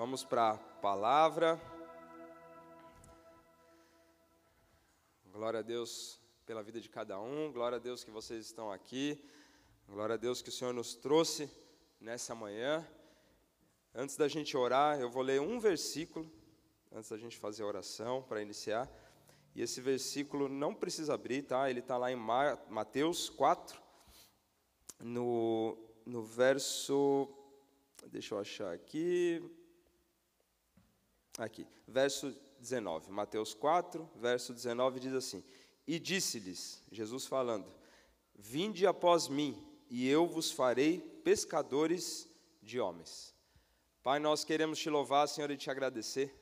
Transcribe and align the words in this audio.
Vamos 0.00 0.24
para 0.24 0.52
a 0.52 0.56
palavra. 0.56 1.60
Glória 5.30 5.60
a 5.60 5.62
Deus 5.62 6.18
pela 6.46 6.62
vida 6.62 6.80
de 6.80 6.88
cada 6.88 7.20
um, 7.20 7.52
glória 7.52 7.76
a 7.76 7.78
Deus 7.78 8.02
que 8.02 8.10
vocês 8.10 8.46
estão 8.46 8.72
aqui, 8.72 9.22
glória 9.86 10.14
a 10.14 10.16
Deus 10.16 10.40
que 10.40 10.48
o 10.48 10.52
Senhor 10.52 10.72
nos 10.72 10.94
trouxe 10.94 11.50
nessa 12.00 12.34
manhã. 12.34 12.82
Antes 13.94 14.16
da 14.16 14.26
gente 14.26 14.56
orar, 14.56 14.98
eu 14.98 15.10
vou 15.10 15.22
ler 15.22 15.38
um 15.38 15.60
versículo, 15.60 16.32
antes 16.90 17.10
da 17.10 17.18
gente 17.18 17.36
fazer 17.36 17.62
a 17.62 17.66
oração 17.66 18.22
para 18.22 18.40
iniciar. 18.40 18.90
E 19.54 19.60
esse 19.60 19.82
versículo 19.82 20.48
não 20.48 20.74
precisa 20.74 21.12
abrir, 21.12 21.42
tá? 21.42 21.68
Ele 21.68 21.80
está 21.80 21.98
lá 21.98 22.10
em 22.10 22.16
Mateus 22.16 23.28
4, 23.28 23.78
no, 24.98 25.76
no 26.06 26.22
verso. 26.22 27.28
Deixa 28.06 28.34
eu 28.34 28.38
achar 28.38 28.72
aqui. 28.72 29.59
Aqui, 31.38 31.66
verso 31.86 32.34
19. 32.58 33.10
Mateus 33.10 33.54
4, 33.54 34.08
verso 34.16 34.52
19 34.52 35.00
diz 35.00 35.14
assim: 35.14 35.44
E 35.86 35.98
disse-lhes, 35.98 36.82
Jesus 36.90 37.26
falando: 37.26 37.66
Vinde 38.34 38.86
após 38.86 39.28
mim, 39.28 39.62
e 39.88 40.08
eu 40.08 40.26
vos 40.26 40.50
farei 40.50 41.00
pescadores 41.24 42.28
de 42.62 42.80
homens. 42.80 43.34
Pai, 44.02 44.18
nós 44.18 44.44
queremos 44.44 44.78
te 44.78 44.88
louvar, 44.88 45.28
Senhor, 45.28 45.50
e 45.50 45.56
te 45.56 45.70
agradecer. 45.70 46.34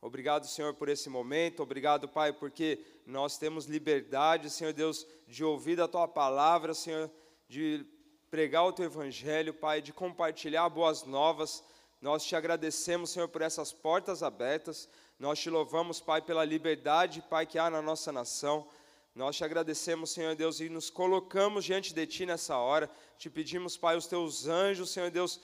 Obrigado, 0.00 0.46
Senhor, 0.46 0.74
por 0.74 0.88
esse 0.88 1.08
momento. 1.10 1.62
Obrigado, 1.62 2.08
Pai, 2.08 2.32
porque 2.32 2.84
nós 3.04 3.36
temos 3.36 3.66
liberdade, 3.66 4.48
Senhor 4.48 4.72
Deus, 4.72 5.06
de 5.26 5.44
ouvir 5.44 5.80
a 5.80 5.88
tua 5.88 6.06
palavra, 6.06 6.72
Senhor, 6.72 7.10
de 7.48 7.84
pregar 8.30 8.64
o 8.64 8.72
teu 8.72 8.84
evangelho, 8.84 9.52
Pai, 9.52 9.82
de 9.82 9.92
compartilhar 9.92 10.68
boas 10.68 11.04
novas. 11.04 11.64
Nós 12.00 12.24
te 12.24 12.36
agradecemos, 12.36 13.10
Senhor, 13.10 13.28
por 13.28 13.42
essas 13.42 13.72
portas 13.72 14.22
abertas. 14.22 14.88
Nós 15.18 15.40
te 15.40 15.50
louvamos, 15.50 16.00
Pai, 16.00 16.22
pela 16.22 16.44
liberdade, 16.44 17.24
Pai, 17.28 17.44
que 17.44 17.58
há 17.58 17.68
na 17.68 17.82
nossa 17.82 18.12
nação. 18.12 18.68
Nós 19.14 19.36
te 19.36 19.42
agradecemos, 19.42 20.10
Senhor 20.10 20.36
Deus, 20.36 20.60
e 20.60 20.68
nos 20.68 20.90
colocamos 20.90 21.64
diante 21.64 21.92
de 21.92 22.06
Ti 22.06 22.24
nessa 22.24 22.56
hora. 22.56 22.88
Te 23.18 23.28
pedimos, 23.28 23.76
Pai, 23.76 23.96
os 23.96 24.06
Teus 24.06 24.46
anjos, 24.46 24.90
Senhor 24.90 25.10
Deus, 25.10 25.40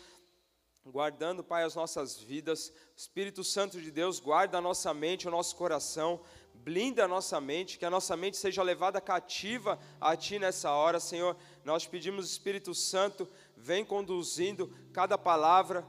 guardando, 0.86 1.42
Pai, 1.42 1.64
as 1.64 1.74
nossas 1.74 2.16
vidas. 2.16 2.72
Espírito 2.96 3.42
Santo 3.42 3.80
de 3.80 3.90
Deus, 3.90 4.20
guarda 4.20 4.58
a 4.58 4.60
nossa 4.60 4.94
mente, 4.94 5.26
o 5.26 5.32
nosso 5.32 5.56
coração, 5.56 6.20
blinda 6.54 7.04
a 7.04 7.08
nossa 7.08 7.40
mente, 7.40 7.76
que 7.76 7.84
a 7.84 7.90
nossa 7.90 8.16
mente 8.16 8.36
seja 8.36 8.62
levada 8.62 9.00
cativa 9.00 9.76
a 10.00 10.16
Ti 10.16 10.38
nessa 10.38 10.70
hora, 10.70 11.00
Senhor. 11.00 11.36
Nós 11.64 11.84
pedimos, 11.84 12.30
Espírito 12.30 12.72
Santo, 12.76 13.28
vem 13.56 13.84
conduzindo 13.84 14.72
cada 14.92 15.18
palavra, 15.18 15.84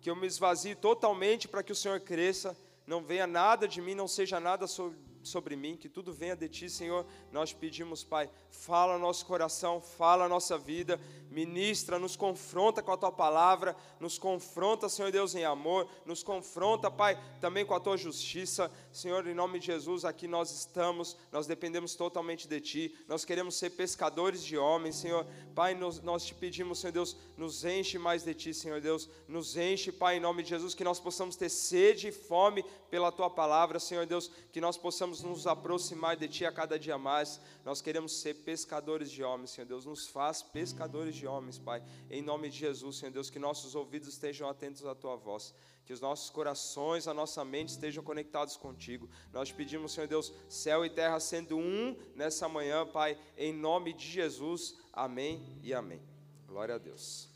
que 0.00 0.08
eu 0.08 0.16
me 0.16 0.26
esvazie 0.26 0.74
totalmente 0.74 1.46
para 1.46 1.62
que 1.62 1.72
o 1.72 1.76
Senhor 1.76 2.00
cresça, 2.00 2.56
não 2.86 3.02
venha 3.02 3.26
nada 3.26 3.68
de 3.68 3.80
mim, 3.80 3.94
não 3.94 4.08
seja 4.08 4.40
nada 4.40 4.66
sobre 4.66 4.98
sobre 5.22 5.56
mim, 5.56 5.76
que 5.76 5.88
tudo 5.88 6.12
venha 6.12 6.36
de 6.36 6.48
Ti, 6.48 6.68
Senhor. 6.68 7.06
Nós 7.32 7.52
pedimos, 7.52 8.02
Pai, 8.02 8.30
fala 8.50 8.98
nosso 8.98 9.26
coração, 9.26 9.80
fala 9.80 10.28
nossa 10.28 10.56
vida, 10.56 11.00
ministra, 11.30 11.98
nos 11.98 12.16
confronta 12.16 12.82
com 12.82 12.92
a 12.92 12.96
Tua 12.96 13.12
palavra, 13.12 13.76
nos 13.98 14.18
confronta, 14.18 14.88
Senhor 14.88 15.12
Deus, 15.12 15.34
em 15.34 15.44
amor, 15.44 15.88
nos 16.04 16.22
confronta, 16.22 16.90
Pai, 16.90 17.18
também 17.40 17.64
com 17.64 17.74
a 17.74 17.80
Tua 17.80 17.96
justiça. 17.96 18.70
Senhor, 18.92 19.26
em 19.26 19.34
nome 19.34 19.58
de 19.58 19.66
Jesus, 19.66 20.04
aqui 20.04 20.26
nós 20.26 20.50
estamos, 20.50 21.16
nós 21.30 21.46
dependemos 21.46 21.94
totalmente 21.94 22.48
de 22.48 22.60
Ti, 22.60 22.94
nós 23.06 23.24
queremos 23.24 23.54
ser 23.56 23.70
pescadores 23.70 24.44
de 24.44 24.56
homens, 24.56 24.96
Senhor. 24.96 25.26
Pai, 25.54 25.74
nós, 25.74 26.00
nós 26.00 26.24
te 26.24 26.34
pedimos, 26.34 26.80
Senhor 26.80 26.92
Deus, 26.92 27.16
nos 27.36 27.64
enche 27.64 27.98
mais 27.98 28.24
de 28.24 28.34
Ti, 28.34 28.54
Senhor 28.54 28.80
Deus, 28.80 29.08
nos 29.28 29.56
enche, 29.56 29.92
Pai, 29.92 30.16
em 30.16 30.20
nome 30.20 30.42
de 30.42 30.48
Jesus, 30.50 30.74
que 30.74 30.84
nós 30.84 30.98
possamos 30.98 31.36
ter 31.36 31.48
sede 31.48 32.08
e 32.08 32.12
fome 32.12 32.64
pela 32.90 33.12
Tua 33.12 33.30
palavra, 33.30 33.78
Senhor 33.78 34.04
Deus, 34.04 34.30
que 34.52 34.60
nós 34.60 34.76
possamos 34.76 35.22
nos 35.22 35.46
aproximar 35.46 36.16
de 36.16 36.28
Ti 36.28 36.44
a 36.44 36.52
cada 36.52 36.78
dia 36.78 36.98
mais. 36.98 37.40
Nós 37.64 37.80
queremos 37.80 38.20
ser 38.20 38.34
pescadores 38.34 39.10
de 39.10 39.22
homens, 39.22 39.50
Senhor 39.50 39.66
Deus. 39.66 39.86
Nos 39.86 40.08
faz 40.08 40.42
pescadores 40.42 41.14
de 41.14 41.26
homens, 41.26 41.58
Pai. 41.58 41.82
Em 42.10 42.20
nome 42.20 42.50
de 42.50 42.58
Jesus, 42.58 42.98
Senhor 42.98 43.12
Deus, 43.12 43.30
que 43.30 43.38
nossos 43.38 43.74
ouvidos 43.74 44.08
estejam 44.08 44.48
atentos 44.48 44.84
à 44.84 44.94
Tua 44.94 45.16
voz. 45.16 45.54
Que 45.86 45.92
os 45.92 46.00
nossos 46.00 46.30
corações, 46.30 47.08
a 47.08 47.14
nossa 47.14 47.44
mente 47.44 47.70
estejam 47.70 48.02
conectados 48.02 48.56
contigo. 48.56 49.08
Nós 49.32 49.50
pedimos, 49.50 49.92
Senhor 49.92 50.06
Deus, 50.06 50.32
céu 50.48 50.84
e 50.84 50.90
terra 50.90 51.18
sendo 51.20 51.56
um 51.56 51.96
nessa 52.14 52.48
manhã, 52.48 52.86
Pai. 52.86 53.18
Em 53.36 53.52
nome 53.52 53.92
de 53.92 54.06
Jesus. 54.06 54.76
Amém 54.92 55.58
e 55.62 55.72
amém. 55.72 56.02
Glória 56.46 56.74
a 56.74 56.78
Deus. 56.78 57.30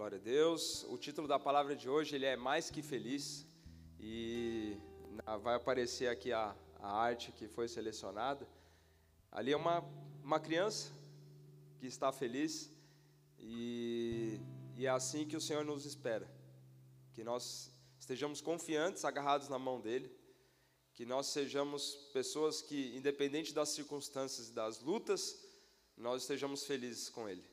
Glória 0.00 0.16
a 0.16 0.22
Deus. 0.22 0.84
O 0.84 0.96
título 0.96 1.28
da 1.28 1.38
palavra 1.38 1.76
de 1.76 1.86
hoje 1.86 2.16
ele 2.16 2.24
é 2.24 2.34
mais 2.34 2.70
que 2.70 2.80
feliz 2.80 3.46
e 3.98 4.74
vai 5.42 5.54
aparecer 5.56 6.08
aqui 6.08 6.32
a, 6.32 6.56
a 6.76 6.90
arte 6.90 7.30
que 7.32 7.46
foi 7.46 7.68
selecionada. 7.68 8.48
Ali 9.30 9.52
é 9.52 9.56
uma, 9.58 9.84
uma 10.24 10.40
criança 10.40 10.90
que 11.78 11.86
está 11.86 12.10
feliz 12.10 12.72
e, 13.38 14.40
e 14.78 14.86
é 14.86 14.88
assim 14.88 15.28
que 15.28 15.36
o 15.36 15.40
Senhor 15.40 15.66
nos 15.66 15.84
espera. 15.84 16.26
Que 17.12 17.22
nós 17.22 17.70
estejamos 17.98 18.40
confiantes, 18.40 19.04
agarrados 19.04 19.50
na 19.50 19.58
mão 19.58 19.82
dele, 19.82 20.10
que 20.94 21.04
nós 21.04 21.26
sejamos 21.26 22.08
pessoas 22.14 22.62
que, 22.62 22.96
independente 22.96 23.52
das 23.52 23.68
circunstâncias 23.68 24.48
e 24.48 24.54
das 24.54 24.80
lutas, 24.80 25.46
nós 25.94 26.22
estejamos 26.22 26.64
felizes 26.64 27.10
com 27.10 27.28
ele. 27.28 27.44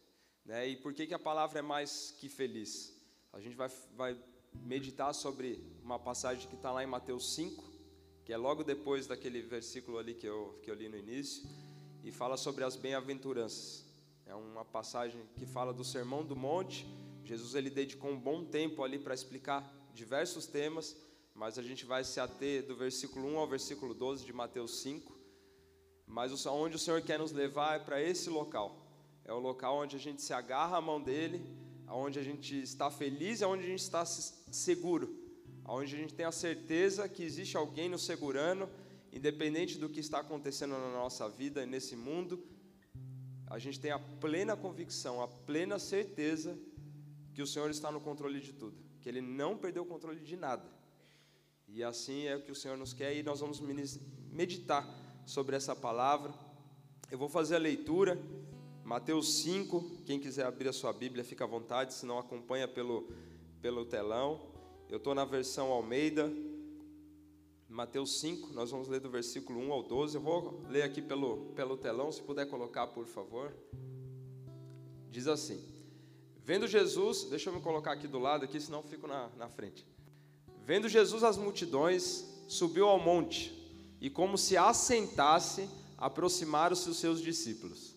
Né? 0.47 0.69
E 0.69 0.75
por 0.77 0.93
que, 0.93 1.05
que 1.05 1.13
a 1.13 1.19
palavra 1.19 1.59
é 1.59 1.61
mais 1.61 2.15
que 2.17 2.29
feliz? 2.29 2.95
A 3.33 3.39
gente 3.41 3.55
vai, 3.55 3.69
vai 3.95 4.17
meditar 4.53 5.13
sobre 5.13 5.61
uma 5.83 5.99
passagem 5.99 6.47
que 6.47 6.55
está 6.55 6.71
lá 6.71 6.81
em 6.81 6.87
Mateus 6.87 7.35
5, 7.35 7.63
que 8.23 8.31
é 8.31 8.37
logo 8.37 8.63
depois 8.63 9.05
daquele 9.05 9.41
versículo 9.41 9.97
ali 9.97 10.13
que 10.13 10.25
eu, 10.25 10.57
que 10.63 10.71
eu 10.71 10.75
li 10.75 10.87
no 10.87 10.97
início, 10.97 11.47
e 12.01 12.11
fala 12.13 12.37
sobre 12.37 12.63
as 12.63 12.77
bem-aventuranças. 12.77 13.85
É 14.25 14.33
uma 14.33 14.63
passagem 14.63 15.21
que 15.35 15.45
fala 15.45 15.73
do 15.73 15.83
Sermão 15.83 16.23
do 16.23 16.35
Monte. 16.35 16.87
Jesus 17.25 17.53
ele 17.53 17.69
dedicou 17.69 18.09
um 18.09 18.19
bom 18.19 18.45
tempo 18.45 18.83
ali 18.83 18.97
para 18.97 19.13
explicar 19.13 19.69
diversos 19.93 20.47
temas, 20.47 20.95
mas 21.35 21.59
a 21.59 21.61
gente 21.61 21.85
vai 21.85 22.05
se 22.05 22.21
ater 22.21 22.65
do 22.65 22.75
versículo 22.75 23.27
1 23.27 23.37
ao 23.37 23.47
versículo 23.47 23.93
12 23.93 24.25
de 24.25 24.31
Mateus 24.31 24.79
5. 24.79 25.13
Mas 26.05 26.45
onde 26.45 26.77
o 26.77 26.79
Senhor 26.79 27.01
quer 27.01 27.19
nos 27.19 27.33
levar 27.33 27.75
é 27.75 27.83
para 27.83 28.01
esse 28.01 28.29
local 28.29 28.86
é 29.27 29.33
o 29.33 29.39
local 29.39 29.77
onde 29.77 29.97
a 29.97 29.99
gente 29.99 30.21
se 30.21 30.33
agarra 30.33 30.77
à 30.77 30.81
mão 30.81 31.01
dele, 31.01 31.45
onde 31.89 32.17
a 32.17 32.23
gente 32.23 32.59
está 32.59 32.89
feliz, 32.89 33.41
onde 33.41 33.65
a 33.65 33.67
gente 33.67 33.81
está 33.81 34.05
seguro, 34.05 35.13
onde 35.65 35.93
a 35.93 35.99
gente 35.99 36.13
tem 36.13 36.25
a 36.25 36.31
certeza 36.31 37.09
que 37.09 37.23
existe 37.23 37.57
alguém 37.57 37.89
nos 37.89 38.03
segurando, 38.05 38.69
independente 39.11 39.77
do 39.77 39.89
que 39.89 39.99
está 39.99 40.19
acontecendo 40.19 40.71
na 40.71 40.91
nossa 40.93 41.27
vida, 41.27 41.65
nesse 41.65 41.95
mundo, 41.95 42.41
a 43.47 43.59
gente 43.59 43.79
tem 43.79 43.91
a 43.91 43.99
plena 43.99 44.55
convicção, 44.55 45.21
a 45.21 45.27
plena 45.27 45.77
certeza 45.77 46.57
que 47.33 47.41
o 47.41 47.47
Senhor 47.47 47.69
está 47.69 47.91
no 47.91 47.99
controle 47.99 48.39
de 48.39 48.53
tudo, 48.53 48.77
que 49.01 49.09
Ele 49.09 49.21
não 49.21 49.57
perdeu 49.57 49.83
o 49.83 49.85
controle 49.85 50.21
de 50.21 50.35
nada. 50.37 50.65
E 51.67 51.83
assim 51.83 52.23
é 52.27 52.35
o 52.35 52.41
que 52.41 52.51
o 52.51 52.55
Senhor 52.55 52.77
nos 52.77 52.93
quer, 52.93 53.13
e 53.15 53.23
nós 53.23 53.41
vamos 53.41 53.61
meditar 54.31 54.87
sobre 55.25 55.55
essa 55.55 55.75
palavra. 55.75 56.33
Eu 57.11 57.17
vou 57.17 57.27
fazer 57.27 57.55
a 57.55 57.59
leitura. 57.59 58.17
Mateus 58.87 59.39
5, 59.39 60.03
quem 60.05 60.17
quiser 60.17 60.45
abrir 60.45 60.69
a 60.69 60.71
sua 60.71 60.93
Bíblia, 60.93 61.21
fica 61.21 61.43
à 61.43 61.47
vontade, 61.47 61.93
se 61.93 62.05
não 62.05 62.17
acompanha 62.17 62.69
pelo, 62.69 63.05
pelo 63.61 63.83
telão. 63.83 64.47
Eu 64.89 64.95
estou 64.95 65.13
na 65.13 65.25
versão 65.25 65.73
Almeida, 65.73 66.31
Mateus 67.67 68.21
5, 68.21 68.53
nós 68.53 68.71
vamos 68.71 68.87
ler 68.87 69.01
do 69.01 69.09
versículo 69.09 69.59
1 69.59 69.73
ao 69.73 69.83
12. 69.83 70.15
Eu 70.15 70.21
vou 70.21 70.63
ler 70.69 70.83
aqui 70.83 71.01
pelo, 71.01 71.47
pelo 71.53 71.75
telão, 71.75 72.13
se 72.13 72.21
puder 72.21 72.45
colocar, 72.45 72.87
por 72.87 73.05
favor. 73.07 73.53
Diz 75.09 75.27
assim: 75.27 75.61
Vendo 76.45 76.65
Jesus, 76.65 77.25
deixa 77.25 77.49
eu 77.49 77.53
me 77.53 77.59
colocar 77.59 77.91
aqui 77.91 78.07
do 78.07 78.19
lado, 78.19 78.45
aqui, 78.45 78.57
senão 78.57 78.81
fico 78.83 79.05
na, 79.05 79.27
na 79.37 79.49
frente. 79.49 79.85
Vendo 80.63 80.87
Jesus 80.87 81.25
as 81.25 81.35
multidões, 81.35 82.25
subiu 82.47 82.87
ao 82.87 82.97
monte, 82.97 83.53
e 83.99 84.09
como 84.09 84.37
se 84.37 84.55
assentasse, 84.55 85.69
aproximaram-se 85.97 86.89
os 86.89 86.95
seus 86.95 87.21
discípulos. 87.21 87.96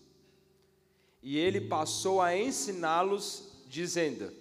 E 1.23 1.37
ele 1.37 1.61
passou 1.61 2.21
a 2.21 2.37
ensiná-los, 2.37 3.65
dizendo: 3.69 4.33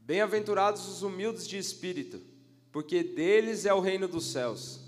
Bem-aventurados 0.00 0.86
os 0.88 1.02
humildes 1.02 1.46
de 1.46 1.58
espírito, 1.58 2.20
porque 2.70 3.02
deles 3.02 3.66
é 3.66 3.74
o 3.74 3.80
reino 3.80 4.06
dos 4.06 4.32
céus. 4.32 4.80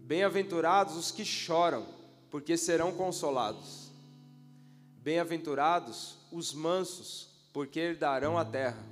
Bem-aventurados 0.00 0.96
os 0.96 1.10
que 1.10 1.24
choram, 1.24 1.86
porque 2.30 2.56
serão 2.56 2.92
consolados. 2.92 3.90
Bem-aventurados 4.98 6.18
os 6.30 6.52
mansos, 6.52 7.28
porque 7.52 7.80
herdarão 7.80 8.36
a 8.36 8.44
terra. 8.44 8.84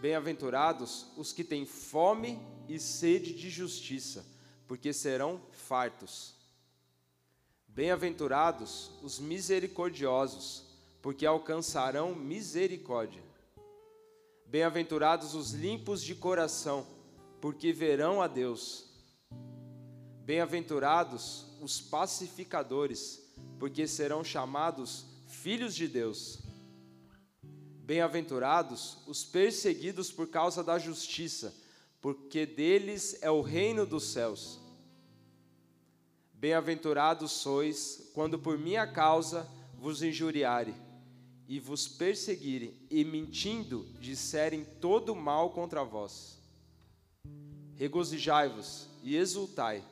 Bem-aventurados 0.00 1.06
os 1.16 1.32
que 1.32 1.44
têm 1.44 1.64
fome 1.64 2.40
e 2.68 2.78
sede 2.78 3.34
de 3.34 3.50
justiça, 3.50 4.24
porque 4.66 4.92
serão 4.92 5.40
fartos. 5.50 6.34
Bem-aventurados 7.74 8.90
os 9.02 9.18
misericordiosos, 9.18 10.62
porque 11.00 11.24
alcançarão 11.24 12.14
misericórdia. 12.14 13.22
Bem-aventurados 14.44 15.34
os 15.34 15.52
limpos 15.52 16.02
de 16.02 16.14
coração, 16.14 16.86
porque 17.40 17.72
verão 17.72 18.20
a 18.20 18.26
Deus. 18.26 18.90
Bem-aventurados 20.22 21.46
os 21.62 21.80
pacificadores, 21.80 23.22
porque 23.58 23.86
serão 23.86 24.22
chamados 24.22 25.06
filhos 25.26 25.74
de 25.74 25.88
Deus. 25.88 26.40
Bem-aventurados 27.42 28.98
os 29.06 29.24
perseguidos 29.24 30.12
por 30.12 30.28
causa 30.28 30.62
da 30.62 30.78
justiça, 30.78 31.54
porque 32.02 32.44
deles 32.44 33.16
é 33.22 33.30
o 33.30 33.40
reino 33.40 33.86
dos 33.86 34.12
céus. 34.12 34.61
Bem-aventurados 36.42 37.30
sois 37.30 38.10
quando 38.12 38.36
por 38.36 38.58
minha 38.58 38.84
causa 38.84 39.48
vos 39.78 40.02
injuriarem 40.02 40.74
e 41.46 41.60
vos 41.60 41.86
perseguirem 41.86 42.74
e 42.90 43.04
mentindo 43.04 43.86
disserem 44.00 44.64
todo 44.80 45.14
mal 45.14 45.50
contra 45.50 45.84
vós. 45.84 46.40
Regozijai-vos 47.76 48.88
e 49.04 49.14
exultai, 49.14 49.84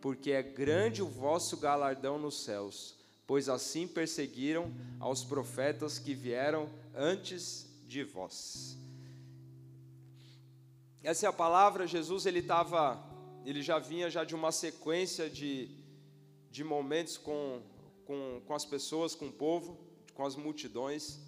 porque 0.00 0.30
é 0.30 0.42
grande 0.42 1.02
o 1.02 1.06
vosso 1.06 1.58
galardão 1.58 2.18
nos 2.18 2.42
céus, 2.42 2.94
pois 3.26 3.50
assim 3.50 3.86
perseguiram 3.86 4.72
aos 4.98 5.22
profetas 5.22 5.98
que 5.98 6.14
vieram 6.14 6.66
antes 6.94 7.68
de 7.86 8.02
vós. 8.02 8.74
Essa 11.02 11.26
é 11.26 11.28
a 11.28 11.32
palavra, 11.32 11.86
Jesus 11.86 12.24
ele 12.24 12.38
estava 12.38 13.13
ele 13.44 13.62
já 13.62 13.78
vinha 13.78 14.08
já 14.08 14.24
de 14.24 14.34
uma 14.34 14.50
sequência 14.50 15.28
de, 15.28 15.68
de 16.50 16.64
momentos 16.64 17.18
com, 17.18 17.62
com, 18.04 18.42
com 18.46 18.54
as 18.54 18.64
pessoas, 18.64 19.14
com 19.14 19.28
o 19.28 19.32
povo, 19.32 19.78
com 20.14 20.24
as 20.24 20.36
multidões, 20.36 21.20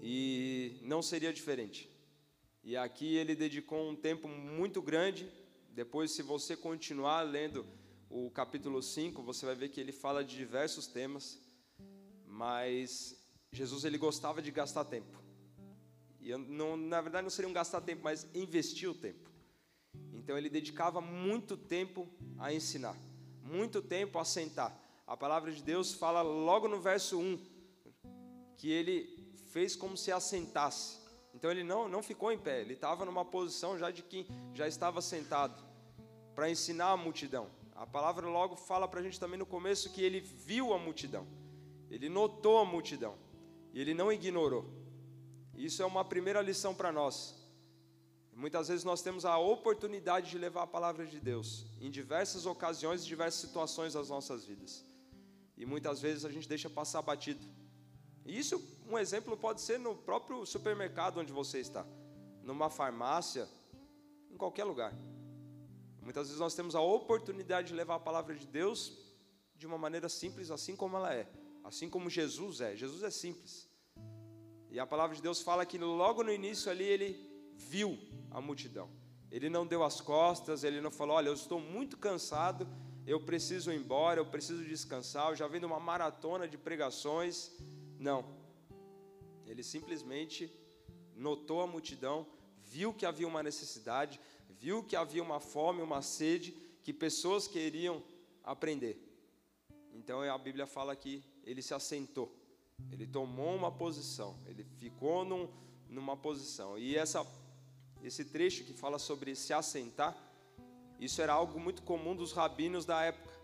e 0.00 0.78
não 0.82 1.02
seria 1.02 1.32
diferente. 1.32 1.90
E 2.62 2.76
aqui 2.76 3.16
ele 3.16 3.34
dedicou 3.34 3.88
um 3.88 3.96
tempo 3.96 4.28
muito 4.28 4.80
grande. 4.80 5.30
Depois, 5.70 6.12
se 6.12 6.22
você 6.22 6.56
continuar 6.56 7.22
lendo 7.22 7.66
o 8.10 8.30
capítulo 8.30 8.82
5, 8.82 9.22
você 9.22 9.46
vai 9.46 9.54
ver 9.54 9.68
que 9.70 9.80
ele 9.80 9.92
fala 9.92 10.24
de 10.24 10.36
diversos 10.36 10.86
temas, 10.86 11.40
mas 12.26 13.16
Jesus 13.50 13.84
ele 13.84 13.98
gostava 13.98 14.40
de 14.40 14.50
gastar 14.50 14.84
tempo. 14.84 15.18
E 16.20 16.30
não, 16.36 16.76
na 16.76 17.00
verdade 17.00 17.22
não 17.22 17.30
seria 17.30 17.48
um 17.48 17.52
gastar 17.52 17.80
tempo, 17.80 18.02
mas 18.04 18.26
investir 18.34 18.88
o 18.88 18.94
tempo. 18.94 19.30
Então 20.12 20.36
ele 20.36 20.50
dedicava 20.50 21.00
muito 21.00 21.56
tempo 21.56 22.08
a 22.38 22.52
ensinar, 22.52 22.96
muito 23.42 23.80
tempo 23.80 24.18
a 24.18 24.24
sentar. 24.24 24.78
A 25.06 25.16
palavra 25.16 25.50
de 25.50 25.62
Deus 25.62 25.94
fala 25.94 26.20
logo 26.22 26.68
no 26.68 26.80
verso 26.80 27.18
1 27.18 27.38
que 28.58 28.70
ele 28.70 29.32
fez 29.50 29.74
como 29.74 29.96
se 29.96 30.12
assentasse. 30.12 30.98
Então 31.34 31.50
ele 31.50 31.62
não, 31.62 31.88
não 31.88 32.02
ficou 32.02 32.32
em 32.32 32.38
pé, 32.38 32.60
ele 32.60 32.74
estava 32.74 33.04
numa 33.04 33.24
posição 33.24 33.78
já 33.78 33.90
de 33.90 34.02
quem 34.02 34.26
já 34.52 34.66
estava 34.66 35.00
sentado 35.00 35.62
para 36.34 36.50
ensinar 36.50 36.90
a 36.90 36.96
multidão. 36.96 37.48
A 37.74 37.86
palavra 37.86 38.26
logo 38.26 38.56
fala 38.56 38.88
para 38.88 39.00
a 39.00 39.02
gente 39.02 39.20
também 39.20 39.38
no 39.38 39.46
começo 39.46 39.92
que 39.92 40.02
ele 40.02 40.20
viu 40.20 40.74
a 40.74 40.78
multidão, 40.78 41.26
ele 41.90 42.08
notou 42.08 42.58
a 42.58 42.64
multidão 42.64 43.16
e 43.72 43.80
ele 43.80 43.94
não 43.94 44.12
ignorou. 44.12 44.64
Isso 45.54 45.82
é 45.82 45.86
uma 45.86 46.04
primeira 46.04 46.42
lição 46.42 46.74
para 46.74 46.92
nós. 46.92 47.34
Muitas 48.38 48.68
vezes 48.68 48.84
nós 48.84 49.02
temos 49.02 49.24
a 49.24 49.36
oportunidade 49.36 50.30
de 50.30 50.38
levar 50.38 50.62
a 50.62 50.66
palavra 50.66 51.04
de 51.04 51.18
Deus 51.18 51.66
em 51.80 51.90
diversas 51.90 52.46
ocasiões, 52.46 53.02
em 53.02 53.08
diversas 53.08 53.40
situações 53.40 53.94
das 53.94 54.08
nossas 54.08 54.44
vidas. 54.44 54.86
E 55.56 55.66
muitas 55.66 56.00
vezes 56.00 56.24
a 56.24 56.30
gente 56.30 56.48
deixa 56.48 56.70
passar 56.70 57.02
batido. 57.02 57.44
E 58.24 58.38
isso, 58.38 58.62
um 58.88 58.96
exemplo 58.96 59.36
pode 59.36 59.60
ser 59.60 59.80
no 59.80 59.96
próprio 59.96 60.46
supermercado 60.46 61.18
onde 61.18 61.32
você 61.32 61.58
está, 61.58 61.84
numa 62.44 62.70
farmácia, 62.70 63.48
em 64.30 64.36
qualquer 64.36 64.62
lugar. 64.62 64.94
Muitas 66.00 66.28
vezes 66.28 66.38
nós 66.38 66.54
temos 66.54 66.76
a 66.76 66.80
oportunidade 66.80 67.68
de 67.68 67.74
levar 67.74 67.96
a 67.96 68.00
palavra 68.00 68.36
de 68.36 68.46
Deus 68.46 68.96
de 69.56 69.66
uma 69.66 69.76
maneira 69.76 70.08
simples, 70.08 70.52
assim 70.52 70.76
como 70.76 70.96
ela 70.96 71.12
é, 71.12 71.28
assim 71.64 71.90
como 71.90 72.08
Jesus 72.08 72.60
é. 72.60 72.76
Jesus 72.76 73.02
é 73.02 73.10
simples. 73.10 73.68
E 74.70 74.78
a 74.78 74.86
palavra 74.86 75.16
de 75.16 75.22
Deus 75.22 75.42
fala 75.42 75.66
que 75.66 75.76
logo 75.76 76.22
no 76.22 76.32
início 76.32 76.70
ali 76.70 76.84
ele 76.84 77.27
viu 77.58 77.98
a 78.30 78.40
multidão. 78.40 78.88
Ele 79.30 79.50
não 79.50 79.66
deu 79.66 79.82
as 79.82 80.00
costas, 80.00 80.64
ele 80.64 80.80
não 80.80 80.90
falou: 80.90 81.16
Olha, 81.16 81.28
eu 81.28 81.34
estou 81.34 81.60
muito 81.60 81.98
cansado, 81.98 82.66
eu 83.06 83.20
preciso 83.20 83.72
ir 83.72 83.76
embora, 83.76 84.20
eu 84.20 84.26
preciso 84.26 84.64
descansar, 84.64 85.30
eu 85.30 85.36
já 85.36 85.46
venho 85.46 85.60
de 85.60 85.66
uma 85.66 85.80
maratona 85.80 86.48
de 86.48 86.56
pregações. 86.56 87.50
Não. 87.98 88.24
Ele 89.46 89.62
simplesmente 89.62 90.50
notou 91.14 91.60
a 91.60 91.66
multidão, 91.66 92.26
viu 92.62 92.94
que 92.94 93.04
havia 93.04 93.26
uma 93.26 93.42
necessidade, 93.42 94.20
viu 94.48 94.82
que 94.82 94.96
havia 94.96 95.22
uma 95.22 95.40
fome, 95.40 95.82
uma 95.82 96.00
sede, 96.00 96.52
que 96.82 96.92
pessoas 96.92 97.46
queriam 97.48 98.02
aprender. 98.44 99.04
Então 99.92 100.22
a 100.22 100.38
Bíblia 100.38 100.66
fala 100.66 100.94
que 100.94 101.24
ele 101.44 101.60
se 101.60 101.74
assentou, 101.74 102.34
ele 102.92 103.06
tomou 103.06 103.54
uma 103.54 103.72
posição, 103.72 104.38
ele 104.46 104.64
ficou 104.78 105.24
num, 105.24 105.48
numa 105.88 106.16
posição. 106.16 106.78
E 106.78 106.96
essa 106.96 107.26
esse 108.02 108.24
trecho 108.24 108.64
que 108.64 108.72
fala 108.72 108.98
sobre 108.98 109.34
se 109.34 109.52
assentar, 109.52 110.16
isso 110.98 111.22
era 111.22 111.32
algo 111.32 111.60
muito 111.60 111.82
comum 111.82 112.14
dos 112.14 112.32
rabinos 112.32 112.84
da 112.84 113.02
época. 113.02 113.36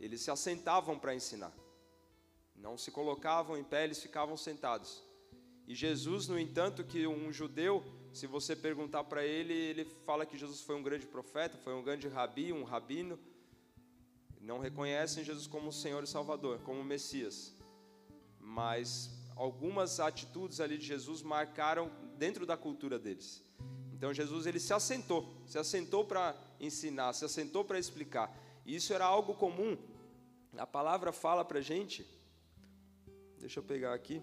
Eles 0.00 0.20
se 0.20 0.30
assentavam 0.30 0.98
para 0.98 1.14
ensinar. 1.14 1.52
Não 2.54 2.76
se 2.76 2.90
colocavam 2.90 3.56
em 3.56 3.64
pé, 3.64 3.84
eles 3.84 4.00
ficavam 4.00 4.36
sentados. 4.36 5.02
E 5.66 5.74
Jesus, 5.74 6.26
no 6.28 6.38
entanto, 6.38 6.82
que 6.82 7.06
um 7.06 7.32
judeu, 7.32 7.84
se 8.12 8.26
você 8.26 8.56
perguntar 8.56 9.04
para 9.04 9.24
ele, 9.24 9.52
ele 9.52 9.84
fala 10.06 10.24
que 10.24 10.38
Jesus 10.38 10.62
foi 10.62 10.74
um 10.74 10.82
grande 10.82 11.06
profeta, 11.06 11.58
foi 11.58 11.74
um 11.74 11.82
grande 11.82 12.08
rabi, 12.08 12.52
um 12.52 12.64
rabino. 12.64 13.18
Não 14.40 14.58
reconhecem 14.58 15.22
Jesus 15.22 15.46
como 15.46 15.72
Senhor 15.72 16.02
e 16.02 16.06
Salvador, 16.06 16.60
como 16.60 16.82
Messias. 16.82 17.54
Mas 18.40 19.10
algumas 19.38 20.00
atitudes 20.00 20.58
ali 20.60 20.76
de 20.76 20.84
Jesus 20.84 21.22
marcaram 21.22 21.88
dentro 22.18 22.44
da 22.44 22.56
cultura 22.56 22.98
deles. 22.98 23.40
Então 23.92 24.12
Jesus 24.12 24.46
ele 24.46 24.58
se 24.58 24.74
assentou, 24.74 25.32
se 25.46 25.56
assentou 25.56 26.04
para 26.04 26.36
ensinar, 26.58 27.12
se 27.12 27.24
assentou 27.24 27.64
para 27.64 27.78
explicar. 27.78 28.36
E 28.66 28.74
isso 28.74 28.92
era 28.92 29.04
algo 29.04 29.34
comum. 29.34 29.78
A 30.56 30.66
palavra 30.66 31.12
fala 31.12 31.44
para 31.44 31.60
gente. 31.60 32.04
Deixa 33.38 33.60
eu 33.60 33.62
pegar 33.62 33.94
aqui. 33.94 34.20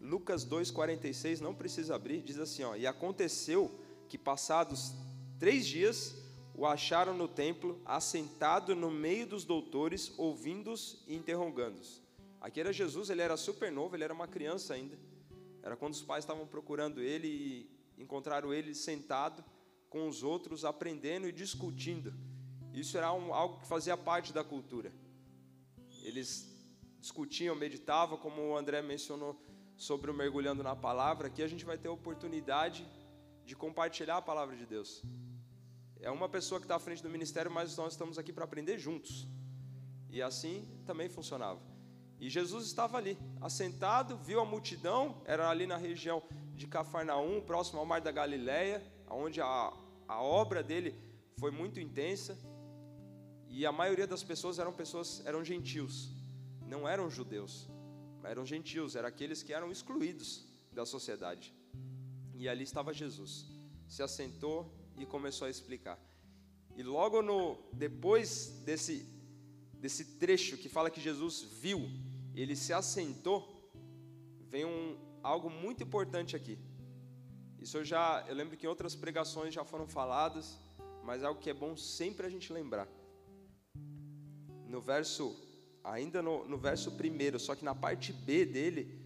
Lucas 0.00 0.44
2,46, 0.44 1.40
não 1.40 1.54
precisa 1.54 1.94
abrir, 1.94 2.22
diz 2.22 2.38
assim: 2.38 2.64
ó, 2.64 2.74
E 2.74 2.88
aconteceu 2.88 3.70
que, 4.08 4.18
passados 4.18 4.92
três 5.38 5.64
dias, 5.64 6.16
o 6.56 6.66
acharam 6.66 7.16
no 7.16 7.28
templo, 7.28 7.80
assentado 7.84 8.74
no 8.74 8.90
meio 8.90 9.26
dos 9.28 9.44
doutores, 9.44 10.12
ouvindo-os 10.18 11.02
e 11.06 11.14
interrogando-os. 11.14 12.03
Aqui 12.44 12.60
era 12.60 12.74
Jesus, 12.74 13.08
ele 13.08 13.22
era 13.22 13.38
super 13.38 13.72
novo, 13.72 13.96
ele 13.96 14.04
era 14.04 14.12
uma 14.12 14.28
criança 14.28 14.74
ainda. 14.74 14.98
Era 15.62 15.78
quando 15.78 15.94
os 15.94 16.02
pais 16.02 16.24
estavam 16.24 16.46
procurando 16.46 17.00
ele 17.00 17.26
e 17.26 18.02
encontraram 18.02 18.52
ele 18.52 18.74
sentado 18.74 19.42
com 19.88 20.06
os 20.06 20.22
outros, 20.22 20.62
aprendendo 20.62 21.26
e 21.26 21.32
discutindo. 21.32 22.12
Isso 22.70 22.98
era 22.98 23.10
um, 23.14 23.32
algo 23.32 23.60
que 23.60 23.66
fazia 23.66 23.96
parte 23.96 24.30
da 24.30 24.44
cultura. 24.44 24.92
Eles 26.02 26.46
discutiam, 27.00 27.56
meditavam, 27.56 28.18
como 28.18 28.42
o 28.42 28.58
André 28.58 28.82
mencionou 28.82 29.42
sobre 29.74 30.10
o 30.10 30.14
mergulhando 30.14 30.62
na 30.62 30.76
palavra. 30.76 31.28
Aqui 31.28 31.42
a 31.42 31.48
gente 31.48 31.64
vai 31.64 31.78
ter 31.78 31.88
a 31.88 31.92
oportunidade 31.92 32.86
de 33.46 33.56
compartilhar 33.56 34.18
a 34.18 34.22
palavra 34.22 34.54
de 34.54 34.66
Deus. 34.66 35.02
É 35.98 36.10
uma 36.10 36.28
pessoa 36.28 36.60
que 36.60 36.66
está 36.66 36.76
à 36.76 36.78
frente 36.78 37.02
do 37.02 37.08
ministério, 37.08 37.50
mas 37.50 37.74
nós 37.74 37.94
estamos 37.94 38.18
aqui 38.18 38.34
para 38.34 38.44
aprender 38.44 38.76
juntos. 38.76 39.26
E 40.10 40.20
assim 40.20 40.68
também 40.84 41.08
funcionava. 41.08 41.73
E 42.18 42.30
Jesus 42.30 42.66
estava 42.66 42.96
ali, 42.96 43.18
assentado, 43.40 44.16
viu 44.16 44.40
a 44.40 44.44
multidão, 44.44 45.20
era 45.24 45.48
ali 45.48 45.66
na 45.66 45.76
região 45.76 46.22
de 46.54 46.66
Cafarnaum, 46.66 47.40
próximo 47.40 47.80
ao 47.80 47.86
Mar 47.86 48.00
da 48.00 48.12
Galileia, 48.12 48.82
onde 49.10 49.40
a, 49.40 49.72
a 50.06 50.22
obra 50.22 50.62
dele 50.62 50.94
foi 51.38 51.50
muito 51.50 51.80
intensa. 51.80 52.38
E 53.48 53.66
a 53.66 53.72
maioria 53.72 54.06
das 54.06 54.22
pessoas 54.22 54.58
eram 54.58 54.72
pessoas, 54.72 55.24
eram 55.26 55.44
gentios, 55.44 56.10
não 56.66 56.88
eram 56.88 57.10
judeus, 57.10 57.68
eram 58.24 58.44
gentios, 58.44 58.96
eram 58.96 59.08
aqueles 59.08 59.42
que 59.42 59.52
eram 59.52 59.70
excluídos 59.70 60.44
da 60.72 60.84
sociedade. 60.84 61.54
E 62.34 62.48
ali 62.48 62.64
estava 62.64 62.92
Jesus, 62.92 63.46
se 63.86 64.02
assentou 64.02 64.74
e 64.98 65.06
começou 65.06 65.46
a 65.46 65.50
explicar. 65.50 65.98
E 66.76 66.82
logo 66.82 67.22
no 67.22 67.56
depois 67.72 68.48
desse 68.64 69.12
desse 69.84 70.16
trecho 70.16 70.56
que 70.56 70.68
fala 70.68 70.90
que 70.90 71.00
Jesus 71.00 71.42
viu 71.60 71.86
ele 72.42 72.56
se 72.56 72.72
assentou, 72.72 73.72
vem 74.48 74.64
um, 74.64 74.96
algo 75.22 75.48
muito 75.48 75.82
importante 75.82 76.34
aqui. 76.34 76.58
Isso 77.58 77.78
eu 77.78 77.84
já, 77.84 78.24
eu 78.28 78.34
lembro 78.34 78.56
que 78.56 78.66
em 78.66 78.68
outras 78.68 78.94
pregações 78.94 79.54
já 79.54 79.64
foram 79.64 79.86
faladas, 79.86 80.58
mas 81.02 81.22
é 81.22 81.26
algo 81.26 81.40
que 81.40 81.50
é 81.50 81.54
bom 81.54 81.76
sempre 81.76 82.26
a 82.26 82.30
gente 82.30 82.52
lembrar. 82.52 82.88
no 84.68 84.80
verso, 84.80 85.36
ainda 85.84 86.20
no, 86.20 86.48
no 86.48 86.58
verso 86.58 86.92
primeiro, 86.92 87.38
só 87.38 87.54
que 87.54 87.64
na 87.64 87.74
parte 87.74 88.12
B 88.12 88.44
dele, 88.44 89.00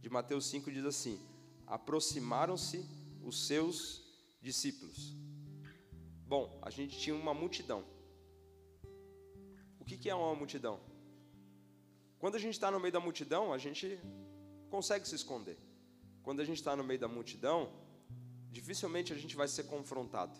de 0.00 0.08
Mateus 0.08 0.46
5, 0.46 0.72
diz 0.72 0.84
assim: 0.84 1.20
Aproximaram-se 1.66 2.84
os 3.22 3.46
seus 3.46 4.02
discípulos. 4.40 5.14
Bom, 6.26 6.58
a 6.62 6.70
gente 6.70 6.98
tinha 6.98 7.14
uma 7.14 7.34
multidão. 7.34 7.84
O 9.78 9.84
que, 9.84 9.98
que 9.98 10.08
é 10.08 10.14
uma 10.14 10.34
multidão? 10.34 10.80
Quando 12.22 12.36
a 12.36 12.38
gente 12.38 12.54
está 12.54 12.70
no 12.70 12.78
meio 12.78 12.92
da 12.92 13.00
multidão, 13.00 13.52
a 13.52 13.58
gente 13.58 13.98
consegue 14.70 15.08
se 15.08 15.16
esconder. 15.16 15.58
Quando 16.22 16.38
a 16.38 16.44
gente 16.44 16.58
está 16.58 16.76
no 16.76 16.84
meio 16.84 17.00
da 17.00 17.08
multidão, 17.08 17.72
dificilmente 18.48 19.12
a 19.12 19.16
gente 19.16 19.34
vai 19.34 19.48
ser 19.48 19.64
confrontado. 19.64 20.38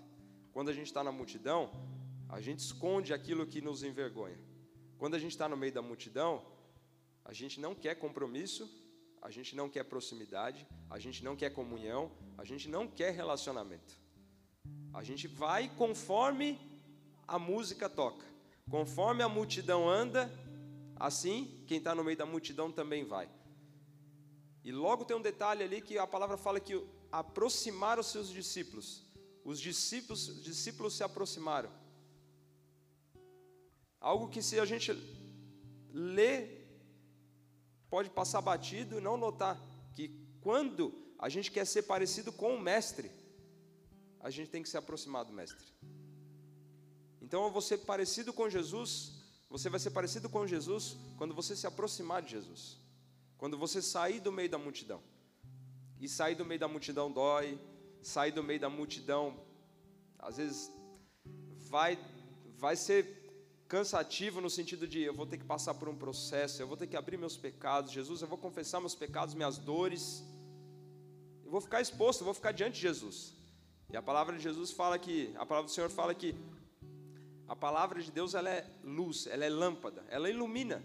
Quando 0.53 0.69
a 0.69 0.73
gente 0.73 0.87
está 0.87 1.03
na 1.03 1.11
multidão, 1.11 1.73
a 2.29 2.41
gente 2.41 2.61
esconde 2.61 3.13
aquilo 3.13 3.45
que 3.45 3.61
nos 3.61 3.83
envergonha. 3.83 4.39
Quando 4.97 5.17
a 5.17 5.19
gente 5.19 5.33
está 5.33 5.49
no 5.49 5.57
meio 5.57 5.73
da 5.73 5.83
multidão, 5.83 6.47
a 7.25 7.33
gente 7.33 7.59
não 7.59 7.75
quer 7.75 7.97
compromisso, 7.97 8.71
a 9.21 9.33
gente 9.33 9.57
não 9.57 9.69
quer 9.69 9.83
proximidade, 9.83 10.65
a 10.89 11.01
gente 11.01 11.25
não 11.25 11.35
quer 11.35 11.51
comunhão, 11.51 12.13
a 12.39 12.45
gente 12.45 12.69
não 12.69 12.87
quer 12.87 13.13
relacionamento. 13.13 13.99
A 14.95 15.03
gente 15.03 15.27
vai 15.27 15.69
conforme 15.75 16.61
a 17.27 17.41
música 17.41 17.89
toca, 17.89 18.25
conforme 18.71 19.25
a 19.25 19.29
multidão 19.29 19.91
anda, 19.91 20.31
assim 21.07 21.65
quem 21.67 21.79
está 21.79 21.95
no 21.97 22.05
meio 22.05 22.17
da 22.17 22.25
multidão 22.25 22.71
também 22.71 23.05
vai. 23.05 23.29
E 24.63 24.71
logo 24.71 25.05
tem 25.05 25.17
um 25.17 25.21
detalhe 25.31 25.65
ali 25.65 25.81
que 25.81 25.99
a 25.99 26.07
palavra 26.07 26.37
fala 26.37 26.61
que 26.61 26.81
aproximaram 27.11 28.01
os 28.01 28.07
seus 28.07 28.29
discípulos. 28.29 29.05
Os 29.45 29.59
discípulos, 29.59 30.29
os 30.29 30.45
discípulos 30.45 30.95
se 30.95 31.03
aproximaram. 31.03 31.71
Algo 34.01 34.29
que 34.29 34.41
se 34.41 34.61
a 34.61 34.65
gente 34.65 34.93
lê, 35.93 36.63
pode 37.91 38.09
passar 38.09 38.41
batido 38.41 38.99
e 38.99 39.01
não 39.01 39.17
notar 39.17 39.61
que 39.95 40.09
quando 40.41 40.95
a 41.19 41.29
gente 41.29 41.51
quer 41.51 41.67
ser 41.67 41.83
parecido 41.83 42.33
com 42.33 42.55
o 42.55 42.61
mestre, 42.61 43.11
a 44.21 44.31
gente 44.31 44.51
tem 44.51 44.63
que 44.63 44.69
se 44.69 44.77
aproximar 44.77 45.25
do 45.25 45.33
mestre. 45.33 45.67
Então, 47.21 47.45
eu 47.45 47.51
vou 47.51 47.63
ser 47.63 47.79
parecido 47.79 48.33
com 48.33 48.49
Jesus, 48.49 49.22
você 49.53 49.69
vai 49.69 49.79
ser 49.79 49.91
parecido 49.91 50.31
com 50.31 50.47
Jesus 50.47 50.97
quando 51.19 51.35
você 51.35 51.55
se 51.55 51.67
aproximar 51.67 52.23
de 52.23 52.31
Jesus. 52.31 52.79
Quando 53.37 53.59
você 53.59 53.83
sair 53.83 54.19
do 54.19 54.33
meio 54.33 54.49
da 54.49 54.57
multidão. 54.57 55.03
E 56.01 56.09
sair 56.09 56.35
do 56.35 56.45
meio 56.45 56.59
da 56.59 56.67
multidão 56.67 57.13
dói, 57.13 57.61
sair 58.03 58.33
do 58.33 58.43
meio 58.43 58.59
da 58.59 58.71
multidão, 58.71 59.39
às 60.19 60.39
vezes, 60.39 60.73
vai, 61.69 61.99
vai 62.57 62.77
ser 62.77 63.21
cansativo 63.69 64.41
no 64.41 64.49
sentido 64.49 64.89
de 64.89 65.03
eu 65.03 65.13
vou 65.13 65.27
ter 65.27 65.37
que 65.37 65.45
passar 65.45 65.75
por 65.75 65.87
um 65.87 65.97
processo, 65.97 66.63
eu 66.63 66.67
vou 66.67 66.77
ter 66.77 66.87
que 66.87 66.97
abrir 66.97 67.19
meus 67.19 67.37
pecados, 67.37 67.93
Jesus, 67.93 68.23
eu 68.23 68.29
vou 68.29 68.39
confessar 68.39 68.81
meus 68.81 68.95
pecados, 68.95 69.35
minhas 69.35 69.59
dores, 69.59 70.25
eu 71.45 71.51
vou 71.51 71.61
ficar 71.61 71.83
exposto, 71.83 72.23
eu 72.23 72.25
vou 72.25 72.35
ficar 72.35 72.53
diante 72.53 72.77
de 72.77 72.81
Jesus. 72.81 73.35
E 73.91 73.97
a 73.99 74.03
palavra 74.03 74.35
de 74.35 74.43
Jesus 74.43 74.71
fala 74.71 74.99
que, 74.99 75.31
a 75.37 75.45
palavra 75.45 75.69
do 75.69 75.75
Senhor 75.75 75.91
fala 75.91 76.15
que 76.15 76.35
a 77.53 77.57
palavra 77.57 78.01
de 78.01 78.11
Deus 78.11 78.35
ela 78.35 78.49
é 78.49 78.67
luz, 78.83 79.27
ela 79.27 79.45
é 79.45 79.51
lâmpada, 79.51 80.03
ela 80.09 80.31
ilumina. 80.31 80.83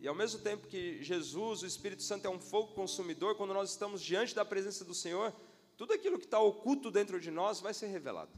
E 0.00 0.08
ao 0.08 0.16
mesmo 0.16 0.40
tempo 0.40 0.66
que 0.66 1.00
Jesus, 1.00 1.62
o 1.62 1.66
Espírito 1.66 2.02
Santo, 2.02 2.26
é 2.26 2.28
um 2.28 2.40
fogo 2.40 2.74
consumidor, 2.74 3.36
quando 3.36 3.54
nós 3.54 3.70
estamos 3.70 4.02
diante 4.02 4.34
da 4.34 4.44
presença 4.44 4.84
do 4.84 4.92
Senhor, 4.92 5.32
tudo 5.76 5.92
aquilo 5.92 6.18
que 6.18 6.24
está 6.24 6.40
oculto 6.40 6.90
dentro 6.90 7.20
de 7.20 7.30
nós 7.30 7.60
vai 7.60 7.72
ser 7.72 7.86
revelado, 7.86 8.32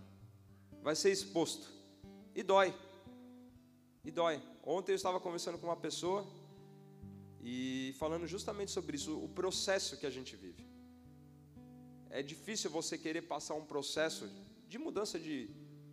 vai 0.83 0.95
ser 0.95 1.11
exposto. 1.11 1.73
E 2.35 2.43
dói. 2.43 2.75
E 4.05 4.11
dói. 4.11 4.43
Ontem 4.63 4.93
eu 4.93 4.97
estava 4.97 5.19
conversando 5.19 5.57
com 5.57 5.69
uma 5.69 5.77
pessoa 5.77 6.27
e 7.41 7.95
falando 7.99 8.27
justamente 8.27 8.71
sobre 8.71 8.97
isso, 8.97 9.19
o 9.25 9.29
processo 9.31 9.97
que 9.97 10.05
a 10.05 10.11
gente 10.11 10.37
vive. 10.37 10.69
É 12.11 12.23
difícil 12.23 12.71
você 12.71 12.99
querer 12.99 13.23
passar 13.23 13.55
um 13.55 13.65
processo 13.65 14.31
de 14.69 14.77
mudança 14.77 15.19
de 15.19 15.49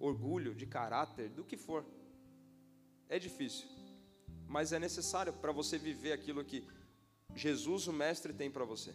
orgulho, 0.06 0.56
de 0.56 0.66
caráter, 0.66 1.30
do 1.30 1.44
que 1.44 1.58
for. 1.58 1.86
É 3.10 3.20
difícil 3.20 3.76
mas 4.48 4.72
é 4.72 4.80
necessário 4.80 5.34
para 5.34 5.52
você 5.52 5.78
viver 5.78 6.12
aquilo 6.12 6.44
que 6.44 6.64
Jesus, 7.36 7.88
o 7.88 7.94
Mestre, 7.94 8.34
tem 8.34 8.50
para 8.50 8.64
você. 8.64 8.94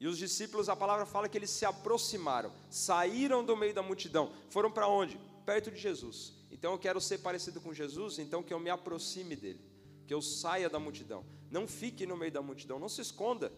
E 0.00 0.06
os 0.06 0.16
discípulos, 0.16 0.68
a 0.68 0.76
palavra 0.76 1.06
fala 1.06 1.28
que 1.28 1.36
eles 1.36 1.50
se 1.50 1.64
aproximaram, 1.64 2.52
saíram 2.70 3.44
do 3.44 3.56
meio 3.56 3.74
da 3.74 3.82
multidão, 3.82 4.32
foram 4.48 4.70
para 4.70 4.88
onde? 4.88 5.18
Perto 5.44 5.70
de 5.70 5.78
Jesus. 5.78 6.32
Então 6.50 6.72
eu 6.72 6.78
quero 6.78 7.00
ser 7.00 7.18
parecido 7.18 7.60
com 7.60 7.72
Jesus, 7.72 8.18
então 8.18 8.42
que 8.42 8.52
eu 8.52 8.60
me 8.60 8.70
aproxime 8.70 9.36
dele, 9.36 9.60
que 10.06 10.14
eu 10.14 10.22
saia 10.22 10.68
da 10.68 10.78
multidão. 10.78 11.24
Não 11.50 11.66
fique 11.66 12.06
no 12.06 12.16
meio 12.16 12.32
da 12.32 12.42
multidão, 12.42 12.78
não 12.78 12.88
se 12.88 13.00
esconda, 13.00 13.52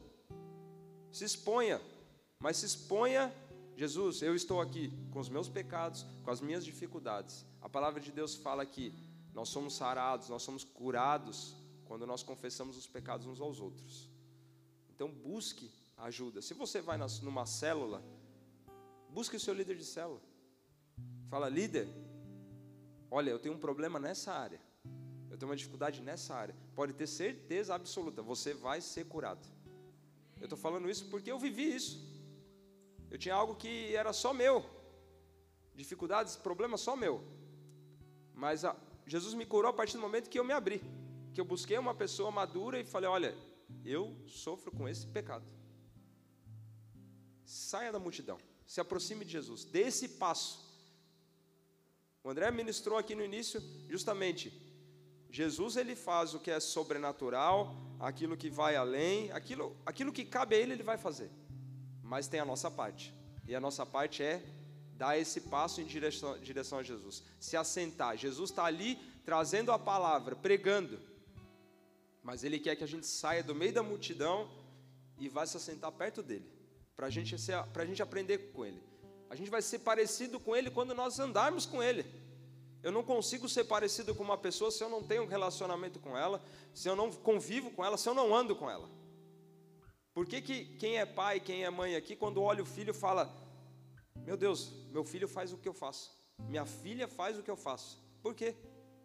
se 1.12 1.24
exponha, 1.24 1.80
mas 2.38 2.58
se 2.58 2.66
exponha, 2.66 3.32
Jesus, 3.80 4.20
eu 4.20 4.34
estou 4.34 4.60
aqui 4.60 4.92
com 5.10 5.20
os 5.20 5.30
meus 5.30 5.49
pecados, 5.49 6.04
com 6.22 6.30
as 6.30 6.42
minhas 6.42 6.66
dificuldades. 6.66 7.46
A 7.62 7.68
palavra 7.76 7.99
de 7.99 8.12
Deus 8.12 8.34
fala 8.34 8.66
que 8.66 8.92
nós 9.32 9.49
somos 9.49 9.75
sarados, 9.75 10.28
nós 10.28 10.42
somos 10.42 10.64
curados 10.64 11.56
quando 11.87 12.06
nós 12.06 12.22
confessamos 12.22 12.76
os 12.76 12.87
pecados 12.87 13.26
uns 13.26 13.40
aos 13.40 13.58
outros. 13.58 14.10
Então 14.90 15.10
busque 15.10 15.72
ajuda. 15.96 16.42
Se 16.42 16.52
você 16.52 16.82
vai 16.82 16.99
numa 17.22 17.46
célula, 17.46 18.04
busque 19.08 19.37
o 19.37 19.40
seu 19.40 19.54
líder 19.54 19.78
de 19.78 19.87
célula. 19.87 20.20
Fala, 21.30 21.49
líder, 21.49 21.88
olha, 23.10 23.30
eu 23.30 23.38
tenho 23.38 23.54
um 23.54 23.58
problema 23.58 23.99
nessa 23.99 24.30
área. 24.30 24.60
Eu 25.30 25.38
tenho 25.38 25.49
uma 25.49 25.56
dificuldade 25.56 26.02
nessa 26.02 26.34
área. 26.34 26.54
Pode 26.75 26.92
ter 26.92 27.06
certeza 27.06 27.75
absoluta, 27.75 28.20
você 28.20 28.52
vai 28.52 28.82
ser 28.82 29.06
curado. 29.06 29.49
Eu 30.38 30.44
estou 30.44 30.58
falando 30.58 30.90
isso 30.90 31.06
porque 31.06 31.32
eu 31.32 31.38
vivi 31.38 31.75
isso. 31.75 32.09
Eu 33.10 33.18
tinha 33.18 33.34
algo 33.34 33.54
que 33.54 33.94
era 33.94 34.12
só 34.12 34.32
meu. 34.32 34.64
Dificuldades, 35.74 36.36
problema 36.36 36.76
só 36.76 36.94
meu. 36.94 37.24
Mas 38.34 38.64
a, 38.64 38.76
Jesus 39.06 39.34
me 39.34 39.44
curou 39.44 39.70
a 39.70 39.72
partir 39.72 39.94
do 39.94 40.00
momento 40.00 40.30
que 40.30 40.38
eu 40.38 40.44
me 40.44 40.52
abri, 40.52 40.80
que 41.34 41.40
eu 41.40 41.44
busquei 41.44 41.76
uma 41.78 41.94
pessoa 41.94 42.30
madura 42.30 42.78
e 42.78 42.84
falei: 42.84 43.08
olha, 43.08 43.36
eu 43.84 44.16
sofro 44.26 44.70
com 44.70 44.88
esse 44.88 45.06
pecado. 45.06 45.44
Saia 47.44 47.90
da 47.90 47.98
multidão, 47.98 48.38
se 48.66 48.80
aproxime 48.80 49.24
de 49.24 49.32
Jesus, 49.32 49.64
dê 49.64 49.82
esse 49.82 50.08
passo. 50.08 50.68
O 52.22 52.30
André 52.30 52.50
ministrou 52.50 52.98
aqui 52.98 53.14
no 53.14 53.24
início, 53.24 53.60
justamente, 53.88 54.52
Jesus 55.30 55.76
ele 55.76 55.96
faz 55.96 56.34
o 56.34 56.40
que 56.40 56.50
é 56.50 56.60
sobrenatural, 56.60 57.74
aquilo 57.98 58.36
que 58.36 58.50
vai 58.50 58.76
além, 58.76 59.30
aquilo, 59.32 59.76
aquilo 59.86 60.12
que 60.12 60.24
cabe 60.24 60.54
a 60.54 60.58
ele, 60.58 60.72
ele 60.74 60.82
vai 60.82 60.98
fazer. 60.98 61.30
Mas 62.10 62.26
tem 62.26 62.40
a 62.40 62.44
nossa 62.44 62.68
parte. 62.68 63.14
E 63.46 63.54
a 63.54 63.60
nossa 63.60 63.86
parte 63.86 64.20
é 64.20 64.42
dar 64.96 65.16
esse 65.16 65.42
passo 65.42 65.80
em 65.80 65.84
direção, 65.84 66.36
direção 66.40 66.80
a 66.80 66.82
Jesus, 66.82 67.22
se 67.38 67.56
assentar. 67.56 68.16
Jesus 68.16 68.50
está 68.50 68.64
ali 68.64 68.96
trazendo 69.24 69.70
a 69.70 69.78
palavra, 69.78 70.34
pregando, 70.34 70.98
mas 72.20 72.42
Ele 72.42 72.58
quer 72.58 72.74
que 72.74 72.82
a 72.82 72.88
gente 72.88 73.06
saia 73.06 73.44
do 73.44 73.54
meio 73.54 73.72
da 73.72 73.82
multidão 73.84 74.50
e 75.18 75.28
vá 75.28 75.46
se 75.46 75.56
assentar 75.56 75.92
perto 75.92 76.20
dele, 76.20 76.44
para 76.96 77.08
gente 77.08 77.36
a 77.36 77.84
gente 77.84 78.02
aprender 78.02 78.38
com 78.52 78.66
Ele. 78.66 78.82
A 79.30 79.36
gente 79.36 79.48
vai 79.48 79.62
ser 79.62 79.78
parecido 79.78 80.40
com 80.40 80.56
Ele 80.56 80.68
quando 80.68 80.92
nós 80.92 81.20
andarmos 81.20 81.64
com 81.64 81.80
Ele. 81.80 82.04
Eu 82.82 82.90
não 82.90 83.04
consigo 83.04 83.48
ser 83.48 83.64
parecido 83.64 84.16
com 84.16 84.24
uma 84.24 84.36
pessoa 84.36 84.72
se 84.72 84.82
eu 84.82 84.88
não 84.88 85.00
tenho 85.00 85.22
um 85.22 85.28
relacionamento 85.28 86.00
com 86.00 86.18
ela, 86.18 86.42
se 86.74 86.88
eu 86.88 86.96
não 86.96 87.12
convivo 87.12 87.70
com 87.70 87.84
ela, 87.84 87.96
se 87.96 88.08
eu 88.08 88.14
não 88.14 88.34
ando 88.34 88.56
com 88.56 88.68
ela. 88.68 88.88
Por 90.12 90.26
que, 90.26 90.40
que 90.40 90.64
quem 90.76 90.98
é 90.98 91.06
pai, 91.06 91.40
quem 91.40 91.64
é 91.64 91.70
mãe 91.70 91.94
aqui, 91.94 92.16
quando 92.16 92.42
olha 92.42 92.62
o 92.62 92.66
filho, 92.66 92.92
fala: 92.92 93.24
meu 94.24 94.36
Deus, 94.36 94.72
meu 94.90 95.04
filho 95.04 95.28
faz 95.28 95.52
o 95.52 95.58
que 95.58 95.68
eu 95.68 95.74
faço. 95.74 96.16
Minha 96.48 96.64
filha 96.64 97.06
faz 97.08 97.38
o 97.38 97.42
que 97.42 97.50
eu 97.50 97.56
faço. 97.56 97.98
Por 98.22 98.34
quê? 98.34 98.54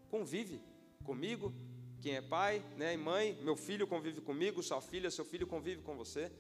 Convive 0.09 0.62
comigo. 1.03 1.53
Quem 2.01 2.15
é 2.15 2.21
pai, 2.21 2.63
né, 2.77 2.93
e 2.93 2.97
mãe, 2.97 3.33
meu 3.41 3.55
filho 3.55 3.88
convive 3.88 4.21
comigo, 4.21 4.62
sua 4.62 4.79
filha, 4.81 5.09
seu 5.09 5.25
filho 5.25 5.47
convive 5.47 5.81
com 5.81 5.95
você. 5.95 6.31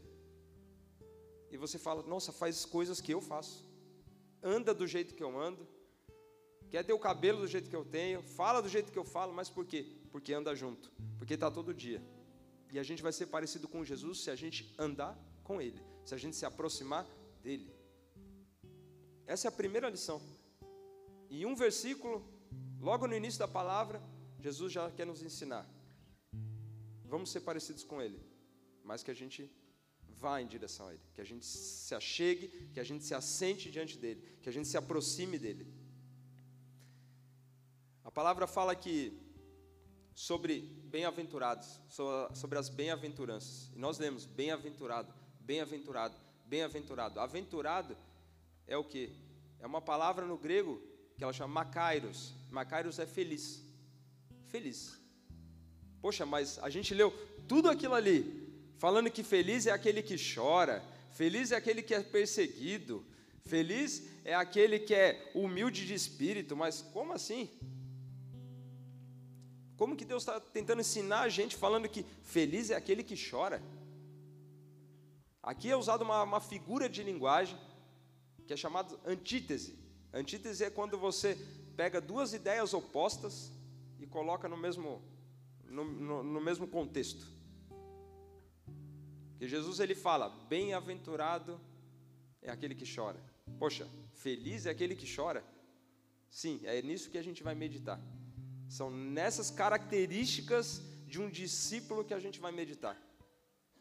E 1.49 1.57
você 1.57 1.79
fala: 1.79 2.03
"Nossa, 2.03 2.31
faz 2.31 2.65
coisas 2.65 3.01
que 3.01 3.13
eu 3.13 3.21
faço. 3.21 3.67
Anda 4.43 4.73
do 4.73 4.85
jeito 4.85 5.15
que 5.15 5.23
eu 5.23 5.39
ando. 5.39 5.67
Quer 6.69 6.83
ter 6.83 6.93
o 6.93 6.99
cabelo 6.99 7.39
do 7.39 7.47
jeito 7.47 7.69
que 7.69 7.75
eu 7.75 7.85
tenho, 7.85 8.21
fala 8.21 8.61
do 8.61 8.67
jeito 8.67 8.91
que 8.91 8.99
eu 8.99 9.05
falo, 9.05 9.33
mas 9.33 9.49
por 9.49 9.65
quê? 9.65 9.85
Porque 10.11 10.33
anda 10.33 10.53
junto, 10.55 10.91
porque 11.17 11.35
está 11.35 11.49
todo 11.49 11.73
dia. 11.73 12.01
E 12.71 12.79
a 12.79 12.83
gente 12.83 13.01
vai 13.01 13.13
ser 13.13 13.27
parecido 13.27 13.67
com 13.67 13.83
Jesus 13.83 14.19
se 14.19 14.29
a 14.29 14.35
gente 14.35 14.73
andar 14.77 15.17
com 15.43 15.61
Ele, 15.61 15.81
se 16.03 16.13
a 16.13 16.17
gente 16.17 16.35
se 16.35 16.45
aproximar 16.45 17.07
dele. 17.41 17.73
Essa 19.25 19.47
é 19.47 19.49
a 19.49 19.51
primeira 19.51 19.89
lição. 19.89 20.21
E 21.29 21.45
um 21.45 21.55
versículo, 21.55 22.23
logo 22.79 23.07
no 23.07 23.15
início 23.15 23.39
da 23.39 23.47
palavra, 23.47 24.01
Jesus 24.39 24.71
já 24.73 24.89
quer 24.91 25.05
nos 25.05 25.23
ensinar. 25.23 25.67
Vamos 27.05 27.29
ser 27.31 27.41
parecidos 27.41 27.83
com 27.83 28.01
Ele, 28.01 28.19
mas 28.83 29.03
que 29.03 29.11
a 29.11 29.13
gente 29.13 29.49
vá 30.07 30.41
em 30.41 30.47
direção 30.47 30.87
a 30.87 30.93
Ele, 30.93 31.01
que 31.13 31.21
a 31.21 31.23
gente 31.23 31.45
se 31.45 31.93
achegue, 31.95 32.69
que 32.73 32.79
a 32.79 32.83
gente 32.83 33.03
se 33.03 33.13
assente 33.13 33.71
diante 33.71 33.97
dEle, 33.97 34.21
que 34.41 34.49
a 34.49 34.51
gente 34.51 34.67
se 34.67 34.77
aproxime 34.77 35.37
dEle. 35.37 35.67
A 38.03 38.11
palavra 38.11 38.45
fala 38.47 38.75
que 38.75 39.24
sobre 40.15 40.61
bem-aventurados, 40.85 41.81
sobre 42.33 42.57
as 42.57 42.69
bem-aventuranças. 42.69 43.69
E 43.75 43.77
nós 43.77 43.99
lemos 43.99 44.25
bem-aventurado, 44.25 45.13
bem-aventurado, 45.41 46.15
bem-aventurado. 46.45 47.19
Aventurado 47.19 47.97
é 48.65 48.77
o 48.77 48.83
que? 48.83 49.13
É 49.59 49.67
uma 49.67 49.81
palavra 49.81 50.25
no 50.25 50.37
grego 50.37 50.81
que 51.17 51.23
ela 51.23 51.33
chama 51.33 51.53
makairos. 51.53 52.33
Makairos 52.49 52.97
é 52.97 53.05
feliz. 53.05 53.61
Feliz. 54.47 54.97
Poxa, 56.01 56.25
mas 56.25 56.57
a 56.59 56.69
gente 56.69 56.93
leu 56.93 57.11
tudo 57.45 57.69
aquilo 57.69 57.93
ali, 57.93 58.49
falando 58.77 59.11
que 59.11 59.23
feliz 59.23 59.67
é 59.67 59.71
aquele 59.71 60.01
que 60.01 60.15
chora, 60.17 60.81
feliz 61.11 61.51
é 61.51 61.57
aquele 61.57 61.81
que 61.81 61.93
é 61.93 62.01
perseguido, 62.01 63.05
feliz 63.43 64.03
é 64.23 64.33
aquele 64.33 64.79
que 64.79 64.93
é 64.93 65.31
humilde 65.35 65.85
de 65.85 65.93
espírito, 65.93 66.55
mas 66.55 66.81
como 66.81 67.11
assim? 67.11 67.49
Como 69.77 69.95
que 69.95 70.05
Deus 70.05 70.23
está 70.23 70.39
tentando 70.39 70.81
ensinar 70.81 71.21
a 71.21 71.29
gente 71.29 71.55
falando 71.55 71.89
que 71.89 72.05
feliz 72.23 72.69
é 72.69 72.75
aquele 72.75 73.03
que 73.03 73.15
chora? 73.29 73.61
Aqui 75.43 75.69
é 75.69 75.75
usada 75.75 76.03
uma, 76.03 76.23
uma 76.23 76.41
figura 76.41 76.89
de 76.89 77.03
linguagem 77.03 77.57
que 78.47 78.53
é 78.53 78.57
chamada 78.57 78.97
antítese. 79.05 79.77
Antítese 80.13 80.63
é 80.63 80.69
quando 80.69 80.97
você 80.97 81.37
pega 81.75 81.99
duas 81.99 82.33
ideias 82.33 82.73
opostas 82.73 83.51
e 83.99 84.07
coloca 84.07 84.47
no 84.47 84.57
mesmo, 84.57 85.01
no, 85.65 85.83
no, 85.83 86.23
no 86.23 86.41
mesmo 86.41 86.67
contexto. 86.67 87.27
Que 89.37 89.47
Jesus 89.47 89.79
ele 89.79 89.93
fala: 89.93 90.29
bem-aventurado 90.29 91.59
é 92.41 92.49
aquele 92.49 92.75
que 92.75 92.85
chora. 92.95 93.19
Poxa, 93.59 93.87
feliz 94.13 94.65
é 94.65 94.69
aquele 94.69 94.95
que 94.95 95.13
chora. 95.13 95.43
Sim, 96.29 96.61
é 96.63 96.81
nisso 96.81 97.09
que 97.09 97.17
a 97.17 97.23
gente 97.23 97.43
vai 97.43 97.55
meditar. 97.55 97.99
São 98.77 98.89
nessas 98.91 99.49
características 99.49 100.81
de 101.07 101.21
um 101.21 101.29
discípulo 101.29 102.03
que 102.03 102.13
a 102.13 102.19
gente 102.19 102.41
vai 102.45 102.51
meditar. 102.51 102.95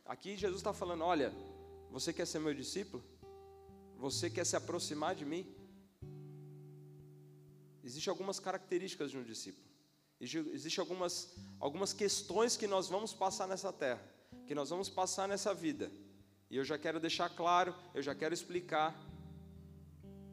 Aqui 0.05 0.37
Jesus 0.37 0.61
está 0.61 0.73
falando: 0.73 1.03
olha, 1.03 1.33
você 1.91 2.13
quer 2.13 2.27
ser 2.29 2.39
meu 2.39 2.55
discípulo? 2.55 3.03
Você 3.99 4.31
quer 4.31 4.47
se 4.47 4.55
aproximar 4.55 5.17
de 5.17 5.25
mim? 5.25 5.43
Existem 7.83 8.09
algumas 8.09 8.39
características 8.39 9.11
de 9.11 9.19
um 9.19 9.25
discípulo. 9.25 9.67
Existem 10.21 10.81
algumas, 10.81 11.35
algumas 11.59 11.93
questões 11.93 12.57
que 12.57 12.69
nós 12.69 12.89
vamos 12.89 13.13
passar 13.13 13.49
nessa 13.49 13.73
terra, 13.73 14.03
que 14.47 14.55
nós 14.55 14.71
vamos 14.71 14.89
passar 14.89 15.27
nessa 15.27 15.53
vida. 15.53 15.91
E 16.49 16.57
eu 16.57 16.65
já 16.65 16.79
quero 16.79 17.01
deixar 17.01 17.29
claro, 17.31 17.75
eu 17.97 18.03
já 18.03 18.15
quero 18.15 18.33
explicar. 18.33 18.95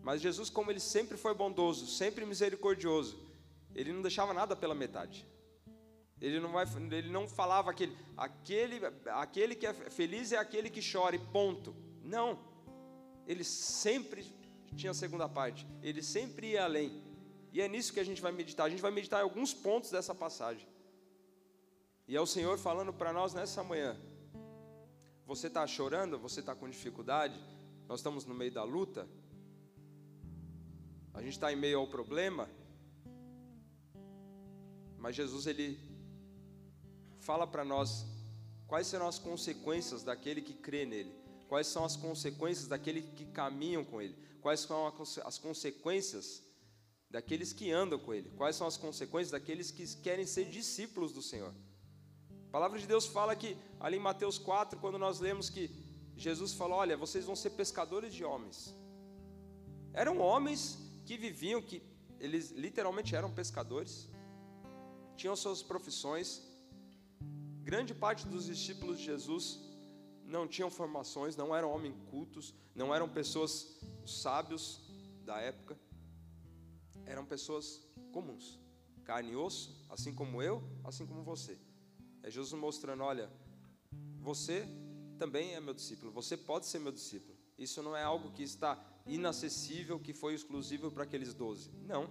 Mas 0.03 0.21
Jesus, 0.21 0.51
como 0.51 0.69
ele 0.69 0.79
sempre 0.79 1.17
foi 1.17 1.33
bondoso, 1.33 1.87
sempre 1.87 2.27
misericordioso, 2.27 3.17
ele 3.75 3.93
não 3.93 4.01
deixava 4.01 4.33
nada 4.33 4.55
pela 4.55 4.75
metade. 4.75 5.27
Ele 6.19 6.39
não, 6.39 6.51
vai, 6.51 6.65
ele 6.91 7.09
não 7.09 7.27
falava 7.27 7.71
aquele, 7.71 7.97
aquele, 8.15 8.79
aquele 9.07 9.55
que 9.55 9.65
é 9.65 9.73
feliz 9.73 10.31
é 10.31 10.37
aquele 10.37 10.69
que 10.69 10.79
chora, 10.79 11.15
e 11.15 11.19
ponto. 11.19 11.75
Não. 12.03 12.39
Ele 13.25 13.43
sempre 13.43 14.23
tinha 14.75 14.91
a 14.91 14.93
segunda 14.93 15.27
parte. 15.27 15.67
Ele 15.81 16.03
sempre 16.03 16.51
ia 16.51 16.63
além. 16.63 17.01
E 17.51 17.59
é 17.59 17.67
nisso 17.67 17.91
que 17.91 17.99
a 17.99 18.03
gente 18.03 18.21
vai 18.21 18.31
meditar. 18.31 18.67
A 18.67 18.69
gente 18.69 18.81
vai 18.81 18.91
meditar 18.91 19.19
em 19.19 19.23
alguns 19.23 19.53
pontos 19.53 19.89
dessa 19.89 20.13
passagem. 20.13 20.67
E 22.07 22.15
é 22.15 22.21
o 22.21 22.27
Senhor 22.27 22.57
falando 22.59 22.93
para 22.93 23.11
nós 23.11 23.33
nessa 23.33 23.63
manhã. 23.63 23.99
Você 25.25 25.47
está 25.47 25.65
chorando? 25.65 26.19
Você 26.19 26.39
está 26.41 26.53
com 26.53 26.69
dificuldade? 26.69 27.39
Nós 27.87 27.99
estamos 27.99 28.25
no 28.25 28.35
meio 28.35 28.51
da 28.51 28.63
luta? 28.63 29.07
A 31.13 31.21
gente 31.21 31.33
está 31.33 31.51
em 31.51 31.55
meio 31.55 31.79
ao 31.79 31.87
problema? 31.87 32.47
Mas 35.01 35.15
Jesus 35.15 35.47
ele 35.47 35.79
fala 37.19 37.47
para 37.47 37.65
nós 37.65 38.05
quais 38.67 38.85
serão 38.87 39.07
as 39.07 39.17
consequências 39.17 40.03
daquele 40.03 40.41
que 40.41 40.53
crê 40.53 40.85
nele, 40.85 41.11
quais 41.49 41.67
são 41.67 41.83
as 41.83 41.95
consequências 41.95 42.67
daquele 42.67 43.01
que 43.01 43.25
caminham 43.25 43.83
com 43.83 43.99
ele, 43.99 44.15
quais 44.41 44.59
são 44.59 44.93
as 45.25 45.37
consequências 45.39 46.43
daqueles 47.09 47.51
que 47.51 47.71
andam 47.71 47.97
com 47.99 48.13
ele, 48.13 48.29
quais 48.37 48.55
são 48.55 48.67
as 48.67 48.77
consequências 48.77 49.31
daqueles 49.31 49.71
que 49.71 49.85
querem 49.97 50.25
ser 50.25 50.45
discípulos 50.45 51.11
do 51.11 51.21
Senhor. 51.21 51.53
A 52.47 52.51
palavra 52.51 52.77
de 52.77 52.85
Deus 52.85 53.07
fala 53.07 53.35
que 53.35 53.57
ali 53.79 53.97
em 53.97 53.99
Mateus 53.99 54.37
4, 54.37 54.79
quando 54.79 54.99
nós 54.99 55.19
lemos 55.19 55.49
que 55.49 55.69
Jesus 56.15 56.53
falou: 56.53 56.77
Olha, 56.77 56.95
vocês 56.95 57.25
vão 57.25 57.35
ser 57.35 57.51
pescadores 57.51 58.13
de 58.13 58.23
homens. 58.23 58.75
Eram 59.93 60.19
homens 60.19 60.77
que 61.05 61.17
viviam, 61.17 61.61
que 61.61 61.81
eles 62.19 62.51
literalmente 62.51 63.15
eram 63.15 63.31
pescadores, 63.31 64.07
tinham 65.21 65.35
suas 65.35 65.61
profissões. 65.61 66.41
Grande 67.61 67.93
parte 67.93 68.27
dos 68.27 68.45
discípulos 68.45 68.97
de 68.97 69.05
Jesus 69.05 69.59
não 70.25 70.47
tinham 70.47 70.71
formações, 70.71 71.35
não 71.35 71.55
eram 71.55 71.69
homens 71.71 71.95
cultos, 72.09 72.55
não 72.73 72.93
eram 72.95 73.07
pessoas 73.07 73.79
sábios 74.03 74.81
da 75.23 75.37
época, 75.39 75.77
eram 77.05 77.23
pessoas 77.23 77.65
comuns, 78.11 78.59
carne 79.03 79.33
e 79.33 79.35
osso, 79.35 79.85
assim 79.91 80.11
como 80.11 80.41
eu, 80.41 80.63
assim 80.83 81.05
como 81.05 81.21
você. 81.21 81.55
É 82.23 82.31
Jesus 82.31 82.59
mostrando: 82.59 83.03
olha, 83.03 83.31
você 84.19 84.67
também 85.19 85.53
é 85.53 85.59
meu 85.59 85.75
discípulo, 85.75 86.11
você 86.11 86.35
pode 86.35 86.65
ser 86.65 86.79
meu 86.79 86.91
discípulo. 86.91 87.37
Isso 87.59 87.83
não 87.83 87.95
é 87.95 88.01
algo 88.01 88.31
que 88.31 88.41
está 88.41 88.83
inacessível, 89.05 89.99
que 89.99 90.15
foi 90.15 90.33
exclusivo 90.33 90.89
para 90.89 91.03
aqueles 91.03 91.31
doze. 91.35 91.69
Não. 91.85 92.09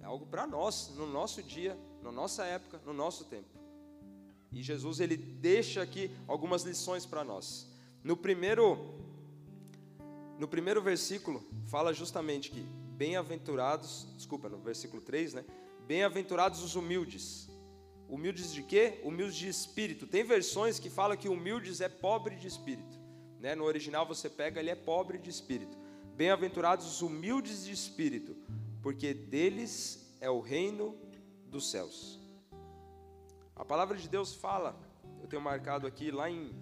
É 0.00 0.04
algo 0.04 0.26
para 0.26 0.46
nós, 0.46 0.92
no 0.96 1.06
nosso 1.06 1.42
dia, 1.42 1.78
na 2.02 2.12
nossa 2.12 2.44
época, 2.44 2.80
no 2.84 2.92
nosso 2.92 3.24
tempo. 3.24 3.48
E 4.52 4.62
Jesus 4.62 5.00
ele 5.00 5.16
deixa 5.16 5.82
aqui 5.82 6.10
algumas 6.26 6.62
lições 6.62 7.04
para 7.04 7.24
nós. 7.24 7.68
No 8.02 8.16
primeiro 8.16 8.94
no 10.38 10.46
primeiro 10.46 10.82
versículo 10.82 11.42
fala 11.66 11.92
justamente 11.92 12.50
que 12.50 12.60
bem-aventurados, 12.96 14.06
desculpa, 14.16 14.48
no 14.48 14.58
versículo 14.58 15.02
3, 15.02 15.34
né? 15.34 15.44
Bem-aventurados 15.86 16.62
os 16.62 16.74
humildes. 16.74 17.48
Humildes 18.08 18.52
de 18.52 18.62
quê? 18.62 19.00
Humildes 19.04 19.36
de 19.36 19.48
espírito. 19.48 20.06
Tem 20.06 20.24
versões 20.24 20.78
que 20.78 20.88
falam 20.88 21.16
que 21.16 21.28
humildes 21.28 21.80
é 21.80 21.88
pobre 21.88 22.36
de 22.36 22.46
espírito. 22.46 22.98
Né? 23.40 23.54
No 23.54 23.64
original 23.64 24.06
você 24.06 24.30
pega, 24.30 24.60
ele 24.60 24.70
é 24.70 24.74
pobre 24.74 25.18
de 25.18 25.28
espírito. 25.28 25.76
Bem-aventurados 26.16 26.86
os 26.86 27.02
humildes 27.02 27.66
de 27.66 27.72
espírito, 27.72 28.36
porque 28.86 29.12
deles 29.12 30.16
é 30.20 30.30
o 30.30 30.38
reino 30.38 30.96
dos 31.46 31.72
céus. 31.72 32.20
A 33.56 33.64
palavra 33.64 33.96
de 33.98 34.08
Deus 34.08 34.32
fala, 34.32 34.78
eu 35.20 35.26
tenho 35.26 35.42
marcado 35.42 35.88
aqui 35.88 36.12
lá 36.12 36.30
em 36.30 36.54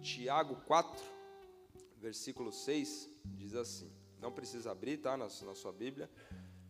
Tiago 0.00 0.56
4, 0.64 1.04
versículo 1.98 2.50
6, 2.50 3.10
diz 3.26 3.54
assim: 3.54 3.92
não 4.18 4.32
precisa 4.32 4.70
abrir, 4.70 4.96
tá? 4.96 5.18
Na, 5.18 5.26
na 5.26 5.54
sua 5.54 5.70
Bíblia. 5.70 6.10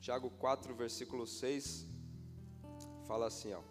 Tiago 0.00 0.28
4, 0.28 0.74
versículo 0.74 1.24
6, 1.24 1.86
fala 3.06 3.28
assim: 3.28 3.52
ó. 3.52 3.62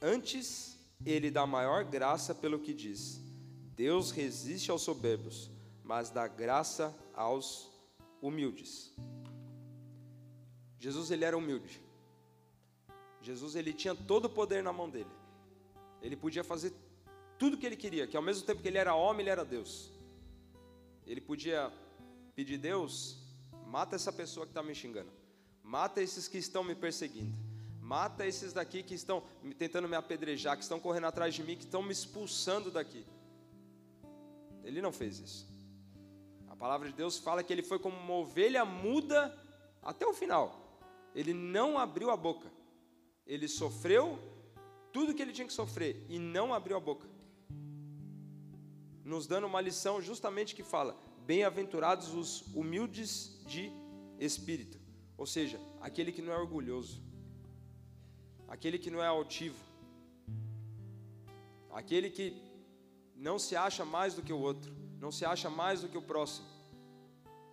Antes 0.00 0.78
ele 1.04 1.30
dá 1.30 1.46
maior 1.46 1.84
graça 1.84 2.34
pelo 2.34 2.58
que 2.58 2.72
diz: 2.72 3.20
Deus 3.76 4.10
resiste 4.10 4.70
aos 4.70 4.80
soberbos, 4.80 5.50
mas 5.84 6.08
dá 6.08 6.26
graça 6.26 6.96
aos 7.12 7.70
humildes. 8.22 8.94
Jesus 10.78 11.10
ele 11.10 11.24
era 11.24 11.36
humilde. 11.36 11.82
Jesus 13.20 13.54
ele 13.56 13.72
tinha 13.72 13.94
todo 13.94 14.26
o 14.26 14.30
poder 14.30 14.62
na 14.62 14.72
mão 14.72 14.88
dele. 14.88 15.10
Ele 16.00 16.16
podia 16.16 16.42
fazer 16.42 16.72
tudo 17.38 17.54
o 17.54 17.58
que 17.58 17.66
ele 17.66 17.76
queria, 17.76 18.06
que 18.06 18.16
ao 18.16 18.22
mesmo 18.22 18.46
tempo 18.46 18.62
que 18.62 18.68
ele 18.68 18.78
era 18.78 18.94
homem, 18.94 19.22
ele 19.22 19.30
era 19.30 19.44
Deus. 19.44 19.90
Ele 21.06 21.20
podia 21.20 21.72
pedir, 22.34 22.58
Deus, 22.58 23.18
mata 23.66 23.96
essa 23.96 24.12
pessoa 24.12 24.46
que 24.46 24.50
está 24.50 24.62
me 24.62 24.74
xingando, 24.74 25.10
mata 25.62 26.00
esses 26.00 26.28
que 26.28 26.38
estão 26.38 26.62
me 26.64 26.74
perseguindo, 26.74 27.36
mata 27.80 28.26
esses 28.26 28.52
daqui 28.52 28.82
que 28.82 28.94
estão 28.94 29.22
tentando 29.58 29.88
me 29.88 29.96
apedrejar, 29.96 30.56
que 30.56 30.62
estão 30.62 30.80
correndo 30.80 31.06
atrás 31.06 31.34
de 31.34 31.42
mim, 31.42 31.56
que 31.56 31.64
estão 31.64 31.82
me 31.82 31.92
expulsando 31.92 32.70
daqui. 32.70 33.04
Ele 34.64 34.80
não 34.80 34.92
fez 34.92 35.18
isso. 35.18 35.51
Palavra 36.62 36.88
de 36.90 36.94
Deus 36.94 37.18
fala 37.18 37.42
que 37.42 37.52
ele 37.52 37.64
foi 37.64 37.76
como 37.80 37.96
uma 37.98 38.14
ovelha 38.14 38.64
muda 38.64 39.36
até 39.82 40.06
o 40.06 40.14
final. 40.14 40.78
Ele 41.12 41.34
não 41.34 41.76
abriu 41.76 42.08
a 42.08 42.16
boca. 42.16 42.48
Ele 43.26 43.48
sofreu 43.48 44.16
tudo 44.92 45.12
que 45.12 45.20
ele 45.20 45.32
tinha 45.32 45.48
que 45.48 45.52
sofrer 45.52 46.06
e 46.08 46.20
não 46.20 46.54
abriu 46.54 46.76
a 46.76 46.80
boca. 46.80 47.08
Nos 49.04 49.26
dando 49.26 49.48
uma 49.48 49.60
lição 49.60 50.00
justamente 50.00 50.54
que 50.54 50.62
fala: 50.62 50.96
Bem-aventurados 51.26 52.14
os 52.14 52.42
humildes 52.54 53.42
de 53.44 53.72
espírito, 54.20 54.78
ou 55.18 55.26
seja, 55.26 55.58
aquele 55.80 56.12
que 56.12 56.22
não 56.22 56.32
é 56.32 56.38
orgulhoso, 56.38 57.02
aquele 58.46 58.78
que 58.78 58.88
não 58.88 59.02
é 59.02 59.08
altivo, 59.08 59.64
aquele 61.72 62.08
que 62.08 62.40
não 63.16 63.36
se 63.36 63.56
acha 63.56 63.84
mais 63.84 64.14
do 64.14 64.22
que 64.22 64.32
o 64.32 64.38
outro, 64.38 64.72
não 65.00 65.10
se 65.10 65.24
acha 65.24 65.50
mais 65.50 65.80
do 65.80 65.88
que 65.88 65.98
o 65.98 66.02
próximo. 66.02 66.51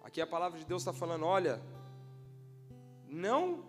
Aqui 0.03 0.21
a 0.21 0.27
palavra 0.27 0.57
de 0.57 0.65
Deus 0.65 0.81
está 0.81 0.93
falando: 0.93 1.25
olha, 1.25 1.61
não 3.07 3.65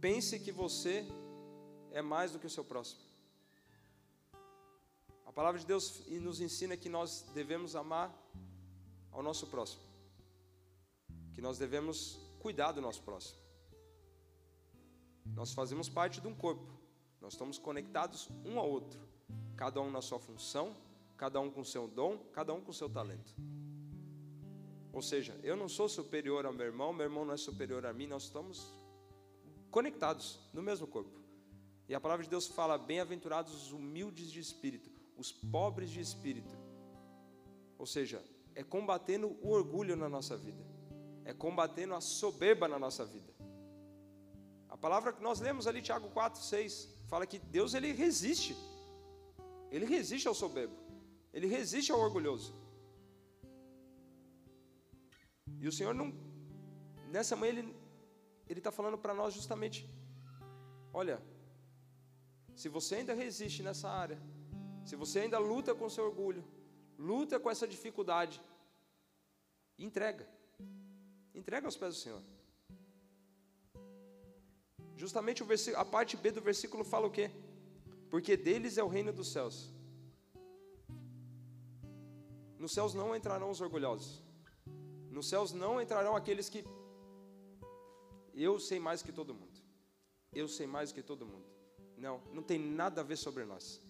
pense 0.00 0.38
que 0.40 0.52
você 0.52 1.06
é 1.92 2.00
mais 2.00 2.32
do 2.32 2.38
que 2.38 2.46
o 2.46 2.50
seu 2.50 2.64
próximo. 2.64 3.00
A 5.26 5.32
palavra 5.32 5.60
de 5.60 5.66
Deus 5.66 6.06
nos 6.08 6.40
ensina 6.40 6.76
que 6.76 6.88
nós 6.88 7.22
devemos 7.34 7.76
amar 7.76 8.12
ao 9.12 9.22
nosso 9.22 9.46
próximo, 9.46 9.82
que 11.34 11.40
nós 11.40 11.58
devemos 11.58 12.18
cuidar 12.40 12.72
do 12.72 12.80
nosso 12.80 13.02
próximo. 13.02 13.38
Nós 15.34 15.52
fazemos 15.52 15.88
parte 15.88 16.20
de 16.20 16.26
um 16.26 16.34
corpo, 16.34 16.72
nós 17.20 17.34
estamos 17.34 17.58
conectados 17.58 18.28
um 18.44 18.58
ao 18.58 18.68
outro, 18.68 19.00
cada 19.56 19.80
um 19.80 19.90
na 19.90 20.02
sua 20.02 20.18
função, 20.18 20.74
cada 21.16 21.40
um 21.40 21.50
com 21.50 21.62
seu 21.62 21.86
dom, 21.86 22.18
cada 22.32 22.52
um 22.52 22.60
com 22.60 22.72
seu 22.72 22.88
talento. 22.88 23.34
Ou 24.92 25.02
seja, 25.02 25.38
eu 25.42 25.56
não 25.56 25.68
sou 25.68 25.88
superior 25.88 26.44
ao 26.44 26.52
meu 26.52 26.66
irmão, 26.66 26.92
meu 26.92 27.04
irmão 27.04 27.24
não 27.24 27.34
é 27.34 27.36
superior 27.36 27.86
a 27.86 27.92
mim, 27.92 28.06
nós 28.06 28.24
estamos 28.24 28.72
conectados 29.70 30.40
no 30.52 30.62
mesmo 30.62 30.86
corpo. 30.86 31.20
E 31.88 31.94
a 31.94 32.00
palavra 32.00 32.24
de 32.24 32.30
Deus 32.30 32.46
fala: 32.46 32.76
bem-aventurados 32.76 33.54
os 33.54 33.72
humildes 33.72 34.30
de 34.30 34.40
espírito, 34.40 34.90
os 35.16 35.32
pobres 35.32 35.90
de 35.90 36.00
espírito. 36.00 36.56
Ou 37.78 37.86
seja, 37.86 38.22
é 38.54 38.62
combatendo 38.62 39.36
o 39.42 39.50
orgulho 39.50 39.96
na 39.96 40.08
nossa 40.08 40.36
vida, 40.36 40.62
é 41.24 41.32
combatendo 41.32 41.94
a 41.94 42.00
soberba 42.00 42.68
na 42.68 42.78
nossa 42.78 43.04
vida. 43.04 43.32
A 44.68 44.76
palavra 44.76 45.12
que 45.12 45.22
nós 45.22 45.40
lemos 45.40 45.66
ali, 45.66 45.82
Tiago 45.82 46.08
4, 46.10 46.42
6, 46.42 46.88
fala 47.08 47.26
que 47.26 47.38
Deus 47.38 47.74
ele 47.74 47.92
resiste, 47.92 48.56
ele 49.70 49.84
resiste 49.84 50.28
ao 50.28 50.34
soberbo, 50.34 50.76
ele 51.32 51.46
resiste 51.46 51.90
ao 51.90 52.00
orgulhoso. 52.00 52.59
E 55.60 55.68
o 55.68 55.72
Senhor 55.72 55.94
não, 55.94 56.08
nessa 57.14 57.36
manhã 57.36 57.52
ele 58.48 58.60
está 58.60 58.72
falando 58.72 58.98
para 58.98 59.14
nós 59.14 59.34
justamente, 59.34 59.88
olha, 60.92 61.22
se 62.56 62.68
você 62.68 62.96
ainda 62.96 63.14
resiste 63.14 63.62
nessa 63.62 63.88
área, 63.88 64.18
se 64.84 64.96
você 64.96 65.20
ainda 65.20 65.38
luta 65.38 65.74
com 65.74 65.88
seu 65.88 66.04
orgulho, 66.04 66.42
luta 66.98 67.38
com 67.38 67.50
essa 67.50 67.68
dificuldade, 67.68 68.40
entrega. 69.78 70.26
Entrega 71.34 71.66
aos 71.66 71.76
pés 71.76 71.94
do 71.94 72.00
Senhor. 72.00 72.22
Justamente 74.96 75.44
a 75.76 75.84
parte 75.84 76.16
B 76.16 76.30
do 76.30 76.42
versículo 76.42 76.84
fala 76.84 77.06
o 77.06 77.10
quê? 77.10 77.30
Porque 78.10 78.36
deles 78.36 78.76
é 78.76 78.82
o 78.82 78.88
reino 78.88 79.12
dos 79.12 79.32
céus. 79.32 79.72
Nos 82.58 82.72
céus 82.72 82.92
não 82.92 83.14
entrarão 83.16 83.50
os 83.50 83.60
orgulhosos. 83.60 84.29
Nos 85.10 85.28
céus 85.28 85.52
não 85.52 85.80
entrarão 85.80 86.14
aqueles 86.14 86.48
que 86.48 86.64
eu 88.32 88.58
sei 88.60 88.78
mais 88.78 89.02
que 89.02 89.12
todo 89.12 89.34
mundo. 89.34 89.60
Eu 90.32 90.46
sei 90.46 90.66
mais 90.66 90.92
que 90.92 91.02
todo 91.02 91.26
mundo. 91.26 91.44
Não, 91.96 92.22
não 92.32 92.42
tem 92.42 92.58
nada 92.58 93.00
a 93.00 93.04
ver 93.04 93.16
sobre 93.16 93.44
nós. 93.44 93.82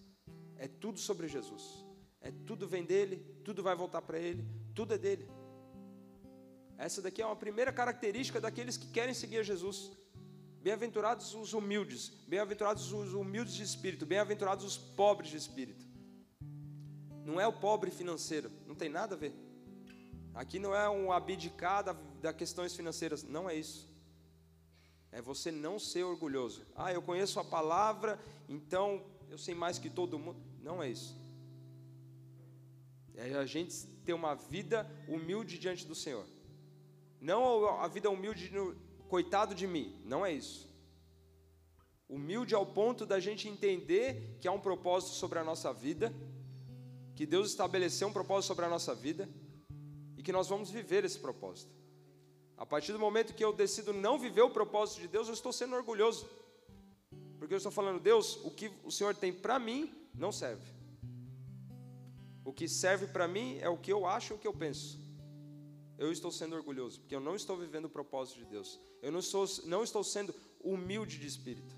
É 0.57 0.67
tudo 0.67 0.99
sobre 0.99 1.27
Jesus. 1.27 1.85
É 2.19 2.31
tudo 2.31 2.67
vem 2.67 2.83
dele, 2.83 3.17
tudo 3.43 3.63
vai 3.63 3.75
voltar 3.75 4.01
para 4.01 4.19
ele, 4.19 4.45
tudo 4.75 4.93
é 4.93 4.97
dele. 4.97 5.29
Essa 6.77 7.01
daqui 7.01 7.21
é 7.21 7.25
uma 7.25 7.35
primeira 7.35 7.71
característica 7.71 8.41
daqueles 8.41 8.75
que 8.75 8.87
querem 8.87 9.13
seguir 9.13 9.37
a 9.37 9.43
Jesus. 9.43 9.91
Bem-aventurados 10.61 11.33
os 11.33 11.53
humildes, 11.53 12.09
bem-aventurados 12.27 12.91
os 12.91 13.13
humildes 13.13 13.53
de 13.53 13.63
espírito, 13.63 14.05
bem-aventurados 14.05 14.65
os 14.65 14.77
pobres 14.77 15.29
de 15.29 15.37
espírito. 15.37 15.85
Não 17.23 17.39
é 17.39 17.47
o 17.47 17.53
pobre 17.53 17.89
financeiro, 17.91 18.51
não 18.67 18.75
tem 18.75 18.89
nada 18.89 19.15
a 19.15 19.17
ver. 19.17 19.33
Aqui 20.33 20.59
não 20.59 20.73
é 20.73 20.89
um 20.89 21.11
abdicar 21.11 21.83
da, 21.83 21.93
da 22.21 22.33
questões 22.33 22.75
financeiras, 22.75 23.23
não 23.23 23.49
é 23.49 23.55
isso. 23.55 23.89
É 25.11 25.21
você 25.21 25.51
não 25.51 25.77
ser 25.77 26.03
orgulhoso. 26.03 26.65
Ah, 26.75 26.93
eu 26.93 27.01
conheço 27.01 27.39
a 27.39 27.43
palavra, 27.43 28.17
então 28.47 29.03
eu 29.29 29.37
sei 29.37 29.53
mais 29.53 29.77
que 29.77 29.89
todo 29.89 30.17
mundo. 30.17 30.39
Não 30.61 30.81
é 30.81 30.89
isso. 30.89 31.17
É 33.15 33.33
a 33.35 33.45
gente 33.45 33.85
ter 34.05 34.13
uma 34.13 34.33
vida 34.35 34.89
humilde 35.07 35.59
diante 35.59 35.85
do 35.85 35.93
Senhor. 35.93 36.25
Não 37.19 37.67
a 37.79 37.87
vida 37.87 38.09
humilde 38.09 38.49
no 38.51 38.75
coitado 39.09 39.53
de 39.53 39.67
mim. 39.67 40.01
Não 40.05 40.25
é 40.25 40.31
isso. 40.31 40.69
Humilde 42.07 42.55
ao 42.55 42.65
ponto 42.65 43.05
da 43.05 43.19
gente 43.19 43.49
entender 43.49 44.37
que 44.39 44.47
há 44.47 44.51
um 44.51 44.59
propósito 44.59 45.13
sobre 45.13 45.39
a 45.39 45.43
nossa 45.43 45.73
vida, 45.73 46.13
que 47.15 47.25
Deus 47.25 47.49
estabeleceu 47.49 48.07
um 48.07 48.13
propósito 48.13 48.47
sobre 48.47 48.65
a 48.65 48.69
nossa 48.69 48.95
vida 48.95 49.29
e 50.21 50.23
que 50.23 50.31
nós 50.31 50.47
vamos 50.47 50.69
viver 50.69 51.03
esse 51.03 51.17
propósito. 51.17 51.73
A 52.55 52.63
partir 52.63 52.93
do 52.93 52.99
momento 52.99 53.33
que 53.33 53.43
eu 53.43 53.51
decido 53.51 53.91
não 53.91 54.19
viver 54.19 54.43
o 54.43 54.51
propósito 54.51 55.01
de 55.01 55.07
Deus, 55.07 55.27
eu 55.27 55.33
estou 55.33 55.51
sendo 55.51 55.75
orgulhoso. 55.75 56.29
Porque 57.39 57.55
eu 57.55 57.57
estou 57.57 57.71
falando, 57.71 57.99
Deus, 57.99 58.35
o 58.45 58.51
que 58.51 58.71
o 58.83 58.91
Senhor 58.91 59.15
tem 59.15 59.33
para 59.33 59.57
mim 59.57 59.91
não 60.13 60.31
serve. 60.31 60.71
O 62.45 62.53
que 62.53 62.67
serve 62.67 63.07
para 63.07 63.27
mim 63.27 63.57
é 63.61 63.67
o 63.67 63.79
que 63.79 63.91
eu 63.91 64.05
acho, 64.05 64.35
o 64.35 64.37
que 64.37 64.47
eu 64.47 64.53
penso. 64.53 64.99
Eu 65.97 66.11
estou 66.11 66.31
sendo 66.31 66.55
orgulhoso, 66.55 66.99
porque 66.99 67.15
eu 67.15 67.19
não 67.19 67.35
estou 67.35 67.57
vivendo 67.57 67.85
o 67.85 67.89
propósito 67.89 68.37
de 68.41 68.45
Deus. 68.45 68.79
Eu 69.01 69.11
não 69.11 69.21
estou, 69.21 69.47
não 69.65 69.83
estou 69.83 70.03
sendo 70.03 70.35
humilde 70.63 71.17
de 71.17 71.25
espírito. 71.25 71.75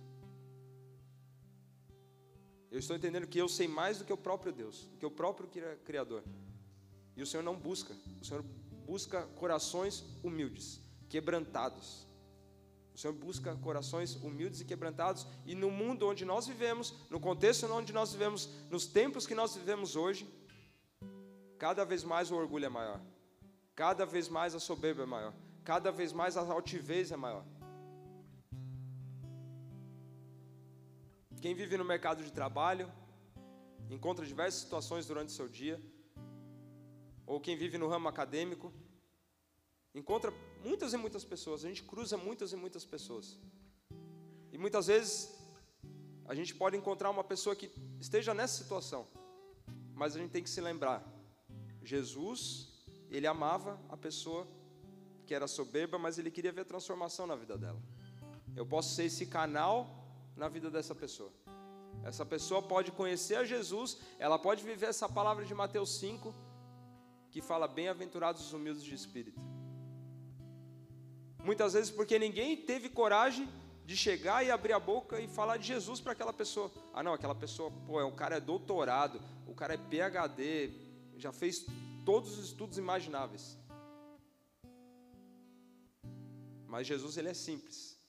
Eu 2.69 2.79
estou 2.79 2.93
entendendo 2.93 3.25
que 3.25 3.39
eu 3.39 3.47
sei 3.47 3.69
mais 3.69 3.99
do 3.99 4.03
que 4.03 4.12
o 4.12 4.17
próprio 4.17 4.51
Deus, 4.51 4.84
do 4.88 4.97
que 4.97 5.06
o 5.06 5.12
próprio 5.12 5.49
Criador. 5.86 6.25
E 7.15 7.21
o 7.21 7.28
Senhor 7.28 7.43
não 7.43 7.56
busca. 7.56 7.95
O 8.21 8.26
Senhor 8.26 8.43
busca 8.86 9.23
corações 9.36 10.04
humildes, 10.23 10.82
quebrantados. 11.10 12.08
O 12.93 12.97
Senhor 12.97 13.13
busca 13.13 13.56
corações 13.56 14.15
humildes 14.15 14.62
e 14.62 14.65
quebrantados, 14.65 15.26
e 15.45 15.56
no 15.56 15.71
mundo 15.71 16.08
onde 16.08 16.23
nós 16.23 16.45
vivemos, 16.45 16.93
no 17.10 17.19
contexto 17.19 17.65
onde 17.71 17.91
nós 17.91 18.12
vivemos, 18.12 18.47
nos 18.69 18.86
tempos 18.86 19.26
que 19.26 19.34
nós 19.34 19.56
vivemos 19.56 19.95
hoje, 19.95 20.32
cada 21.58 21.84
vez 21.84 22.04
mais 22.04 22.30
o 22.30 22.36
orgulho 22.36 22.65
é 22.65 22.69
maior, 22.69 23.02
cada 23.76 24.06
vez 24.06 24.30
mais 24.30 24.54
a 24.54 24.60
soberba 24.60 25.04
é 25.04 25.06
maior, 25.08 25.34
cada 25.63 25.91
vez 25.91 26.13
mais 26.13 26.38
a 26.38 26.41
altivez 26.41 27.12
é 27.12 27.15
maior. 27.15 27.43
Quem 31.41 31.56
vive 31.56 31.76
no 31.78 31.84
mercado 31.84 32.23
de 32.23 32.32
trabalho, 32.32 32.91
encontra 33.89 34.26
diversas 34.26 34.62
situações 34.62 35.08
durante 35.08 35.30
o 35.30 35.32
seu 35.32 35.49
dia, 35.49 35.82
ou 37.33 37.39
quem 37.39 37.55
vive 37.57 37.79
no 37.79 37.87
ramo 37.87 38.07
acadêmico, 38.07 38.71
encontra 39.95 40.31
muitas 40.63 40.93
e 40.93 40.97
muitas 40.97 41.23
pessoas, 41.23 41.65
a 41.65 41.67
gente 41.67 41.81
cruza 41.81 42.15
muitas 42.15 42.53
e 42.53 42.55
muitas 42.55 42.85
pessoas. 42.85 43.39
E 44.51 44.57
muitas 44.57 44.85
vezes 44.85 45.33
a 46.27 46.35
gente 46.35 46.53
pode 46.53 46.77
encontrar 46.77 47.09
uma 47.09 47.23
pessoa 47.23 47.55
que 47.55 47.71
esteja 47.99 48.35
nessa 48.35 48.61
situação, 48.61 49.07
mas 49.95 50.15
a 50.15 50.19
gente 50.19 50.29
tem 50.29 50.43
que 50.43 50.49
se 50.49 50.61
lembrar: 50.61 51.03
Jesus, 51.83 52.71
ele 53.09 53.25
amava 53.25 53.81
a 53.89 53.97
pessoa 53.97 54.47
que 55.25 55.33
era 55.33 55.47
soberba, 55.47 55.97
mas 55.97 56.19
ele 56.19 56.29
queria 56.29 56.51
ver 56.51 56.65
transformação 56.65 57.25
na 57.25 57.35
vida 57.35 57.57
dela. 57.57 57.81
Eu 58.55 58.65
posso 58.65 58.93
ser 58.93 59.05
esse 59.05 59.25
canal 59.25 60.07
na 60.35 60.47
vida 60.47 60.69
dessa 60.69 60.93
pessoa. 60.93 61.33
Essa 62.03 62.23
pessoa 62.23 62.61
pode 62.61 62.91
conhecer 62.91 63.35
a 63.37 63.43
Jesus, 63.43 63.97
ela 64.19 64.37
pode 64.37 64.63
viver 64.63 64.85
essa 64.85 65.09
palavra 65.09 65.45
de 65.45 65.53
Mateus 65.55 65.97
5, 65.97 66.52
que 67.33 67.41
fala: 67.41 67.67
Bem-aventurados 67.67 68.45
os 68.45 68.53
humildes 68.53 68.83
de 68.83 68.93
espírito. 68.93 69.41
Muitas 71.43 71.73
vezes 71.73 71.89
porque 71.89 72.17
ninguém 72.19 72.55
teve 72.55 72.87
coragem 72.89 73.49
de 73.85 73.97
chegar 73.97 74.45
e 74.45 74.51
abrir 74.51 74.73
a 74.73 74.79
boca 74.79 75.19
e 75.19 75.27
falar 75.27 75.57
de 75.57 75.65
Jesus 75.67 75.99
para 75.99 76.13
aquela 76.13 76.31
pessoa. 76.31 76.71
Ah, 76.93 77.01
não, 77.01 77.13
aquela 77.13 77.35
pessoa, 77.35 77.71
pô, 77.87 78.01
o 78.05 78.11
cara 78.21 78.37
é 78.37 78.39
doutorado, 78.39 79.19
o 79.47 79.55
cara 79.55 79.73
é 79.73 79.77
PhD, 79.77 80.71
já 81.17 81.33
fez 81.33 81.65
todos 82.05 82.37
os 82.37 82.45
estudos 82.45 82.77
imagináveis. 82.77 83.57
Mas 86.67 86.85
Jesus 86.85 87.17
ele 87.17 87.29
é 87.29 87.33
simples. 87.33 87.99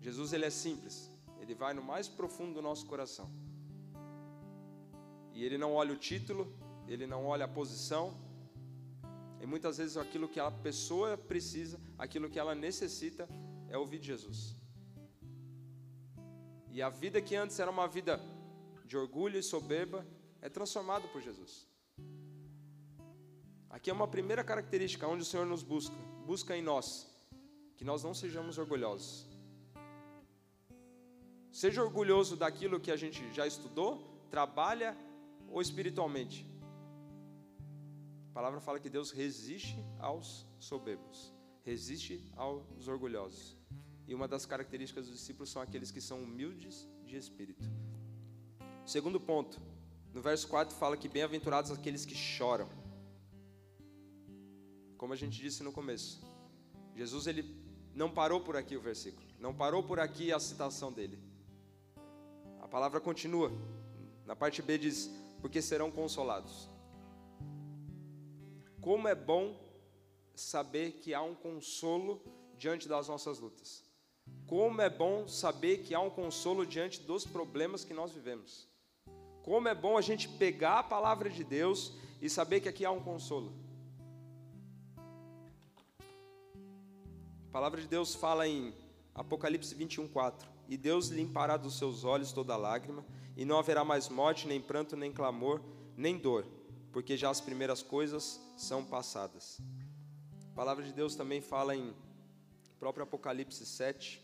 Jesus 0.00 0.32
ele 0.32 0.46
é 0.46 0.50
simples. 0.50 1.10
Ele 1.38 1.54
vai 1.54 1.74
no 1.74 1.82
mais 1.82 2.08
profundo 2.08 2.54
do 2.54 2.62
nosso 2.62 2.86
coração. 2.86 3.30
E 5.34 5.44
ele 5.44 5.58
não 5.58 5.72
olha 5.74 5.92
o 5.92 5.96
título, 5.96 6.52
ele 6.92 7.06
não 7.06 7.26
olha 7.26 7.44
a 7.44 7.48
posição. 7.48 8.16
E 9.40 9.46
muitas 9.46 9.78
vezes 9.78 9.96
aquilo 9.96 10.28
que 10.28 10.40
a 10.40 10.50
pessoa 10.50 11.16
precisa, 11.16 11.80
aquilo 11.98 12.28
que 12.28 12.38
ela 12.38 12.54
necessita, 12.54 13.28
é 13.68 13.78
ouvir 13.78 13.98
de 13.98 14.08
Jesus. 14.08 14.56
E 16.72 16.82
a 16.82 16.88
vida 16.88 17.20
que 17.20 17.34
antes 17.36 17.58
era 17.58 17.70
uma 17.70 17.88
vida 17.88 18.20
de 18.84 18.96
orgulho 18.96 19.38
e 19.38 19.42
soberba, 19.42 20.04
é 20.42 20.48
transformada 20.48 21.06
por 21.08 21.22
Jesus. 21.22 21.68
Aqui 23.68 23.88
é 23.88 23.92
uma 23.92 24.08
primeira 24.08 24.42
característica 24.42 25.06
onde 25.06 25.22
o 25.22 25.24
Senhor 25.24 25.46
nos 25.46 25.62
busca, 25.62 25.94
busca 26.26 26.56
em 26.56 26.62
nós, 26.62 27.08
que 27.76 27.84
nós 27.84 28.02
não 28.02 28.12
sejamos 28.12 28.58
orgulhosos. 28.58 29.28
Seja 31.52 31.84
orgulhoso 31.84 32.36
daquilo 32.36 32.80
que 32.80 32.90
a 32.90 32.96
gente 32.96 33.32
já 33.32 33.46
estudou, 33.46 34.26
trabalha 34.28 34.96
ou 35.48 35.62
espiritualmente. 35.62 36.49
Palavra 38.40 38.58
fala 38.58 38.80
que 38.80 38.88
Deus 38.88 39.10
resiste 39.10 39.76
aos 39.98 40.46
soberbos, 40.58 41.30
resiste 41.62 42.32
aos 42.34 42.88
orgulhosos. 42.88 43.54
e 44.08 44.14
uma 44.14 44.26
das 44.26 44.46
características 44.46 45.08
dos 45.08 45.18
discípulos 45.18 45.50
são 45.50 45.60
aqueles 45.60 45.90
que 45.90 46.00
são 46.00 46.22
humildes 46.22 46.88
de 47.04 47.18
espírito. 47.18 47.70
Segundo 48.86 49.20
ponto, 49.20 49.60
no 50.14 50.22
verso 50.22 50.48
4 50.48 50.74
fala 50.74 50.96
que 50.96 51.06
bem-aventurados 51.06 51.70
aqueles 51.70 52.06
que 52.06 52.14
choram. 52.14 52.66
Como 54.96 55.12
a 55.12 55.16
gente 55.16 55.38
disse 55.38 55.62
no 55.62 55.70
começo, 55.70 56.26
Jesus 56.96 57.26
ele 57.26 57.44
não 57.94 58.10
parou 58.10 58.40
por 58.40 58.56
aqui 58.56 58.74
o 58.74 58.80
versículo, 58.80 59.28
não 59.38 59.54
parou 59.54 59.82
por 59.82 60.00
aqui 60.00 60.32
a 60.32 60.40
citação 60.40 60.90
dele. 60.90 61.18
A 62.58 62.66
palavra 62.66 63.02
continua. 63.02 63.52
Na 64.24 64.34
parte 64.34 64.62
B 64.62 64.78
diz: 64.78 65.10
"Porque 65.42 65.60
serão 65.60 65.90
consolados". 65.90 66.69
Como 68.80 69.06
é 69.06 69.14
bom 69.14 69.54
saber 70.34 70.92
que 70.92 71.12
há 71.12 71.20
um 71.20 71.34
consolo 71.34 72.22
diante 72.56 72.88
das 72.88 73.08
nossas 73.08 73.38
lutas. 73.38 73.84
Como 74.46 74.80
é 74.80 74.88
bom 74.88 75.28
saber 75.28 75.78
que 75.78 75.94
há 75.94 76.00
um 76.00 76.08
consolo 76.08 76.64
diante 76.64 77.00
dos 77.00 77.26
problemas 77.26 77.84
que 77.84 77.92
nós 77.92 78.10
vivemos. 78.12 78.68
Como 79.42 79.68
é 79.68 79.74
bom 79.74 79.98
a 79.98 80.00
gente 80.00 80.28
pegar 80.28 80.78
a 80.78 80.82
palavra 80.82 81.28
de 81.28 81.44
Deus 81.44 81.92
e 82.22 82.30
saber 82.30 82.60
que 82.60 82.68
aqui 82.68 82.84
há 82.84 82.90
um 82.90 83.02
consolo. 83.02 83.52
A 87.48 87.52
palavra 87.52 87.80
de 87.80 87.86
Deus 87.86 88.14
fala 88.14 88.48
em 88.48 88.72
Apocalipse 89.14 89.74
21, 89.74 90.08
4: 90.08 90.48
E 90.68 90.76
Deus 90.76 91.08
limpará 91.08 91.56
dos 91.56 91.76
seus 91.76 92.04
olhos 92.04 92.32
toda 92.32 92.56
lágrima, 92.56 93.04
e 93.36 93.44
não 93.44 93.58
haverá 93.58 93.84
mais 93.84 94.08
morte, 94.08 94.46
nem 94.46 94.60
pranto, 94.60 94.96
nem 94.96 95.12
clamor, 95.12 95.60
nem 95.96 96.16
dor, 96.16 96.46
porque 96.92 97.16
já 97.16 97.30
as 97.30 97.40
primeiras 97.40 97.82
coisas 97.82 98.40
são 98.56 98.84
passadas. 98.84 99.58
A 100.52 100.54
palavra 100.54 100.84
de 100.84 100.92
Deus 100.92 101.14
também 101.14 101.40
fala 101.40 101.74
em 101.74 101.94
próprio 102.78 103.04
Apocalipse 103.04 103.66
7, 103.66 104.22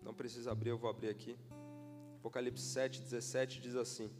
não 0.00 0.14
precisa 0.14 0.52
abrir, 0.52 0.70
eu 0.70 0.78
vou 0.78 0.88
abrir 0.88 1.08
aqui. 1.08 1.36
Apocalipse 2.20 2.62
7, 2.62 3.02
17 3.02 3.60
diz 3.60 3.74
assim: 3.74 4.10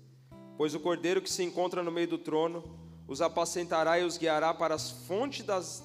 Pois 0.57 0.75
o 0.75 0.81
cordeiro 0.81 1.23
que 1.23 1.31
se 1.31 1.43
encontra 1.43 1.83
no 1.83 1.91
meio 1.91 2.09
do 2.09 2.19
trono 2.19 2.79
os 3.07 3.21
apacentará 3.21 3.99
e 3.99 4.05
os 4.05 4.17
guiará 4.17 4.55
para 4.55 4.75
as 4.75 4.91
fontes, 4.91 5.45
das, 5.45 5.83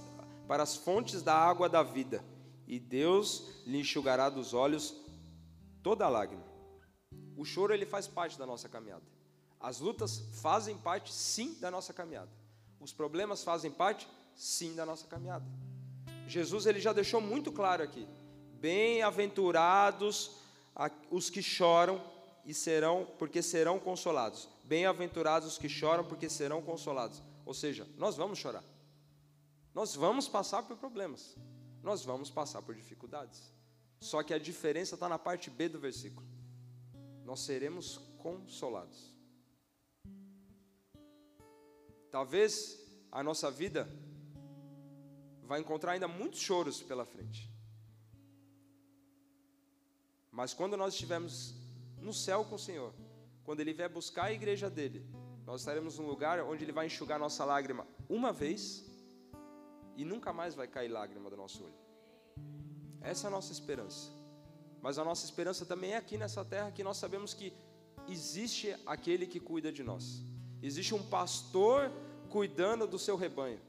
para 0.47 0.63
as 0.63 0.75
fontes 0.75 1.21
da 1.23 1.35
água 1.35 1.67
da 1.67 1.81
vida, 1.81 2.23
e 2.67 2.79
Deus 2.79 3.63
lhe 3.65 3.79
enxugará 3.79 4.29
dos 4.29 4.53
olhos 4.53 4.95
toda 5.81 6.09
lágrima. 6.09 6.43
O 7.35 7.43
choro 7.43 7.73
ele 7.73 7.85
faz 7.85 8.07
parte 8.07 8.37
da 8.37 8.45
nossa 8.45 8.69
caminhada. 8.69 9.14
As 9.65 9.79
lutas 9.79 10.19
fazem 10.43 10.77
parte, 10.77 11.11
sim, 11.11 11.55
da 11.59 11.71
nossa 11.71 11.91
caminhada. 11.91 12.29
Os 12.79 12.93
problemas 12.93 13.43
fazem 13.43 13.71
parte, 13.71 14.07
sim, 14.35 14.75
da 14.75 14.85
nossa 14.85 15.07
caminhada. 15.07 15.43
Jesus 16.27 16.67
ele 16.67 16.79
já 16.79 16.93
deixou 16.93 17.19
muito 17.19 17.51
claro 17.51 17.81
aqui: 17.81 18.07
bem-aventurados 18.61 20.33
os 21.09 21.31
que 21.31 21.41
choram 21.41 21.99
e 22.45 22.53
serão, 22.53 23.07
porque 23.17 23.41
serão 23.41 23.79
consolados. 23.79 24.47
Bem-aventurados 24.65 25.53
os 25.53 25.57
que 25.57 25.67
choram, 25.67 26.03
porque 26.03 26.29
serão 26.29 26.61
consolados. 26.61 27.23
Ou 27.43 27.55
seja, 27.55 27.87
nós 27.97 28.15
vamos 28.15 28.37
chorar. 28.37 28.63
Nós 29.73 29.95
vamos 29.95 30.27
passar 30.27 30.61
por 30.61 30.77
problemas. 30.77 31.35
Nós 31.81 32.05
vamos 32.05 32.29
passar 32.29 32.61
por 32.61 32.75
dificuldades. 32.75 33.51
Só 33.99 34.21
que 34.21 34.31
a 34.31 34.37
diferença 34.37 34.93
está 34.93 35.09
na 35.09 35.17
parte 35.17 35.49
B 35.49 35.69
do 35.69 35.79
versículo. 35.79 36.27
Nós 37.23 37.39
seremos 37.39 37.99
consolados. 38.19 39.14
Talvez 42.15 42.79
a 43.11 43.21
nossa 43.21 43.51
vida 43.51 43.89
vai 45.43 45.59
encontrar 45.59 45.91
ainda 45.91 46.07
muitos 46.07 46.39
choros 46.39 46.81
pela 46.81 47.05
frente. 47.05 47.51
Mas 50.31 50.53
quando 50.53 50.77
nós 50.77 50.93
estivermos 50.93 51.53
no 51.99 52.13
céu 52.13 52.45
com 52.45 52.55
o 52.55 52.63
Senhor, 52.67 52.93
quando 53.43 53.59
Ele 53.59 53.73
vier 53.73 53.89
buscar 53.89 54.27
a 54.27 54.31
igreja 54.31 54.69
dele, 54.69 55.05
nós 55.45 55.59
estaremos 55.59 55.99
num 55.99 56.07
lugar 56.07 56.39
onde 56.39 56.63
Ele 56.63 56.71
vai 56.71 56.85
enxugar 56.85 57.19
nossa 57.19 57.43
lágrima 57.43 57.85
uma 58.07 58.31
vez 58.31 58.85
e 59.97 60.05
nunca 60.05 60.31
mais 60.31 60.55
vai 60.55 60.69
cair 60.69 60.87
lágrima 60.87 61.29
do 61.29 61.35
nosso 61.35 61.65
olho. 61.65 61.79
Essa 63.01 63.27
é 63.27 63.29
a 63.29 63.31
nossa 63.31 63.51
esperança. 63.51 64.09
Mas 64.81 64.97
a 64.97 65.03
nossa 65.03 65.25
esperança 65.25 65.65
também 65.65 65.91
é 65.91 65.97
aqui 65.97 66.17
nessa 66.17 66.45
terra 66.45 66.71
que 66.71 66.81
nós 66.81 66.95
sabemos 66.95 67.33
que 67.33 67.51
existe 68.07 68.73
aquele 68.85 69.27
que 69.27 69.41
cuida 69.41 69.69
de 69.69 69.83
nós. 69.83 70.23
Existe 70.61 70.95
um 70.95 71.03
pastor 71.03 71.91
cuidando 72.25 72.87
do 72.87 72.99
seu 72.99 73.15
rebanho. 73.15 73.59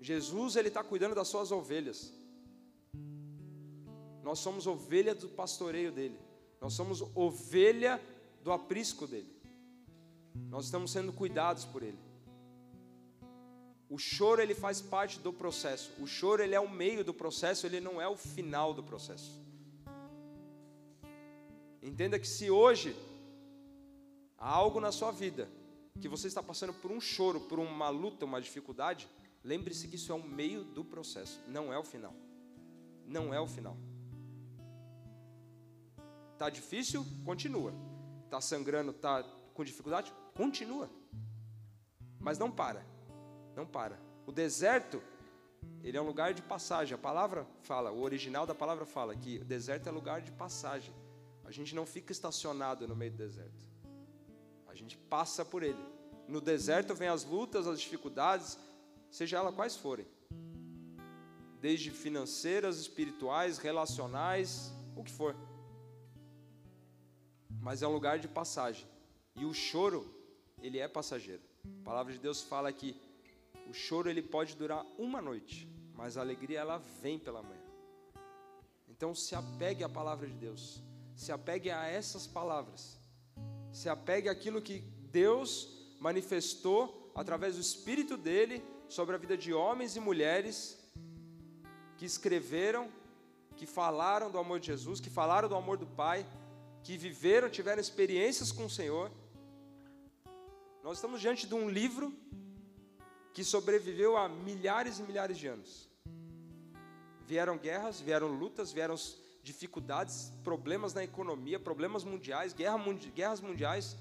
Jesus 0.00 0.56
ele 0.56 0.68
está 0.68 0.82
cuidando 0.82 1.14
das 1.14 1.28
suas 1.28 1.52
ovelhas. 1.52 2.12
Nós 4.22 4.38
somos 4.38 4.66
ovelha 4.66 5.14
do 5.14 5.28
pastoreio 5.28 5.92
dele. 5.92 6.18
Nós 6.60 6.74
somos 6.74 7.02
ovelha 7.14 8.00
do 8.42 8.52
aprisco 8.52 9.06
dele. 9.06 9.30
Nós 10.48 10.66
estamos 10.66 10.90
sendo 10.90 11.12
cuidados 11.12 11.64
por 11.64 11.82
ele. 11.82 11.98
O 13.88 13.98
choro 13.98 14.40
ele 14.40 14.54
faz 14.54 14.80
parte 14.80 15.18
do 15.18 15.32
processo. 15.32 15.90
O 16.00 16.06
choro 16.06 16.42
ele 16.42 16.54
é 16.54 16.60
o 16.60 16.70
meio 16.70 17.04
do 17.04 17.12
processo, 17.12 17.66
ele 17.66 17.80
não 17.80 18.00
é 18.00 18.08
o 18.08 18.16
final 18.16 18.72
do 18.72 18.82
processo. 18.82 19.38
Entenda 21.82 22.18
que 22.18 22.26
se 22.26 22.50
hoje 22.50 22.96
há 24.38 24.48
algo 24.48 24.80
na 24.80 24.92
sua 24.92 25.10
vida 25.10 25.48
que 26.00 26.08
você 26.08 26.26
está 26.26 26.42
passando 26.42 26.74
por 26.74 26.90
um 26.90 27.00
choro, 27.00 27.40
por 27.40 27.58
uma 27.58 27.88
luta, 27.88 28.24
uma 28.24 28.40
dificuldade, 28.40 29.08
Lembre-se 29.44 29.88
que 29.88 29.96
isso 29.96 30.12
é 30.12 30.14
o 30.14 30.22
meio 30.22 30.62
do 30.62 30.84
processo, 30.84 31.42
não 31.48 31.72
é 31.72 31.78
o 31.78 31.82
final. 31.82 32.14
Não 33.06 33.34
é 33.34 33.40
o 33.40 33.46
final. 33.46 33.76
Tá 36.38 36.48
difícil? 36.48 37.04
Continua. 37.24 37.74
Tá 38.30 38.40
sangrando, 38.40 38.92
tá 38.92 39.22
com 39.52 39.64
dificuldade? 39.64 40.12
Continua. 40.34 40.88
Mas 42.20 42.38
não 42.38 42.50
para. 42.50 42.86
Não 43.56 43.66
para. 43.66 44.00
O 44.26 44.30
deserto, 44.30 45.02
ele 45.82 45.96
é 45.96 46.00
um 46.00 46.06
lugar 46.06 46.32
de 46.32 46.42
passagem. 46.42 46.94
A 46.94 46.98
palavra 46.98 47.44
fala, 47.62 47.90
o 47.90 48.00
original 48.00 48.46
da 48.46 48.54
palavra 48.54 48.86
fala 48.86 49.16
que 49.16 49.38
o 49.38 49.44
deserto 49.44 49.88
é 49.88 49.90
lugar 49.92 50.22
de 50.22 50.30
passagem. 50.30 50.94
A 51.44 51.50
gente 51.50 51.74
não 51.74 51.84
fica 51.84 52.12
estacionado 52.12 52.86
no 52.86 52.94
meio 52.94 53.10
do 53.10 53.18
deserto. 53.18 53.71
A 54.72 54.74
gente 54.74 54.96
passa 54.96 55.44
por 55.44 55.62
ele. 55.62 55.84
No 56.26 56.40
deserto 56.40 56.94
vem 56.94 57.08
as 57.08 57.24
lutas, 57.24 57.66
as 57.66 57.78
dificuldades, 57.78 58.58
seja 59.10 59.36
ela 59.36 59.52
quais 59.52 59.76
forem, 59.76 60.06
desde 61.60 61.90
financeiras, 61.90 62.78
espirituais, 62.78 63.58
relacionais, 63.58 64.72
o 64.96 65.04
que 65.04 65.12
for. 65.12 65.36
Mas 67.60 67.82
é 67.82 67.86
um 67.86 67.92
lugar 67.92 68.18
de 68.18 68.26
passagem. 68.26 68.86
E 69.36 69.44
o 69.44 69.52
choro, 69.52 70.10
ele 70.62 70.78
é 70.78 70.88
passageiro. 70.88 71.42
A 71.82 71.84
palavra 71.84 72.14
de 72.14 72.18
Deus 72.18 72.40
fala 72.40 72.72
que 72.72 72.98
o 73.68 73.74
choro 73.74 74.08
ele 74.08 74.22
pode 74.22 74.56
durar 74.56 74.86
uma 74.96 75.20
noite, 75.20 75.68
mas 75.94 76.16
a 76.16 76.22
alegria 76.22 76.60
ela 76.60 76.78
vem 77.02 77.18
pela 77.18 77.42
manhã. 77.42 77.60
Então 78.88 79.14
se 79.14 79.34
apegue 79.34 79.84
à 79.84 79.88
palavra 79.88 80.26
de 80.26 80.34
Deus, 80.34 80.82
se 81.14 81.30
apegue 81.30 81.70
a 81.70 81.86
essas 81.86 82.26
palavras, 82.26 83.01
se 83.72 83.88
apegue 83.88 84.28
àquilo 84.28 84.60
que 84.60 84.80
Deus 85.10 85.68
manifestou 85.98 87.10
através 87.14 87.54
do 87.54 87.60
Espírito 87.60 88.16
dele 88.16 88.62
sobre 88.88 89.14
a 89.14 89.18
vida 89.18 89.36
de 89.36 89.52
homens 89.52 89.96
e 89.96 90.00
mulheres 90.00 90.78
que 91.96 92.04
escreveram, 92.04 92.90
que 93.56 93.66
falaram 93.66 94.30
do 94.30 94.38
amor 94.38 94.60
de 94.60 94.66
Jesus, 94.66 95.00
que 95.00 95.08
falaram 95.08 95.48
do 95.48 95.56
amor 95.56 95.78
do 95.78 95.86
Pai, 95.86 96.26
que 96.82 96.96
viveram, 96.96 97.48
tiveram 97.48 97.80
experiências 97.80 98.52
com 98.52 98.66
o 98.66 98.70
Senhor. 98.70 99.10
Nós 100.82 100.98
estamos 100.98 101.20
diante 101.20 101.46
de 101.46 101.54
um 101.54 101.68
livro 101.70 102.12
que 103.32 103.44
sobreviveu 103.44 104.16
a 104.16 104.28
milhares 104.28 104.98
e 104.98 105.02
milhares 105.02 105.38
de 105.38 105.46
anos. 105.46 105.88
Vieram 107.26 107.56
guerras, 107.56 108.00
vieram 108.00 108.26
lutas, 108.26 108.72
vieram 108.72 108.96
dificuldades, 109.42 110.32
problemas 110.44 110.94
na 110.94 111.02
economia, 111.02 111.58
problemas 111.58 112.04
mundiais, 112.04 112.52
guerra, 112.52 112.78
guerras 113.14 113.40
mundiais, 113.40 113.96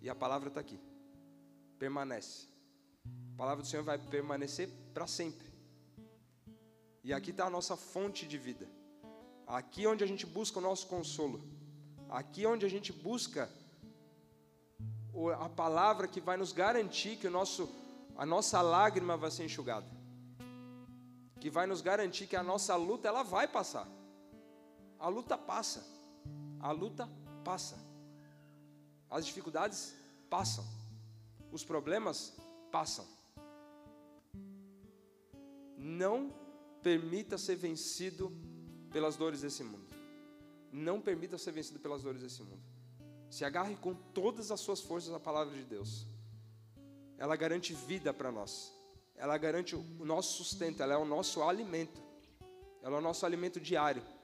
e 0.00 0.08
a 0.08 0.14
palavra 0.14 0.48
está 0.48 0.60
aqui. 0.60 0.80
Permanece. 1.78 2.48
A 3.34 3.36
palavra 3.36 3.62
do 3.62 3.68
Senhor 3.68 3.82
vai 3.82 3.98
permanecer 3.98 4.68
para 4.94 5.06
sempre. 5.06 5.46
E 7.04 7.12
aqui 7.12 7.30
está 7.30 7.46
a 7.46 7.50
nossa 7.50 7.76
fonte 7.76 8.26
de 8.26 8.38
vida. 8.38 8.68
Aqui 9.46 9.86
onde 9.86 10.02
a 10.02 10.06
gente 10.06 10.24
busca 10.26 10.58
o 10.58 10.62
nosso 10.62 10.86
consolo. 10.86 11.40
Aqui 12.08 12.46
onde 12.46 12.64
a 12.64 12.68
gente 12.68 12.92
busca 12.92 13.50
a 15.38 15.48
palavra 15.48 16.08
que 16.08 16.20
vai 16.20 16.36
nos 16.36 16.52
garantir 16.52 17.16
que 17.16 17.26
o 17.26 17.30
nosso, 17.30 17.68
a 18.16 18.26
nossa 18.26 18.60
lágrima 18.60 19.16
vai 19.16 19.30
ser 19.30 19.44
enxugada. 19.44 19.86
Que 21.40 21.50
vai 21.50 21.66
nos 21.66 21.80
garantir 21.80 22.26
que 22.26 22.36
a 22.36 22.42
nossa 22.42 22.74
luta 22.74 23.08
ela 23.08 23.22
vai 23.22 23.46
passar. 23.46 23.86
A 25.06 25.08
luta 25.08 25.38
passa. 25.38 25.86
A 26.58 26.72
luta 26.72 27.08
passa. 27.44 27.78
As 29.08 29.24
dificuldades 29.24 29.94
passam. 30.28 30.64
Os 31.52 31.62
problemas 31.62 32.32
passam. 32.72 33.06
Não 35.76 36.34
permita 36.82 37.38
ser 37.38 37.54
vencido 37.54 38.32
pelas 38.90 39.14
dores 39.14 39.42
desse 39.42 39.62
mundo. 39.62 39.86
Não 40.72 41.00
permita 41.00 41.38
ser 41.38 41.52
vencido 41.52 41.78
pelas 41.78 42.02
dores 42.02 42.22
desse 42.22 42.42
mundo. 42.42 42.64
Se 43.30 43.44
agarre 43.44 43.76
com 43.76 43.94
todas 43.94 44.50
as 44.50 44.58
suas 44.58 44.80
forças 44.80 45.14
à 45.14 45.20
palavra 45.20 45.54
de 45.54 45.62
Deus. 45.62 46.04
Ela 47.16 47.36
garante 47.36 47.72
vida 47.72 48.12
para 48.12 48.32
nós. 48.32 48.72
Ela 49.14 49.38
garante 49.38 49.76
o 49.76 50.04
nosso 50.04 50.38
sustento, 50.38 50.82
ela 50.82 50.94
é 50.94 50.98
o 50.98 51.04
nosso 51.04 51.44
alimento. 51.44 52.02
Ela 52.82 52.96
é 52.96 52.98
o 52.98 53.02
nosso 53.02 53.24
alimento 53.24 53.60
diário. 53.60 54.15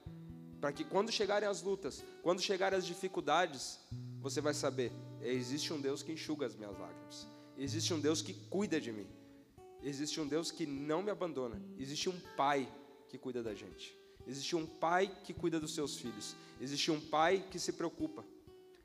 Para 0.63 0.71
que 0.71 0.85
quando 0.85 1.11
chegarem 1.11 1.49
as 1.49 1.61
lutas, 1.61 2.05
quando 2.21 2.41
chegarem 2.41 2.79
as 2.79 2.85
dificuldades, 2.85 3.81
você 4.21 4.39
vai 4.39 4.53
saber: 4.53 4.93
existe 5.21 5.73
um 5.73 5.81
Deus 5.81 6.01
que 6.01 6.13
enxuga 6.13 6.45
as 6.45 6.55
minhas 6.55 6.79
lágrimas. 6.79 7.27
Existe 7.57 7.93
um 7.93 7.99
Deus 7.99 8.21
que 8.21 8.33
cuida 8.33 8.79
de 8.79 8.89
mim. 8.89 9.05
Existe 9.81 10.21
um 10.21 10.25
Deus 10.25 10.51
que 10.51 10.65
não 10.65 11.03
me 11.03 11.11
abandona. 11.11 11.61
Existe 11.77 12.07
um 12.07 12.17
Pai 12.37 12.65
que 13.09 13.17
cuida 13.17 13.43
da 13.43 13.53
gente. 13.53 13.93
Existe 14.25 14.55
um 14.55 14.65
Pai 14.65 15.13
que 15.25 15.33
cuida 15.33 15.59
dos 15.59 15.75
seus 15.75 15.97
filhos. 15.97 16.33
Existe 16.61 16.91
um 16.91 17.09
Pai 17.09 17.45
que 17.51 17.59
se 17.59 17.73
preocupa. 17.73 18.23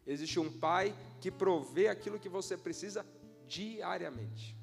Existe 0.05 0.41
um 0.41 0.51
Pai 0.59 0.93
que 1.21 1.31
provê 1.31 1.87
aquilo 1.87 2.19
que 2.19 2.29
você 2.29 2.57
precisa 2.57 3.07
diariamente. 3.47 4.57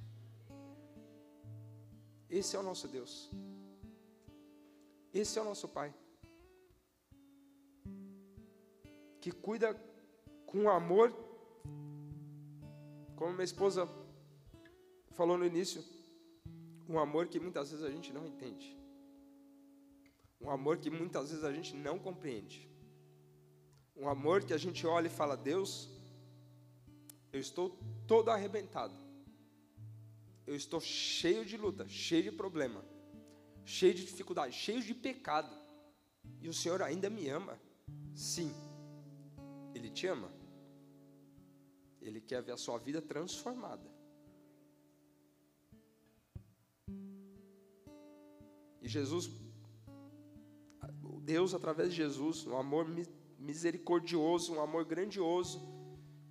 Esse 2.29 2.57
é 2.57 2.59
o 2.59 2.63
nosso 2.63 2.89
Deus. 2.89 3.31
Esse 5.13 5.39
é 5.39 5.41
o 5.41 5.45
nosso 5.45 5.69
Pai. 5.69 5.95
Que 9.25 9.31
cuida 9.31 9.73
com 10.45 10.69
amor, 10.69 11.11
como 13.15 13.33
minha 13.33 13.43
esposa 13.43 13.89
falou 15.13 15.35
no 15.35 15.47
início, 15.47 15.83
um 16.87 16.99
amor 16.99 17.27
que 17.27 17.39
muitas 17.39 17.71
vezes 17.71 17.83
a 17.83 17.89
gente 17.89 18.13
não 18.13 18.23
entende. 18.27 18.77
Um 20.39 20.51
amor 20.51 20.77
que 20.77 20.91
muitas 20.91 21.31
vezes 21.31 21.43
a 21.43 21.51
gente 21.51 21.75
não 21.75 21.97
compreende. 21.97 22.69
Um 23.95 24.07
amor 24.07 24.43
que 24.43 24.53
a 24.53 24.59
gente 24.59 24.85
olha 24.85 25.07
e 25.07 25.09
fala: 25.09 25.35
Deus, 25.35 25.89
eu 27.33 27.39
estou 27.39 27.75
todo 28.05 28.29
arrebentado. 28.29 28.93
Eu 30.45 30.55
estou 30.55 30.79
cheio 30.79 31.43
de 31.43 31.57
luta, 31.57 31.87
cheio 31.87 32.21
de 32.21 32.31
problema, 32.31 32.85
cheio 33.65 33.95
de 33.95 34.05
dificuldade, 34.05 34.53
cheio 34.53 34.83
de 34.83 34.93
pecado. 34.93 35.57
E 36.39 36.47
o 36.47 36.53
Senhor 36.53 36.83
ainda 36.83 37.09
me 37.09 37.27
ama. 37.27 37.59
Sim, 38.13 38.53
Ele 39.75 39.89
te 39.89 40.07
ama. 40.07 40.31
Ele 42.01 42.21
quer 42.21 42.41
ver 42.41 42.53
a 42.53 42.57
sua 42.57 42.77
vida 42.77 43.01
transformada. 43.01 43.93
E 48.81 48.87
Jesus, 48.87 49.29
Deus 51.23 51.53
através 51.53 51.89
de 51.89 51.97
Jesus, 51.97 52.45
um 52.45 52.57
amor 52.57 52.85
misericordioso, 53.39 54.53
um 54.53 54.61
amor 54.61 54.85
grandioso, 54.85 55.59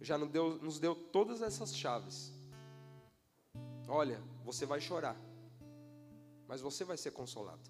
já 0.00 0.16
nos 0.16 0.30
deu, 0.30 0.56
nos 0.58 0.78
deu 0.78 0.94
todas 0.94 1.42
essas 1.42 1.76
chaves. 1.76 2.32
Olha, 3.88 4.22
você 4.44 4.64
vai 4.64 4.80
chorar, 4.80 5.16
mas 6.46 6.60
você 6.60 6.84
vai 6.84 6.96
ser 6.96 7.10
consolado. 7.10 7.68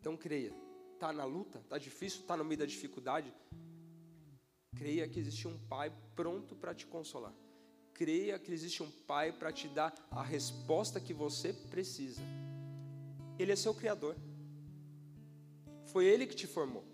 Então 0.00 0.16
creia, 0.16 0.54
está 0.94 1.12
na 1.12 1.24
luta, 1.24 1.58
está 1.60 1.78
difícil, 1.78 2.22
está 2.22 2.36
no 2.36 2.44
meio 2.44 2.58
da 2.58 2.66
dificuldade. 2.66 3.32
Creia 4.76 5.08
que 5.08 5.20
existe 5.20 5.46
um 5.46 5.58
Pai 5.68 5.92
pronto 6.14 6.54
para 6.54 6.74
te 6.74 6.86
consolar. 6.86 7.34
Creia 7.94 8.38
que 8.38 8.52
existe 8.52 8.82
um 8.82 8.90
Pai 8.90 9.32
para 9.32 9.52
te 9.52 9.68
dar 9.68 9.94
a 10.10 10.22
resposta 10.22 11.00
que 11.00 11.14
você 11.14 11.52
precisa. 11.52 12.22
Ele 13.38 13.52
é 13.52 13.56
seu 13.56 13.74
Criador. 13.74 14.16
Foi 15.86 16.06
Ele 16.06 16.26
que 16.26 16.34
te 16.34 16.46
formou. 16.46 16.92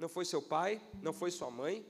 Não 0.00 0.08
foi 0.08 0.24
seu 0.24 0.40
pai, 0.40 0.80
não 1.02 1.12
foi 1.12 1.30
sua 1.30 1.50
mãe. 1.50 1.86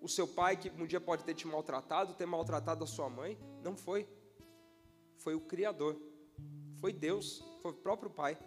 O 0.00 0.08
seu 0.08 0.28
pai 0.28 0.56
que 0.56 0.70
um 0.70 0.86
dia 0.86 1.00
pode 1.00 1.24
ter 1.24 1.34
te 1.34 1.44
maltratado, 1.44 2.14
ter 2.14 2.24
maltratado 2.24 2.84
a 2.84 2.86
sua 2.86 3.10
mãe. 3.10 3.36
Não 3.64 3.76
foi. 3.76 4.08
Foi 5.16 5.34
o 5.34 5.40
Criador. 5.40 6.00
Foi 6.80 6.92
Deus. 6.92 7.42
Foi 7.60 7.72
o 7.72 7.74
próprio 7.74 8.08
Pai. 8.08 8.38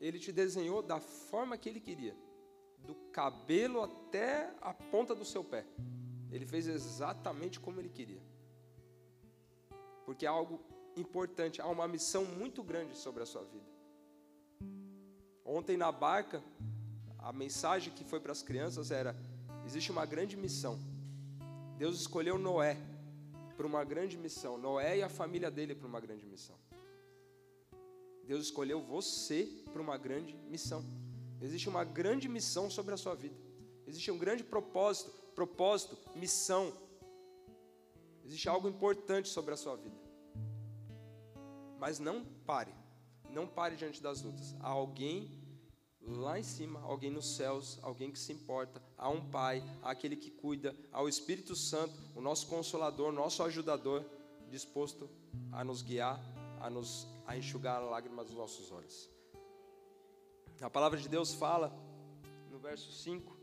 Ele 0.00 0.20
te 0.20 0.30
desenhou 0.30 0.80
da 0.80 1.00
forma 1.00 1.58
que 1.58 1.68
Ele 1.68 1.80
queria. 1.80 2.16
Do 2.84 2.94
cabelo 3.12 3.82
até 3.82 4.52
a 4.60 4.72
ponta 4.72 5.14
do 5.14 5.24
seu 5.24 5.44
pé. 5.44 5.64
Ele 6.30 6.46
fez 6.46 6.66
exatamente 6.66 7.60
como 7.60 7.80
Ele 7.80 7.88
queria. 7.88 8.22
Porque 10.04 10.26
há 10.26 10.30
algo 10.30 10.60
importante, 10.96 11.60
há 11.60 11.66
uma 11.66 11.86
missão 11.86 12.24
muito 12.24 12.62
grande 12.62 12.96
sobre 12.96 13.22
a 13.22 13.26
sua 13.26 13.44
vida. 13.44 13.70
Ontem 15.44 15.76
na 15.76 15.92
barca, 15.92 16.42
a 17.18 17.32
mensagem 17.32 17.92
que 17.92 18.04
foi 18.04 18.20
para 18.20 18.32
as 18.32 18.42
crianças 18.42 18.90
era: 18.90 19.16
existe 19.64 19.90
uma 19.90 20.06
grande 20.06 20.36
missão. 20.36 20.78
Deus 21.76 22.00
escolheu 22.00 22.38
Noé 22.38 22.76
para 23.56 23.66
uma 23.66 23.84
grande 23.84 24.16
missão, 24.16 24.56
Noé 24.58 24.98
e 24.98 25.02
a 25.02 25.08
família 25.08 25.50
dele 25.50 25.74
para 25.74 25.86
uma 25.86 26.00
grande 26.00 26.26
missão. 26.26 26.56
Deus 28.24 28.44
escolheu 28.44 28.80
você 28.80 29.48
para 29.72 29.82
uma 29.82 29.96
grande 29.96 30.36
missão. 30.48 30.84
Existe 31.42 31.68
uma 31.68 31.84
grande 31.84 32.28
missão 32.28 32.70
sobre 32.70 32.94
a 32.94 32.96
sua 32.96 33.14
vida. 33.14 33.34
Existe 33.86 34.10
um 34.10 34.18
grande 34.18 34.44
propósito, 34.44 35.10
propósito, 35.34 35.98
missão. 36.14 36.72
Existe 38.24 38.48
algo 38.48 38.68
importante 38.68 39.28
sobre 39.28 39.52
a 39.52 39.56
sua 39.56 39.76
vida. 39.76 39.96
Mas 41.78 41.98
não 41.98 42.24
pare. 42.46 42.72
Não 43.28 43.46
pare 43.46 43.74
diante 43.74 44.00
das 44.00 44.22
lutas. 44.22 44.54
Há 44.60 44.68
alguém 44.68 45.42
lá 46.00 46.38
em 46.38 46.42
cima, 46.42 46.80
alguém 46.80 47.10
nos 47.10 47.36
céus, 47.36 47.78
alguém 47.82 48.10
que 48.10 48.18
se 48.18 48.32
importa, 48.32 48.82
há 48.96 49.08
um 49.08 49.28
Pai, 49.30 49.62
há 49.82 49.90
aquele 49.90 50.16
que 50.16 50.30
cuida, 50.30 50.76
há 50.92 51.02
o 51.02 51.08
Espírito 51.08 51.54
Santo, 51.54 51.94
o 52.14 52.20
nosso 52.20 52.46
consolador, 52.48 53.12
nosso 53.12 53.42
ajudador, 53.42 54.04
disposto 54.50 55.08
a 55.52 55.64
nos 55.64 55.82
guiar, 55.82 56.20
a 56.60 56.68
nos 56.68 57.06
a 57.26 57.36
enxugar 57.36 57.80
lágrimas 57.82 58.26
dos 58.26 58.36
nossos 58.36 58.70
olhos. 58.70 59.08
A 60.60 60.70
palavra 60.70 60.98
de 60.98 61.08
Deus 61.08 61.34
fala 61.34 61.72
no 62.50 62.58
verso 62.58 62.92
5: 62.92 63.36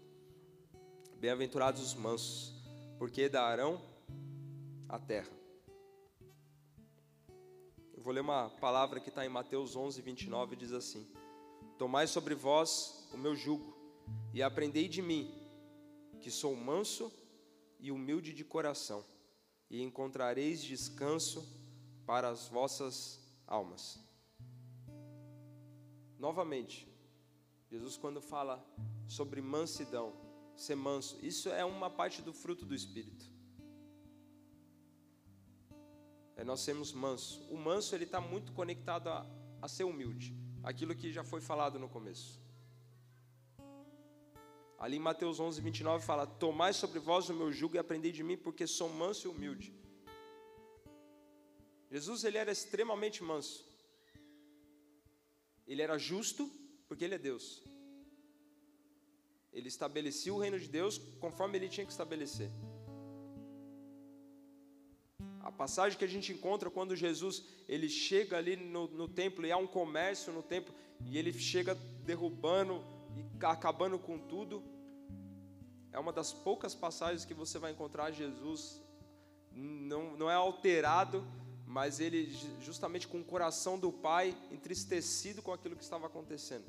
Bem-aventurados 1.17 1.81
os 1.81 1.93
mansos, 1.93 2.53
porque 2.97 3.27
darão 3.27 3.81
a 4.87 4.97
terra. 4.97 5.31
Eu 7.93 8.01
vou 8.01 8.13
ler 8.13 8.21
uma 8.21 8.49
palavra 8.61 8.99
que 8.99 9.09
está 9.09 9.25
em 9.25 9.29
Mateus 9.29 9.75
11, 9.75 10.01
29, 10.01 10.55
diz 10.55 10.71
assim: 10.71 11.05
Tomai 11.77 12.07
sobre 12.07 12.33
vós 12.35 13.09
o 13.13 13.17
meu 13.17 13.35
jugo 13.35 13.77
e 14.33 14.41
aprendei 14.41 14.87
de 14.87 15.01
mim, 15.01 15.29
que 16.21 16.31
sou 16.31 16.55
manso 16.55 17.11
e 17.79 17.91
humilde 17.91 18.33
de 18.33 18.43
coração, 18.43 19.03
e 19.69 19.81
encontrareis 19.81 20.61
descanso 20.61 21.45
para 22.05 22.29
as 22.29 22.47
vossas 22.47 23.19
almas. 23.45 23.99
Novamente, 26.17 26.88
Jesus, 27.69 27.97
quando 27.97 28.21
fala 28.21 28.65
sobre 29.08 29.41
mansidão, 29.41 30.13
ser 30.55 30.75
manso, 30.75 31.17
isso 31.21 31.49
é 31.49 31.63
uma 31.63 31.89
parte 31.89 32.21
do 32.21 32.34
fruto 32.34 32.65
do 32.65 32.75
Espírito. 32.75 33.25
É 36.36 36.43
nós 36.43 36.62
sermos 36.62 36.91
manso. 36.91 37.41
O 37.51 37.58
manso 37.58 37.93
ele 37.95 38.05
está 38.05 38.19
muito 38.19 38.51
conectado 38.53 39.10
a, 39.10 39.25
a 39.62 39.67
ser 39.67 39.84
humilde 39.84 40.34
aquilo 40.63 40.95
que 40.95 41.12
já 41.12 41.23
foi 41.23 41.41
falado 41.41 41.79
no 41.79 41.89
começo. 41.89 42.39
Ali 44.77 44.95
em 44.95 44.99
Mateus 44.99 45.39
11, 45.39 45.62
29 45.62 46.05
fala: 46.05 46.25
Tomai 46.25 46.73
sobre 46.73 46.99
vós 46.99 47.29
o 47.29 47.34
meu 47.34 47.51
jugo 47.51 47.75
e 47.75 47.79
aprendei 47.79 48.12
de 48.12 48.23
mim, 48.23 48.38
porque 48.38 48.65
sou 48.65 48.89
manso 48.89 49.27
e 49.27 49.29
humilde. 49.29 49.73
Jesus 51.91 52.23
ele 52.23 52.37
era 52.37 52.52
extremamente 52.52 53.23
manso. 53.23 53.67
Ele 55.67 55.81
era 55.81 55.98
justo, 55.98 56.50
porque 56.90 57.06
ele 57.06 57.15
é 57.15 57.19
Deus. 57.19 57.63
Ele 59.54 59.67
estabelecia 59.67 60.33
o 60.33 60.40
reino 60.40 60.60
de 60.60 60.67
Deus 60.67 60.98
conforme 61.19 61.58
ele 61.58 61.69
tinha 61.69 61.85
que 61.85 61.92
estabelecer. 61.92 62.50
A 65.40 65.52
passagem 65.52 65.98
que 65.98 66.04
a 66.06 66.13
gente 66.15 66.33
encontra 66.33 66.69
quando 66.69 66.96
Jesus 66.96 67.44
ele 67.67 67.87
chega 67.87 68.37
ali 68.37 68.56
no, 68.56 68.87
no 68.87 69.08
templo 69.08 69.46
e 69.46 69.52
há 69.52 69.58
um 69.58 69.67
comércio 69.67 70.33
no 70.33 70.44
templo 70.44 70.73
e 71.06 71.17
ele 71.17 71.31
chega 71.31 71.75
derrubando 72.04 72.83
e 73.15 73.46
acabando 73.46 73.98
com 73.98 74.17
tudo. 74.19 74.63
É 75.92 76.00
uma 76.00 76.12
das 76.12 76.33
poucas 76.33 76.75
passagens 76.75 77.23
que 77.23 77.33
você 77.33 77.58
vai 77.58 77.71
encontrar 77.71 78.12
Jesus 78.12 78.81
não, 79.52 80.15
não 80.17 80.29
é 80.29 80.35
alterado, 80.35 81.25
mas 81.69 81.99
ele 81.99 82.35
justamente 82.61 83.07
com 83.07 83.19
o 83.21 83.23
coração 83.23 83.77
do 83.77 83.91
Pai 83.91 84.35
entristecido 84.51 85.39
com 85.39 85.53
aquilo 85.53 85.75
que 85.75 85.83
estava 85.83 86.07
acontecendo. 86.07 86.65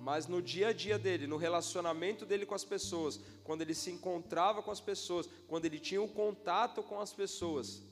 Mas 0.00 0.26
no 0.26 0.40
dia 0.40 0.68
a 0.68 0.72
dia 0.72 0.98
dele, 0.98 1.26
no 1.26 1.36
relacionamento 1.36 2.24
dele 2.24 2.46
com 2.46 2.54
as 2.54 2.64
pessoas, 2.64 3.20
quando 3.44 3.60
ele 3.60 3.74
se 3.74 3.90
encontrava 3.90 4.62
com 4.62 4.70
as 4.70 4.80
pessoas, 4.80 5.28
quando 5.46 5.66
ele 5.66 5.78
tinha 5.78 6.00
o 6.00 6.06
um 6.06 6.08
contato 6.08 6.82
com 6.82 6.98
as 6.98 7.12
pessoas, 7.12 7.82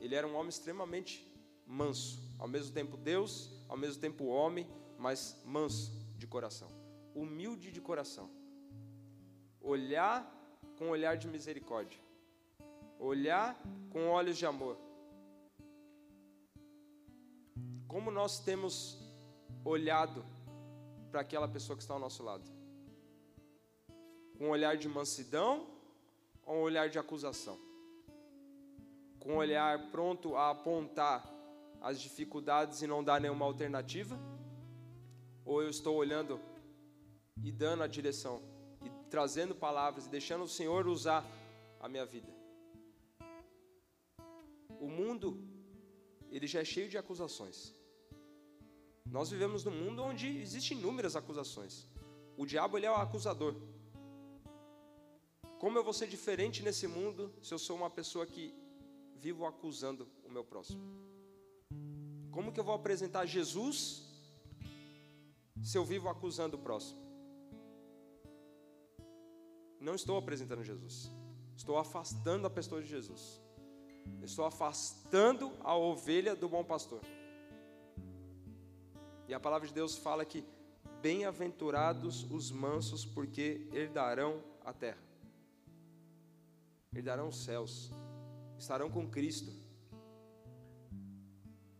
ele 0.00 0.14
era 0.14 0.26
um 0.26 0.34
homem 0.34 0.48
extremamente 0.48 1.30
manso, 1.66 2.18
ao 2.38 2.48
mesmo 2.48 2.72
tempo 2.72 2.96
Deus, 2.96 3.50
ao 3.68 3.76
mesmo 3.76 4.00
tempo 4.00 4.24
homem, 4.24 4.66
mas 4.96 5.38
manso 5.44 5.92
de 6.16 6.26
coração, 6.26 6.70
humilde 7.14 7.70
de 7.70 7.82
coração. 7.82 8.30
Olhar 9.60 10.18
com 10.78 10.88
olhar 10.88 11.18
de 11.18 11.28
misericórdia, 11.28 12.00
olhar 13.04 13.60
com 13.90 14.08
olhos 14.08 14.36
de 14.38 14.46
amor. 14.46 14.76
Como 17.86 18.10
nós 18.10 18.40
temos 18.40 18.98
olhado 19.64 20.24
para 21.10 21.20
aquela 21.20 21.46
pessoa 21.46 21.76
que 21.76 21.82
está 21.82 21.94
ao 21.94 22.00
nosso 22.00 22.22
lado? 22.22 22.44
Com 24.36 24.46
um 24.46 24.50
olhar 24.50 24.76
de 24.76 24.88
mansidão 24.88 25.66
ou 26.44 26.56
um 26.56 26.62
olhar 26.62 26.88
de 26.88 26.98
acusação? 26.98 27.58
Com 29.20 29.34
um 29.34 29.36
olhar 29.36 29.90
pronto 29.90 30.34
a 30.34 30.50
apontar 30.50 31.24
as 31.80 32.00
dificuldades 32.00 32.82
e 32.82 32.86
não 32.86 33.04
dar 33.04 33.20
nenhuma 33.20 33.44
alternativa? 33.44 34.18
Ou 35.44 35.62
eu 35.62 35.68
estou 35.68 35.94
olhando 35.94 36.40
e 37.42 37.52
dando 37.52 37.82
a 37.82 37.86
direção 37.86 38.42
e 38.82 38.90
trazendo 39.08 39.54
palavras 39.54 40.06
e 40.06 40.10
deixando 40.10 40.44
o 40.44 40.48
Senhor 40.48 40.86
usar 40.88 41.24
a 41.80 41.88
minha 41.88 42.06
vida? 42.06 42.33
O 44.86 44.88
mundo, 45.00 45.28
ele 46.34 46.46
já 46.52 46.60
é 46.60 46.64
cheio 46.74 46.88
de 46.92 46.98
acusações. 47.02 47.58
Nós 49.16 49.30
vivemos 49.30 49.64
num 49.64 49.76
mundo 49.82 50.02
onde 50.02 50.26
existem 50.46 50.76
inúmeras 50.78 51.14
acusações. 51.20 51.74
O 52.36 52.44
diabo 52.44 52.76
ele 52.76 52.86
é 52.86 52.90
o 52.90 53.02
acusador. 53.06 53.54
Como 55.58 55.78
eu 55.78 55.84
vou 55.84 55.94
ser 56.00 56.08
diferente 56.08 56.62
nesse 56.62 56.86
mundo 56.86 57.32
se 57.42 57.54
eu 57.54 57.58
sou 57.58 57.76
uma 57.76 57.88
pessoa 57.88 58.26
que 58.26 58.54
vivo 59.16 59.46
acusando 59.46 60.08
o 60.24 60.30
meu 60.30 60.44
próximo? 60.44 60.82
Como 62.30 62.52
que 62.52 62.60
eu 62.60 62.64
vou 62.64 62.74
apresentar 62.74 63.24
Jesus 63.24 64.02
se 65.62 65.78
eu 65.78 65.84
vivo 65.84 66.08
acusando 66.08 66.56
o 66.56 66.60
próximo? 66.66 67.00
Não 69.80 69.94
estou 69.94 70.18
apresentando 70.18 70.64
Jesus. 70.64 71.10
Estou 71.56 71.78
afastando 71.78 72.46
a 72.46 72.50
pessoa 72.50 72.82
de 72.82 72.88
Jesus. 72.88 73.43
Estou 74.22 74.44
afastando 74.44 75.52
a 75.60 75.76
ovelha 75.76 76.34
do 76.34 76.48
bom 76.48 76.64
pastor. 76.64 77.00
E 79.28 79.34
a 79.34 79.40
palavra 79.40 79.66
de 79.66 79.74
Deus 79.74 79.96
fala 79.96 80.24
que 80.24 80.44
bem-aventurados 81.00 82.24
os 82.30 82.50
mansos, 82.50 83.04
porque 83.04 83.68
herdarão 83.72 84.42
a 84.64 84.72
terra, 84.72 85.02
herdarão 86.94 87.28
os 87.28 87.44
céus, 87.44 87.92
estarão 88.58 88.90
com 88.90 89.08
Cristo. 89.08 89.52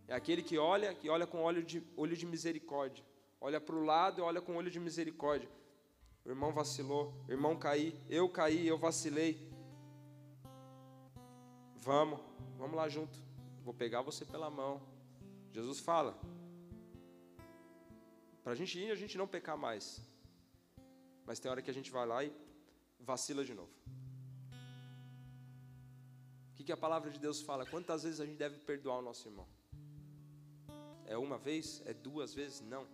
É 0.06 0.14
aquele 0.14 0.42
que 0.42 0.58
olha, 0.58 0.94
que 0.94 1.08
olha 1.08 1.26
com 1.26 1.42
olho 1.42 1.62
de, 1.62 1.82
olho 1.96 2.16
de 2.16 2.26
misericórdia, 2.26 3.04
olha 3.40 3.60
para 3.60 3.74
o 3.74 3.82
lado 3.82 4.20
e 4.20 4.22
olha 4.22 4.40
com 4.42 4.56
olho 4.56 4.70
de 4.70 4.78
misericórdia. 4.78 5.48
O 6.24 6.28
irmão 6.28 6.52
vacilou, 6.52 7.14
o 7.28 7.32
irmão 7.32 7.56
caí, 7.56 7.98
eu 8.08 8.28
caí, 8.28 8.66
eu 8.66 8.78
vacilei. 8.78 9.53
Vamos, 11.84 12.18
vamos 12.56 12.76
lá 12.76 12.88
junto. 12.88 13.18
Vou 13.62 13.74
pegar 13.74 14.00
você 14.00 14.24
pela 14.24 14.48
mão. 14.48 14.80
Jesus 15.52 15.80
fala: 15.80 16.18
para 18.42 18.52
a 18.52 18.54
gente 18.54 18.78
ir, 18.78 18.90
a 18.90 18.94
gente 18.94 19.18
não 19.18 19.26
pecar 19.28 19.58
mais. 19.58 20.00
Mas 21.26 21.38
tem 21.38 21.50
hora 21.50 21.60
que 21.60 21.70
a 21.70 21.74
gente 21.74 21.90
vai 21.90 22.06
lá 22.06 22.24
e 22.24 22.32
vacila 22.98 23.44
de 23.44 23.52
novo. 23.52 23.70
O 26.50 26.54
que, 26.54 26.64
que 26.64 26.72
a 26.72 26.76
palavra 26.76 27.10
de 27.10 27.18
Deus 27.18 27.42
fala? 27.42 27.66
Quantas 27.66 28.02
vezes 28.04 28.18
a 28.18 28.24
gente 28.24 28.38
deve 28.38 28.56
perdoar 28.60 29.00
o 29.00 29.02
nosso 29.02 29.28
irmão? 29.28 29.46
É 31.04 31.18
uma 31.18 31.36
vez? 31.36 31.82
É 31.84 31.92
duas 31.92 32.32
vezes? 32.32 32.62
Não. 32.62 32.86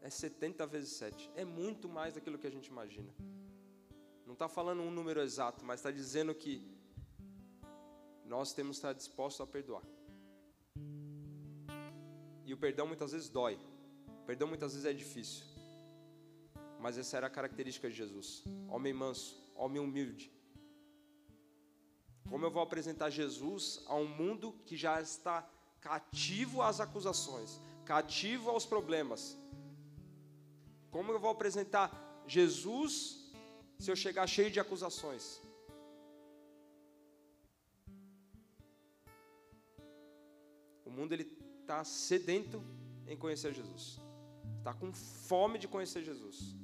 É 0.00 0.08
70 0.08 0.66
vezes 0.66 0.92
7. 0.92 1.30
É 1.36 1.44
muito 1.44 1.90
mais 1.90 2.14
daquilo 2.14 2.38
que 2.38 2.46
a 2.46 2.50
gente 2.50 2.68
imagina. 2.68 3.14
Não 4.24 4.32
está 4.32 4.48
falando 4.48 4.80
um 4.80 4.90
número 4.90 5.20
exato, 5.20 5.62
mas 5.62 5.80
está 5.80 5.90
dizendo 5.90 6.34
que 6.34 6.74
nós 8.24 8.52
temos 8.52 8.76
que 8.76 8.78
estar 8.78 8.92
dispostos 8.92 9.40
a 9.40 9.46
perdoar. 9.46 9.82
E 12.44 12.52
o 12.52 12.56
perdão 12.56 12.86
muitas 12.86 13.12
vezes 13.12 13.28
dói. 13.28 13.58
Perdão 14.26 14.48
muitas 14.48 14.72
vezes 14.72 14.86
é 14.86 14.92
difícil. 14.92 15.44
Mas 16.80 16.98
essa 16.98 17.16
era 17.16 17.26
a 17.26 17.30
característica 17.30 17.88
de 17.88 17.96
Jesus. 17.96 18.44
Homem 18.68 18.92
manso, 18.92 19.36
homem 19.54 19.80
humilde. 19.80 20.30
Como 22.28 22.44
eu 22.44 22.50
vou 22.50 22.62
apresentar 22.62 23.10
Jesus 23.10 23.82
a 23.86 23.94
um 23.94 24.06
mundo 24.06 24.52
que 24.66 24.76
já 24.76 25.00
está 25.00 25.48
cativo 25.80 26.62
às 26.62 26.80
acusações, 26.80 27.60
cativo 27.84 28.50
aos 28.50 28.64
problemas? 28.64 29.36
Como 30.90 31.12
eu 31.12 31.20
vou 31.20 31.30
apresentar 31.30 32.22
Jesus 32.26 33.32
se 33.78 33.90
eu 33.90 33.96
chegar 33.96 34.26
cheio 34.26 34.50
de 34.50 34.60
acusações? 34.60 35.40
Mundo 40.94 41.12
ele 41.12 41.26
está 41.62 41.84
sedento 41.84 42.62
em 43.06 43.16
conhecer 43.16 43.52
Jesus 43.52 44.04
está 44.64 44.72
com 44.72 44.90
fome 44.94 45.58
de 45.58 45.68
conhecer 45.68 46.02
Jesus. 46.02 46.56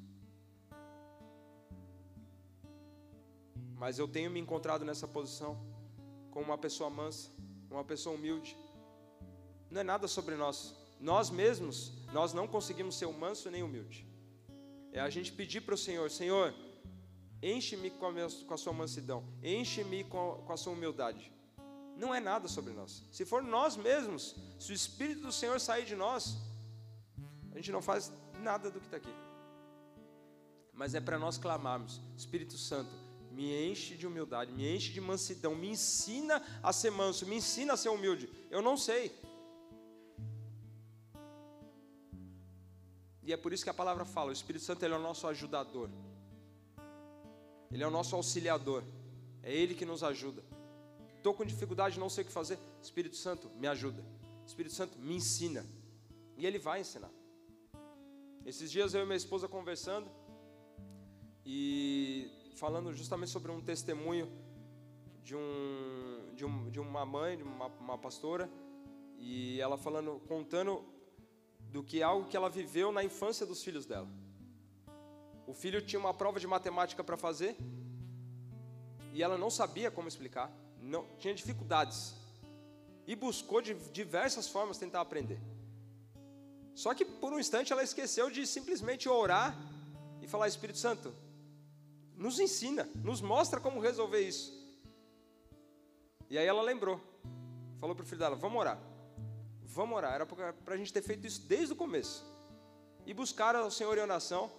Mas 3.77 3.99
eu 3.99 4.09
tenho 4.09 4.31
me 4.31 4.41
encontrado 4.41 4.87
nessa 4.87 5.07
posição 5.07 5.53
como 6.31 6.47
uma 6.47 6.57
pessoa 6.57 6.89
mansa, 6.89 7.31
uma 7.71 7.85
pessoa 7.85 8.17
humilde. 8.17 8.57
Não 9.71 9.83
é 9.83 9.85
nada 9.85 10.09
sobre 10.09 10.35
nós. 10.35 10.75
Nós 10.99 11.29
mesmos, 11.29 11.93
nós 12.13 12.33
não 12.33 12.49
conseguimos 12.49 12.95
ser 12.97 13.07
manso 13.09 13.51
nem 13.51 13.63
humilde. 13.63 14.07
É 14.93 15.01
a 15.01 15.11
gente 15.11 15.31
pedir 15.33 15.61
para 15.61 15.75
o 15.75 15.79
Senhor, 15.79 16.11
Senhor, 16.11 16.55
enche-me 17.43 17.91
com, 17.91 18.15
com, 18.47 18.55
a 18.55 18.57
sua 18.57 18.73
mansidão, 18.73 19.23
enche-me 19.43 20.05
com, 20.05 20.43
com 20.47 20.53
a 20.53 20.57
sua 20.57 20.73
humildade. 20.73 21.31
Não 21.97 22.15
é 22.15 22.21
nada 22.21 22.49
sobre 22.49 22.73
nós. 22.73 23.03
Se 23.13 23.25
for 23.25 23.43
nós 23.43 23.77
mesmos, 23.77 24.35
se 24.59 24.73
o 24.73 24.75
Espírito 24.75 25.23
do 25.23 25.33
Senhor 25.33 25.61
sair 25.61 25.85
de 25.85 25.95
nós, 25.95 26.37
a 27.53 27.57
gente 27.57 27.73
não 27.73 27.83
faz 27.83 28.13
nada 28.41 28.71
do 28.71 28.81
que 28.81 28.87
está 28.87 28.97
aqui. 28.97 29.15
Mas 30.73 30.95
é 30.95 31.01
para 31.01 31.19
nós 31.19 31.37
clamarmos: 31.37 32.01
Espírito 32.17 32.57
Santo, 32.57 32.91
me 33.31 33.71
enche 33.71 33.97
de 33.97 34.07
humildade, 34.07 34.53
me 34.53 34.75
enche 34.75 34.93
de 34.93 35.01
mansidão, 35.01 35.55
me 35.55 35.69
ensina 35.69 36.43
a 36.63 36.73
ser 36.73 36.91
manso, 36.91 37.27
me 37.27 37.37
ensina 37.37 37.75
a 37.75 37.77
ser 37.77 37.91
humilde. 37.91 38.29
Eu 38.51 38.63
não 38.63 38.77
sei. 38.77 39.15
E 43.23 43.33
é 43.33 43.37
por 43.37 43.53
isso 43.53 43.63
que 43.63 43.71
a 43.71 43.75
palavra 43.75 44.05
fala: 44.05 44.31
o 44.31 44.33
Espírito 44.33 44.65
Santo 44.65 44.85
ele 44.85 44.95
é 44.95 44.97
o 44.97 45.03
nosso 45.03 45.27
ajudador, 45.27 45.89
ele 47.71 47.83
é 47.83 47.87
o 47.87 47.91
nosso 47.91 48.17
auxiliador, 48.17 48.83
é 49.43 49.53
ele 49.53 49.75
que 49.75 49.85
nos 49.85 50.03
ajuda. 50.03 50.43
Estou 51.21 51.35
com 51.35 51.45
dificuldade, 51.45 52.01
não 52.01 52.09
sei 52.09 52.25
o 52.25 52.27
que 52.27 52.33
fazer. 52.33 52.59
Espírito 52.83 53.15
Santo, 53.15 53.51
me 53.51 53.67
ajuda. 53.69 54.03
Espírito 54.47 54.75
Santo, 54.75 54.99
me 54.99 55.15
ensina. 55.17 55.67
E 56.39 56.47
ele 56.47 56.59
vai 56.59 56.81
ensinar. 56.81 57.11
Esses 58.47 58.71
dias 58.71 58.95
eu 58.95 59.03
e 59.03 59.05
minha 59.05 59.19
esposa 59.19 59.47
conversando 59.47 60.11
e 61.45 62.51
falando 62.57 62.91
justamente 62.95 63.31
sobre 63.31 63.53
um 63.53 63.61
testemunho 63.61 64.33
de, 65.23 65.37
um, 65.37 66.35
de, 66.35 66.47
um, 66.47 66.71
de 66.71 66.81
uma 66.81 67.05
mãe, 67.05 67.37
de 67.37 67.43
uma, 67.43 67.67
uma 67.67 67.99
pastora, 67.99 68.51
e 69.19 69.61
ela 69.61 69.77
falando, 69.77 70.21
contando 70.27 70.83
do 71.71 71.83
que 71.83 72.01
é 72.01 72.03
algo 72.03 72.31
que 72.31 72.37
ela 72.37 72.49
viveu 72.49 72.91
na 72.91 73.05
infância 73.05 73.45
dos 73.45 73.63
filhos 73.63 73.85
dela. 73.85 74.09
O 75.47 75.53
filho 75.53 75.85
tinha 75.85 76.01
uma 76.01 76.15
prova 76.15 76.41
de 76.41 76.47
matemática 76.47 77.05
para 77.05 77.19
fazer 77.19 77.59
e 79.13 79.23
ela 79.23 79.37
não 79.37 79.51
sabia 79.51 79.91
como 79.91 80.09
explicar, 80.09 80.51
não 80.81 81.07
tinha 81.19 81.35
dificuldades 81.35 82.15
e 83.07 83.17
buscou 83.17 83.61
de 83.61 83.75
diversas 83.91 84.49
formas 84.49 84.79
tentar 84.79 85.01
aprender. 85.01 85.41
Só 86.75 86.95
que 86.95 87.05
por 87.05 87.33
um 87.33 87.39
instante 87.39 87.73
ela 87.73 87.83
esqueceu 87.83 88.31
de 88.31 88.47
simplesmente 88.47 89.09
orar 89.09 89.57
e 90.23 90.27
falar: 90.27 90.49
Espírito 90.49 90.79
Santo, 90.79 91.15
nos 92.17 92.39
ensina, 92.39 92.89
nos 92.95 93.21
mostra 93.21 93.61
como 93.61 93.81
resolver 93.81 94.21
isso. 94.21 94.59
E 96.29 96.39
aí 96.39 96.47
ela 96.47 96.63
lembrou, 96.63 97.01
falou 97.81 97.95
para 97.97 98.05
o 98.05 98.07
filho 98.07 98.21
dela: 98.21 98.37
Vamos 98.37 98.61
orar, 98.61 98.81
vamos 99.63 99.97
orar. 99.97 100.15
Era 100.15 100.27
para 100.27 100.75
a 100.75 100.77
gente 100.77 100.93
ter 100.93 101.03
feito 101.03 101.27
isso 101.27 101.43
desde 101.43 101.73
o 101.73 101.77
começo. 101.77 102.25
E 103.05 103.13
buscaram 103.13 103.67
o 103.67 103.71
Senhor 103.71 103.97
em 103.99 104.03
oração. 104.03 104.51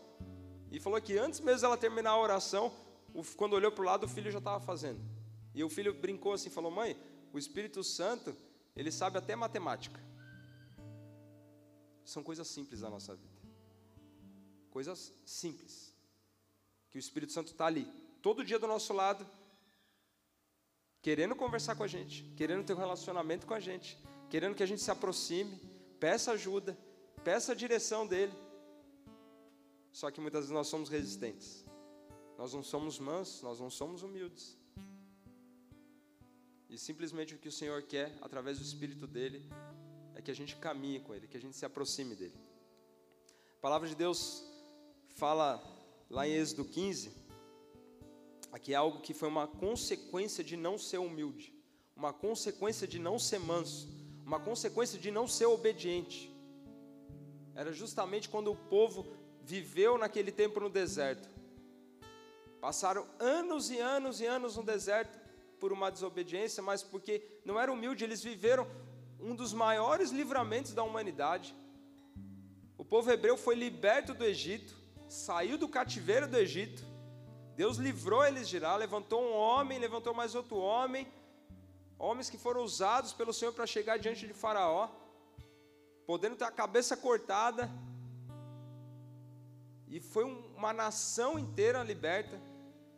E 0.70 0.80
falou 0.80 1.02
que 1.02 1.18
antes 1.18 1.40
mesmo 1.40 1.66
ela 1.66 1.78
terminar 1.78 2.12
a 2.12 2.20
oração, 2.20 2.72
quando 3.36 3.54
olhou 3.54 3.72
para 3.72 3.82
o 3.82 3.86
lado, 3.86 4.06
o 4.06 4.10
filho 4.10 4.32
já 4.32 4.40
estava 4.40 4.60
fazendo. 4.60 5.02
E 5.54 5.64
o 5.64 5.70
filho 5.70 5.94
brincou 5.94 6.34
assim: 6.34 6.50
falou, 6.50 6.72
mãe, 6.72 6.98
o 7.34 7.40
Espírito 7.40 7.84
Santo, 7.84 8.36
ele 8.76 8.92
sabe 8.92 9.18
até 9.18 9.36
matemática. 9.36 10.00
São 12.04 12.24
coisas 12.24 12.48
simples 12.48 12.82
da 12.82 12.90
nossa 12.90 13.16
vida. 13.16 13.42
Coisas 14.70 15.14
simples. 15.26 15.96
Que 16.90 16.98
o 16.98 17.00
Espírito 17.00 17.32
Santo 17.32 17.52
está 17.52 17.66
ali, 17.66 17.88
todo 18.22 18.44
dia 18.44 18.60
do 18.60 18.68
nosso 18.68 18.94
lado, 18.94 19.26
querendo 21.02 21.36
conversar 21.36 21.76
com 21.76 21.84
a 21.84 21.88
gente, 21.88 22.24
querendo 22.36 22.66
ter 22.66 22.74
um 22.74 22.78
relacionamento 22.78 23.48
com 23.48 23.54
a 23.54 23.60
gente, 23.60 23.98
querendo 24.30 24.56
que 24.56 24.64
a 24.64 24.66
gente 24.66 24.82
se 24.82 24.92
aproxime, 24.92 25.58
peça 26.00 26.34
ajuda, 26.34 26.78
peça 27.24 27.54
a 27.54 27.56
direção 27.56 28.06
dele. 28.06 28.34
Só 29.92 30.12
que 30.12 30.22
muitas 30.22 30.42
vezes 30.42 30.54
nós 30.54 30.68
somos 30.68 30.90
resistentes. 30.90 31.66
Nós 32.38 32.54
não 32.54 32.64
somos 32.64 32.98
mansos, 33.00 33.42
nós 33.42 33.60
não 33.60 33.70
somos 33.70 34.04
humildes. 34.04 34.58
E 36.72 36.78
simplesmente 36.78 37.36
o 37.36 37.38
que 37.38 37.50
o 37.50 37.52
Senhor 37.52 37.82
quer, 37.84 38.18
através 38.22 38.58
do 38.58 38.64
Espírito 38.64 39.06
dele, 39.06 39.46
é 40.16 40.22
que 40.22 40.32
a 40.32 40.34
gente 40.34 40.56
caminhe 40.56 41.02
com 41.02 41.14
ele, 41.14 41.28
que 41.28 41.36
a 41.36 41.42
gente 41.42 41.58
se 41.58 41.66
aproxime 41.66 42.16
dele. 42.16 42.40
A 43.58 43.62
palavra 43.62 43.90
de 43.90 43.94
Deus 43.94 44.42
fala 45.10 45.62
lá 46.10 46.26
em 46.26 46.32
Êxodo 46.32 46.64
15, 46.64 47.12
aqui 48.54 48.74
é 48.74 48.78
algo 48.78 49.02
que 49.02 49.14
foi 49.14 49.28
uma 49.28 49.48
consequência 49.48 50.46
de 50.46 50.56
não 50.56 50.78
ser 50.78 51.00
humilde, 51.00 51.54
uma 51.94 52.14
consequência 52.14 52.88
de 52.88 52.98
não 52.98 53.20
ser 53.20 53.40
manso, 53.40 53.90
uma 54.26 54.40
consequência 54.40 54.98
de 54.98 55.12
não 55.12 55.28
ser 55.28 55.48
obediente. 55.48 56.34
Era 57.54 57.74
justamente 57.74 58.30
quando 58.30 58.50
o 58.50 58.56
povo 58.56 59.06
viveu 59.42 59.98
naquele 59.98 60.32
tempo 60.32 60.62
no 60.62 60.70
deserto. 60.70 61.30
Passaram 62.62 63.06
anos 63.20 63.70
e 63.70 63.78
anos 63.78 64.22
e 64.22 64.26
anos 64.26 64.56
no 64.56 64.64
deserto 64.64 65.21
por 65.62 65.72
uma 65.72 65.92
desobediência, 65.92 66.62
mas 66.64 66.82
porque 66.82 67.14
não 67.46 67.60
era 67.60 67.72
humilde, 67.72 68.04
eles 68.04 68.24
viveram 68.24 68.68
um 69.20 69.36
dos 69.36 69.54
maiores 69.54 70.10
livramentos 70.10 70.74
da 70.74 70.82
humanidade. 70.82 71.56
O 72.80 72.84
povo 72.84 73.12
hebreu 73.12 73.38
foi 73.38 73.54
liberto 73.54 74.12
do 74.16 74.26
Egito, 74.26 74.76
saiu 75.08 75.60
do 75.60 75.70
cativeiro 75.70 76.28
do 76.28 76.36
Egito. 76.36 76.84
Deus 77.56 77.78
livrou 77.78 78.26
eles 78.26 78.50
de 78.50 78.58
lá, 78.58 78.76
levantou 78.76 79.22
um 79.22 79.34
homem, 79.34 79.78
levantou 79.78 80.16
mais 80.16 80.34
outro 80.34 80.58
homem, 80.58 81.08
homens 82.00 82.28
que 82.28 82.40
foram 82.40 82.64
usados 82.64 83.14
pelo 83.14 83.32
Senhor 83.32 83.54
para 83.54 83.68
chegar 83.68 84.00
diante 84.00 84.26
de 84.26 84.34
Faraó, 84.34 84.90
podendo 86.08 86.36
ter 86.36 86.46
a 86.46 86.52
cabeça 86.52 86.98
cortada, 86.98 87.70
e 89.88 90.00
foi 90.00 90.24
uma 90.24 90.74
nação 90.74 91.38
inteira 91.38 91.84
liberta, 91.84 92.42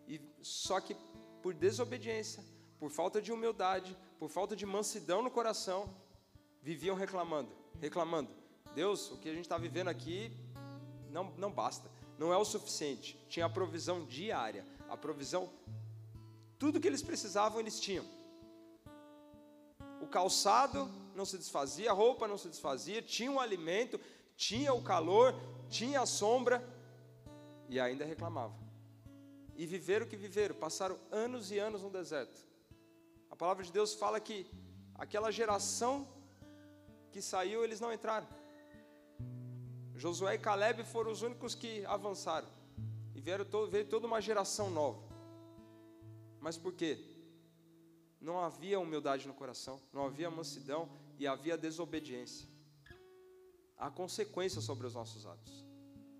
e 0.07 0.21
só 0.41 0.79
que 0.79 0.95
por 1.41 1.53
desobediência, 1.53 2.52
por 2.83 2.91
falta 2.91 3.21
de 3.21 3.31
humildade, 3.31 3.95
por 4.19 4.29
falta 4.29 4.57
de 4.57 4.65
mansidão 4.65 5.21
no 5.21 5.31
coração, 5.31 5.89
viviam 6.61 6.97
reclamando, 6.97 7.49
reclamando. 7.79 8.29
Deus, 8.75 9.09
o 9.09 9.17
que 9.19 9.29
a 9.29 9.33
gente 9.33 9.45
está 9.45 9.57
vivendo 9.57 9.87
aqui 9.87 10.29
não, 11.09 11.31
não 11.37 11.49
basta, 11.49 11.89
não 12.19 12.33
é 12.33 12.35
o 12.35 12.43
suficiente. 12.43 13.17
Tinha 13.29 13.45
a 13.45 13.49
provisão 13.49 14.03
diária, 14.05 14.67
a 14.89 14.97
provisão, 14.97 15.49
tudo 16.59 16.77
que 16.77 16.85
eles 16.85 17.01
precisavam 17.01 17.61
eles 17.61 17.79
tinham. 17.79 18.03
O 20.01 20.07
calçado 20.07 20.91
não 21.15 21.25
se 21.25 21.37
desfazia, 21.37 21.89
a 21.89 21.93
roupa 21.93 22.27
não 22.27 22.37
se 22.37 22.49
desfazia, 22.49 23.01
tinha 23.01 23.31
o 23.31 23.39
alimento, 23.39 23.97
tinha 24.35 24.73
o 24.73 24.83
calor, 24.83 25.33
tinha 25.69 26.01
a 26.01 26.05
sombra, 26.05 26.61
e 27.69 27.79
ainda 27.79 28.03
reclamavam. 28.03 28.59
E 29.55 29.65
viveram 29.65 30.05
o 30.05 30.09
que 30.09 30.17
viveram, 30.17 30.53
passaram 30.53 30.99
anos 31.09 31.49
e 31.49 31.57
anos 31.57 31.81
no 31.81 31.89
deserto. 31.89 32.51
A 33.33 33.35
palavra 33.35 33.63
de 33.63 33.71
Deus 33.71 33.95
fala 33.95 34.19
que 34.19 34.45
aquela 34.93 35.31
geração 35.31 36.07
que 37.11 37.19
saiu, 37.19 37.63
eles 37.63 37.79
não 37.79 37.91
entraram. 37.91 38.27
Josué 39.95 40.35
e 40.35 40.37
Caleb 40.37 40.83
foram 40.83 41.11
os 41.11 41.23
únicos 41.23 41.55
que 41.55 41.83
avançaram. 41.85 42.47
E 43.15 43.19
vieram 43.19 43.43
todo, 43.43 43.71
veio 43.71 43.87
toda 43.87 44.05
uma 44.05 44.21
geração 44.21 44.69
nova. 44.69 45.01
Mas 46.39 46.59
por 46.59 46.73
quê? 46.73 46.91
Não 48.21 48.39
havia 48.39 48.79
humildade 48.79 49.27
no 49.27 49.33
coração, 49.33 49.81
não 49.91 50.05
havia 50.05 50.29
mansidão 50.29 50.87
e 51.17 51.25
havia 51.25 51.57
desobediência. 51.57 52.47
Há 53.75 53.89
consequências 53.89 54.63
sobre 54.63 54.85
os 54.85 54.93
nossos 54.93 55.25
atos. 55.25 55.65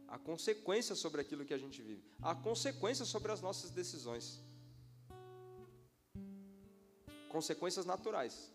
Há 0.08 0.18
consequências 0.18 0.98
sobre 0.98 1.22
aquilo 1.22 1.46
que 1.46 1.54
a 1.54 1.60
gente 1.60 1.80
vive. 1.80 2.04
Há 2.24 2.34
consequências 2.34 3.08
sobre 3.08 3.32
as 3.32 3.40
nossas 3.40 3.70
decisões. 3.70 4.42
Consequências 7.34 7.84
naturais. 7.84 8.54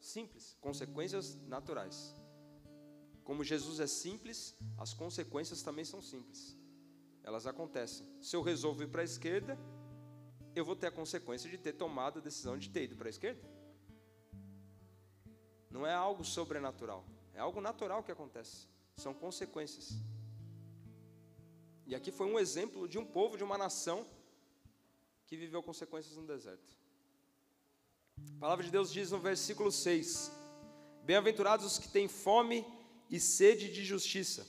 Simples. 0.00 0.56
Consequências 0.60 1.36
naturais. 1.46 2.12
Como 3.22 3.44
Jesus 3.44 3.78
é 3.78 3.86
simples, 3.86 4.56
as 4.76 4.92
consequências 4.92 5.62
também 5.62 5.84
são 5.84 6.02
simples. 6.02 6.56
Elas 7.22 7.46
acontecem. 7.46 8.04
Se 8.20 8.34
eu 8.34 8.42
resolvo 8.42 8.82
ir 8.82 8.88
para 8.88 9.02
a 9.02 9.04
esquerda, 9.04 9.56
eu 10.56 10.64
vou 10.64 10.74
ter 10.74 10.88
a 10.88 10.90
consequência 10.90 11.48
de 11.48 11.56
ter 11.56 11.74
tomado 11.74 12.18
a 12.18 12.22
decisão 12.22 12.58
de 12.58 12.68
ter 12.68 12.82
ido 12.84 12.96
para 12.96 13.08
a 13.08 13.10
esquerda. 13.10 13.48
Não 15.70 15.86
é 15.86 15.94
algo 15.94 16.24
sobrenatural, 16.24 17.04
é 17.32 17.38
algo 17.38 17.60
natural 17.60 18.02
que 18.02 18.10
acontece. 18.10 18.66
São 18.96 19.14
consequências. 19.14 19.90
E 21.86 21.94
aqui 21.94 22.10
foi 22.10 22.26
um 22.26 22.40
exemplo 22.40 22.88
de 22.88 22.98
um 22.98 23.04
povo, 23.04 23.36
de 23.36 23.44
uma 23.44 23.56
nação 23.56 24.04
que 25.26 25.36
viveu 25.36 25.62
consequências 25.62 26.16
no 26.16 26.26
deserto. 26.26 26.85
A 28.36 28.38
palavra 28.38 28.64
de 28.64 28.70
Deus 28.70 28.92
diz 28.92 29.10
no 29.10 29.18
versículo 29.18 29.72
6: 29.72 30.30
Bem-aventurados 31.04 31.64
os 31.64 31.78
que 31.78 31.88
têm 31.88 32.06
fome 32.06 32.66
e 33.10 33.18
sede 33.18 33.72
de 33.72 33.82
justiça, 33.82 34.46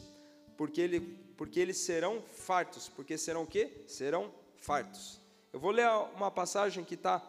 porque, 0.57 0.81
ele, 0.81 0.99
porque 1.37 1.59
eles 1.59 1.77
serão 1.77 2.21
fartos. 2.21 2.89
Porque 2.89 3.17
serão 3.17 3.43
o 3.43 3.47
quê? 3.47 3.85
Serão 3.87 4.33
fartos. 4.57 5.21
Eu 5.53 5.59
vou 5.59 5.71
ler 5.71 5.87
uma 6.15 6.29
passagem 6.29 6.83
que 6.83 6.95
está 6.95 7.23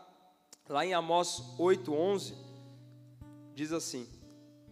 lá 0.69 0.85
em 0.85 0.95
Amós 0.95 1.43
8,11. 1.59 2.35
Diz 3.55 3.73
assim: 3.73 4.09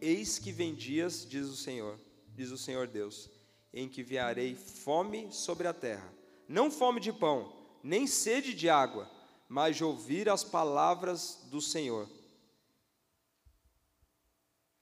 Eis 0.00 0.40
que 0.40 0.50
vem 0.50 0.74
dias, 0.74 1.24
diz 1.28 1.46
o 1.46 1.56
Senhor, 1.56 2.00
diz 2.34 2.50
o 2.50 2.58
Senhor 2.58 2.88
Deus 2.88 3.30
em 3.72 3.88
que 3.88 4.00
enviarei 4.00 4.54
fome 4.54 5.30
sobre 5.30 5.68
a 5.68 5.72
terra, 5.72 6.10
não 6.48 6.70
fome 6.70 6.98
de 6.98 7.12
pão, 7.12 7.52
nem 7.82 8.06
sede 8.06 8.54
de 8.54 8.70
água, 8.70 9.10
mas 9.48 9.76
de 9.76 9.84
ouvir 9.84 10.28
as 10.28 10.42
palavras 10.42 11.46
do 11.50 11.60
Senhor. 11.60 12.08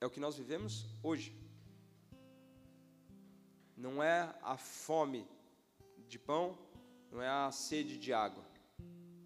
É 0.00 0.06
o 0.06 0.10
que 0.10 0.20
nós 0.20 0.36
vivemos 0.36 0.86
hoje. 1.02 1.34
Não 3.76 4.02
é 4.02 4.34
a 4.42 4.56
fome 4.56 5.26
de 6.08 6.18
pão, 6.18 6.58
não 7.10 7.20
é 7.20 7.28
a 7.28 7.50
sede 7.50 7.98
de 7.98 8.12
água. 8.12 8.44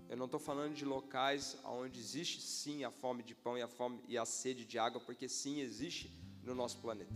Eu 0.08 0.16
não 0.16 0.24
estou 0.24 0.40
falando 0.40 0.74
de 0.74 0.84
locais 0.84 1.56
onde 1.64 2.00
existe 2.00 2.40
sim 2.40 2.82
a 2.82 2.90
fome 2.90 3.22
de 3.22 3.34
pão 3.34 3.58
e 3.58 3.62
a 3.62 3.68
fome 3.68 4.02
e 4.08 4.16
a 4.16 4.24
sede 4.24 4.64
de 4.64 4.78
água, 4.78 5.00
porque 5.00 5.28
sim 5.28 5.60
existe 5.60 6.10
no 6.42 6.54
nosso 6.54 6.78
planeta. 6.78 7.14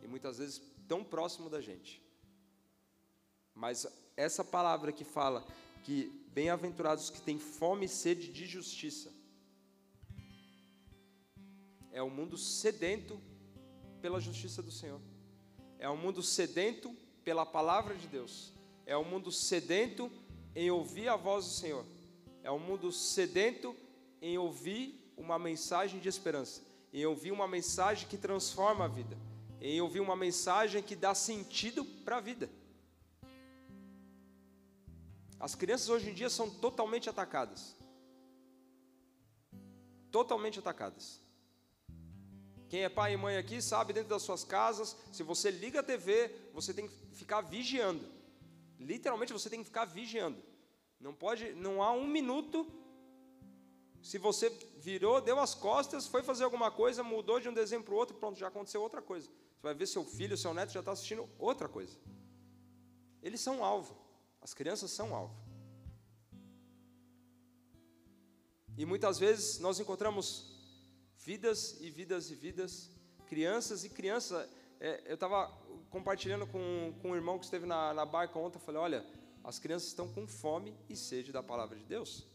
E 0.00 0.06
muitas 0.06 0.38
vezes 0.38 0.62
tão 0.86 1.02
próximo 1.02 1.50
da 1.50 1.60
gente. 1.60 2.00
Mas 3.54 3.86
essa 4.16 4.44
palavra 4.44 4.92
que 4.92 5.04
fala 5.04 5.44
que 5.82 6.26
bem-aventurados 6.32 7.10
que 7.10 7.20
têm 7.20 7.38
fome 7.38 7.86
e 7.86 7.88
sede 7.88 8.28
de 8.28 8.46
justiça, 8.46 9.12
é 11.90 12.02
um 12.02 12.10
mundo 12.10 12.38
sedento 12.38 13.20
pela 14.00 14.20
justiça 14.20 14.62
do 14.62 14.70
Senhor, 14.70 15.00
é 15.78 15.88
um 15.88 15.96
mundo 15.96 16.22
sedento 16.22 16.94
pela 17.24 17.44
palavra 17.44 17.94
de 17.94 18.06
Deus, 18.08 18.52
é 18.86 18.96
um 18.96 19.04
mundo 19.04 19.30
sedento 19.30 20.10
em 20.54 20.70
ouvir 20.70 21.08
a 21.08 21.16
voz 21.16 21.44
do 21.44 21.50
Senhor, 21.52 21.84
é 22.42 22.50
o 22.50 22.58
mundo 22.58 22.90
sedento 22.90 23.76
em 24.20 24.38
ouvir 24.38 25.12
uma 25.16 25.38
mensagem 25.38 26.00
de 26.00 26.08
esperança, 26.08 26.62
em 26.92 27.06
ouvir 27.06 27.32
uma 27.32 27.48
mensagem 27.48 28.06
que 28.08 28.18
transforma 28.18 28.84
a 28.84 28.88
vida. 28.88 29.16
Em 29.60 29.80
ouvir 29.80 30.00
uma 30.00 30.16
mensagem 30.16 30.82
que 30.82 30.96
dá 30.96 31.14
sentido 31.14 31.84
para 31.84 32.16
a 32.16 32.20
vida. 32.20 32.50
As 35.42 35.56
crianças 35.56 35.88
hoje 35.88 36.08
em 36.08 36.14
dia 36.14 36.30
são 36.30 36.48
totalmente 36.48 37.10
atacadas. 37.10 37.74
Totalmente 40.08 40.60
atacadas. 40.60 41.20
Quem 42.68 42.84
é 42.84 42.88
pai 42.88 43.14
e 43.14 43.16
mãe 43.16 43.36
aqui 43.36 43.60
sabe 43.60 43.92
dentro 43.92 44.10
das 44.10 44.22
suas 44.22 44.44
casas, 44.44 44.96
se 45.10 45.24
você 45.24 45.50
liga 45.50 45.80
a 45.80 45.82
TV, 45.82 46.32
você 46.54 46.72
tem 46.72 46.86
que 46.86 46.94
ficar 47.16 47.40
vigiando. 47.40 48.08
Literalmente 48.78 49.32
você 49.32 49.50
tem 49.50 49.58
que 49.58 49.64
ficar 49.64 49.84
vigiando. 49.84 50.40
Não 51.00 51.12
pode, 51.12 51.52
não 51.54 51.82
há 51.82 51.90
um 51.90 52.06
minuto. 52.06 52.64
Se 54.00 54.18
você 54.18 54.48
virou, 54.78 55.20
deu 55.20 55.40
as 55.40 55.56
costas, 55.56 56.06
foi 56.06 56.22
fazer 56.22 56.44
alguma 56.44 56.70
coisa, 56.70 57.02
mudou 57.02 57.40
de 57.40 57.48
um 57.48 57.52
desenho 57.52 57.82
para 57.82 57.94
o 57.94 57.96
outro, 57.96 58.16
pronto, 58.16 58.38
já 58.38 58.46
aconteceu 58.46 58.80
outra 58.80 59.02
coisa. 59.02 59.26
Você 59.26 59.62
vai 59.62 59.74
ver 59.74 59.86
seu 59.88 60.04
filho, 60.04 60.36
seu 60.36 60.54
neto 60.54 60.70
já 60.70 60.78
está 60.78 60.92
assistindo 60.92 61.28
outra 61.36 61.68
coisa. 61.68 61.98
Eles 63.20 63.40
são 63.40 63.64
alvo. 63.64 64.01
As 64.42 64.52
crianças 64.52 64.90
são 64.90 65.14
alvo. 65.14 65.34
E 68.76 68.84
muitas 68.84 69.18
vezes 69.18 69.60
nós 69.60 69.78
encontramos 69.78 70.52
vidas 71.16 71.80
e 71.80 71.88
vidas 71.88 72.30
e 72.30 72.34
vidas, 72.34 72.90
crianças 73.26 73.84
e 73.84 73.88
crianças. 73.88 74.48
É, 74.80 75.02
eu 75.06 75.14
estava 75.14 75.46
compartilhando 75.90 76.46
com, 76.46 76.92
com 77.00 77.12
um 77.12 77.14
irmão 77.14 77.38
que 77.38 77.44
esteve 77.44 77.66
na, 77.66 77.94
na 77.94 78.04
barca 78.04 78.36
ontem. 78.38 78.58
Eu 78.58 78.64
falei: 78.64 78.80
olha, 78.80 79.06
as 79.44 79.60
crianças 79.60 79.88
estão 79.88 80.12
com 80.12 80.26
fome 80.26 80.76
e 80.88 80.96
sede 80.96 81.30
da 81.30 81.42
palavra 81.42 81.78
de 81.78 81.84
Deus. 81.84 82.26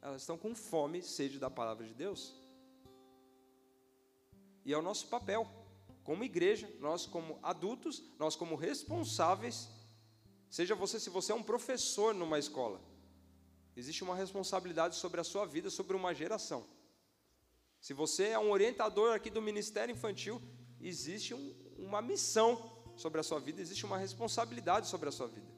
Elas 0.00 0.22
estão 0.22 0.36
com 0.36 0.54
fome 0.56 0.98
e 0.98 1.02
sede 1.02 1.38
da 1.38 1.48
palavra 1.48 1.86
de 1.86 1.94
Deus. 1.94 2.34
E 4.64 4.72
é 4.72 4.76
o 4.76 4.82
nosso 4.82 5.06
papel 5.06 5.46
como 6.02 6.24
igreja, 6.24 6.68
nós 6.80 7.06
como 7.06 7.38
adultos, 7.40 8.02
nós 8.18 8.34
como 8.34 8.56
responsáveis, 8.56 9.68
seja 10.56 10.74
você 10.74 11.00
se 11.00 11.08
você 11.08 11.32
é 11.32 11.34
um 11.34 11.42
professor 11.42 12.14
numa 12.14 12.38
escola, 12.38 12.78
existe 13.74 14.04
uma 14.04 14.14
responsabilidade 14.14 14.96
sobre 14.96 15.18
a 15.18 15.24
sua 15.24 15.46
vida, 15.46 15.70
sobre 15.70 15.96
uma 15.96 16.12
geração. 16.14 16.66
Se 17.80 17.94
você 17.94 18.24
é 18.28 18.38
um 18.38 18.50
orientador 18.50 19.14
aqui 19.14 19.30
do 19.30 19.40
Ministério 19.40 19.94
Infantil, 19.94 20.42
existe 20.78 21.32
um, 21.32 21.54
uma 21.78 22.02
missão 22.02 22.70
sobre 22.94 23.18
a 23.18 23.22
sua 23.22 23.40
vida, 23.40 23.62
existe 23.62 23.86
uma 23.86 23.96
responsabilidade 23.96 24.88
sobre 24.88 25.08
a 25.08 25.12
sua 25.12 25.26
vida. 25.26 25.50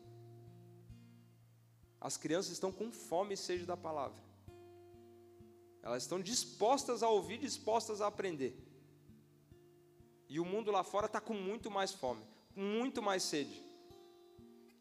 As 2.00 2.16
crianças 2.16 2.52
estão 2.52 2.70
com 2.70 2.92
fome 2.92 3.34
e 3.34 3.36
sede 3.36 3.66
da 3.66 3.76
palavra. 3.76 4.22
Elas 5.82 6.04
estão 6.04 6.20
dispostas 6.20 7.02
a 7.02 7.08
ouvir, 7.08 7.38
dispostas 7.38 8.00
a 8.00 8.06
aprender. 8.06 8.56
E 10.28 10.38
o 10.38 10.44
mundo 10.44 10.70
lá 10.70 10.84
fora 10.84 11.06
está 11.06 11.20
com 11.20 11.34
muito 11.34 11.68
mais 11.68 11.92
fome, 11.92 12.24
muito 12.54 13.02
mais 13.02 13.24
sede. 13.24 13.73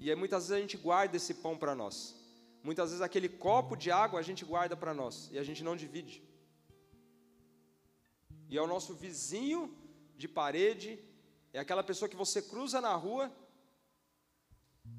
E 0.04 0.14
muitas 0.16 0.44
vezes 0.44 0.58
a 0.58 0.60
gente 0.60 0.76
guarda 0.76 1.16
esse 1.16 1.34
pão 1.34 1.58
para 1.58 1.74
nós. 1.74 2.14
Muitas 2.62 2.90
vezes 2.90 3.02
aquele 3.02 3.30
copo 3.30 3.74
de 3.78 3.90
água 3.90 4.20
a 4.20 4.22
gente 4.30 4.44
guarda 4.44 4.76
para 4.76 4.94
nós 4.94 5.30
e 5.32 5.40
a 5.40 5.44
gente 5.44 5.64
não 5.64 5.78
divide. 5.78 6.22
E 8.50 8.58
é 8.58 8.62
o 8.62 8.68
nosso 8.68 8.94
vizinho 8.94 9.74
de 10.18 10.28
parede, 10.28 11.00
é 11.54 11.60
aquela 11.60 11.82
pessoa 11.82 12.10
que 12.10 12.18
você 12.18 12.42
cruza 12.42 12.82
na 12.82 12.94
rua, 12.94 13.32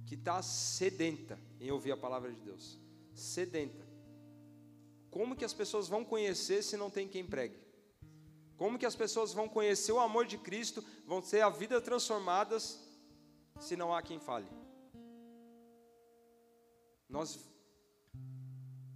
que 0.06 0.14
está 0.14 0.40
sedenta 0.40 1.38
em 1.60 1.70
ouvir 1.70 1.92
a 1.92 1.98
palavra 1.98 2.32
de 2.32 2.40
Deus. 2.40 2.80
Sedenta. 3.14 3.86
Como 5.10 5.36
que 5.36 5.44
as 5.44 5.52
pessoas 5.52 5.86
vão 5.86 6.02
conhecer 6.02 6.62
se 6.62 6.78
não 6.78 6.88
tem 6.88 7.06
quem 7.06 7.26
pregue? 7.26 7.58
Como 8.56 8.78
que 8.78 8.86
as 8.86 8.96
pessoas 8.96 9.34
vão 9.34 9.50
conhecer 9.50 9.92
o 9.92 10.00
amor 10.00 10.24
de 10.24 10.38
Cristo, 10.38 10.82
vão 11.06 11.20
ter 11.20 11.42
a 11.42 11.50
vida 11.50 11.78
transformadas, 11.78 12.80
se 13.60 13.76
não 13.76 13.94
há 13.94 14.00
quem 14.00 14.18
fale? 14.18 14.63
Nós, 17.14 17.38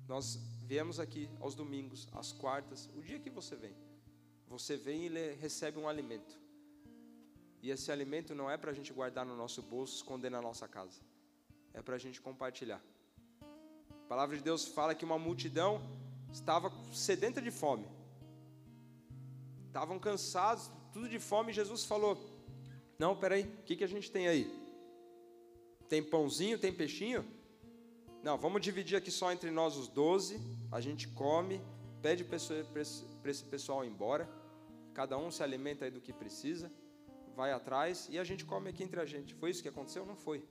nós 0.08 0.40
viemos 0.66 0.98
aqui 0.98 1.30
aos 1.40 1.54
domingos, 1.54 2.08
às 2.10 2.32
quartas, 2.32 2.90
o 2.96 3.00
dia 3.00 3.20
que 3.20 3.30
você 3.30 3.54
vem. 3.54 3.72
Você 4.48 4.76
vem 4.76 5.06
e 5.06 5.34
recebe 5.34 5.78
um 5.78 5.88
alimento. 5.88 6.36
E 7.62 7.70
esse 7.70 7.92
alimento 7.92 8.34
não 8.34 8.50
é 8.50 8.56
para 8.56 8.72
a 8.72 8.74
gente 8.74 8.92
guardar 8.92 9.24
no 9.24 9.36
nosso 9.36 9.62
bolso, 9.62 9.94
esconder 9.94 10.32
na 10.32 10.42
nossa 10.42 10.66
casa. 10.66 11.00
É 11.72 11.80
para 11.80 11.94
a 11.94 11.98
gente 11.98 12.20
compartilhar. 12.20 12.82
A 13.40 14.08
palavra 14.08 14.36
de 14.36 14.42
Deus 14.42 14.66
fala 14.66 14.96
que 14.96 15.04
uma 15.04 15.16
multidão 15.16 15.80
estava 16.32 16.72
sedenta 16.92 17.40
de 17.40 17.52
fome. 17.52 17.86
Estavam 19.68 19.96
cansados, 19.96 20.68
tudo 20.92 21.08
de 21.08 21.20
fome. 21.20 21.52
Jesus 21.52 21.84
falou: 21.84 22.18
Não, 22.98 23.14
peraí, 23.14 23.44
o 23.44 23.62
que, 23.62 23.76
que 23.76 23.84
a 23.84 23.92
gente 23.94 24.10
tem 24.10 24.26
aí? 24.26 24.52
Tem 25.88 26.02
pãozinho, 26.02 26.58
tem 26.58 26.72
peixinho? 26.72 27.37
Não, 28.22 28.36
vamos 28.36 28.60
dividir 28.60 28.96
aqui 28.96 29.10
só 29.10 29.32
entre 29.32 29.50
nós 29.50 29.76
os 29.76 29.88
doze. 29.88 30.40
A 30.70 30.80
gente 30.80 31.08
come, 31.08 31.60
pede 32.02 32.24
para 32.24 32.36
esse 32.36 33.44
pessoal 33.44 33.84
ir 33.84 33.88
embora. 33.88 34.28
Cada 34.92 35.16
um 35.16 35.30
se 35.30 35.42
alimenta 35.42 35.84
aí 35.84 35.90
do 35.90 36.00
que 36.00 36.12
precisa 36.12 36.70
vai 37.38 37.52
atrás 37.52 38.08
e 38.10 38.18
a 38.18 38.24
gente 38.24 38.44
come 38.44 38.68
aqui 38.68 38.82
entre 38.82 39.00
a 39.00 39.06
gente. 39.06 39.32
Foi 39.32 39.48
isso 39.50 39.62
que 39.62 39.68
aconteceu? 39.68 40.04
Não 40.04 40.16
foi. 40.16 40.44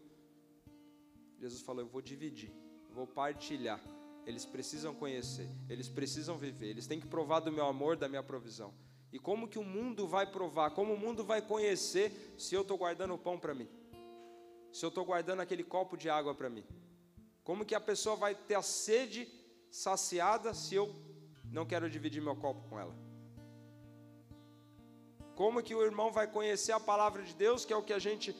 Jesus 1.37 1.61
falou: 1.61 1.81
Eu 1.81 1.87
vou 1.87 2.01
dividir, 2.01 2.49
vou 2.89 3.05
partilhar. 3.05 3.81
Eles 4.25 4.45
precisam 4.45 4.93
conhecer, 4.95 5.49
eles 5.69 5.89
precisam 5.89 6.37
viver, 6.37 6.67
eles 6.67 6.87
têm 6.87 6.99
que 6.99 7.07
provar 7.07 7.41
do 7.41 7.51
meu 7.51 7.65
amor, 7.65 7.97
da 7.97 8.07
minha 8.07 8.23
provisão. 8.23 8.73
E 9.11 9.19
como 9.19 9.49
que 9.49 9.59
o 9.59 9.63
mundo 9.63 10.07
vai 10.07 10.25
provar? 10.29 10.71
Como 10.71 10.93
o 10.93 10.97
mundo 10.97 11.25
vai 11.25 11.41
conhecer 11.41 12.33
se 12.37 12.55
eu 12.55 12.61
estou 12.61 12.77
guardando 12.77 13.13
o 13.13 13.17
pão 13.17 13.37
para 13.37 13.53
mim? 13.53 13.69
Se 14.71 14.85
eu 14.85 14.89
estou 14.89 15.03
guardando 15.03 15.41
aquele 15.41 15.63
copo 15.63 15.97
de 15.97 16.09
água 16.09 16.33
para 16.33 16.49
mim? 16.49 16.65
Como 17.47 17.63
que 17.63 17.73
a 17.73 17.79
pessoa 17.79 18.17
vai 18.17 18.35
ter 18.35 18.55
a 18.55 18.61
sede 18.61 19.25
saciada 19.71 20.53
se 20.53 20.75
eu 20.75 20.93
não 21.49 21.65
quero 21.65 21.89
dividir 21.89 22.21
meu 22.21 22.35
copo 22.35 22.67
com 22.67 22.77
ela? 22.77 22.93
Como 25.33 25.63
que 25.63 25.73
o 25.73 25.81
irmão 25.81 26.11
vai 26.11 26.27
conhecer 26.29 26.73
a 26.73 26.79
palavra 26.79 27.23
de 27.23 27.33
Deus, 27.33 27.63
que 27.63 27.71
é 27.71 27.77
o 27.77 27.81
que 27.81 27.93
a 27.93 27.99
gente 27.99 28.35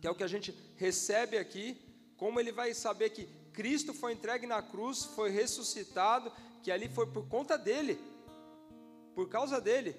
que 0.00 0.06
é 0.06 0.10
o 0.10 0.14
que 0.14 0.24
a 0.24 0.32
gente 0.34 0.50
recebe 0.76 1.36
aqui? 1.36 1.76
Como 2.16 2.40
ele 2.40 2.52
vai 2.52 2.72
saber 2.72 3.10
que 3.10 3.26
Cristo 3.52 3.92
foi 3.92 4.14
entregue 4.14 4.46
na 4.46 4.62
cruz, 4.62 5.04
foi 5.04 5.28
ressuscitado, 5.28 6.32
que 6.62 6.70
ali 6.70 6.88
foi 6.88 7.06
por 7.06 7.28
conta 7.28 7.58
dele, 7.58 8.00
por 9.14 9.28
causa 9.28 9.60
dele, 9.60 9.94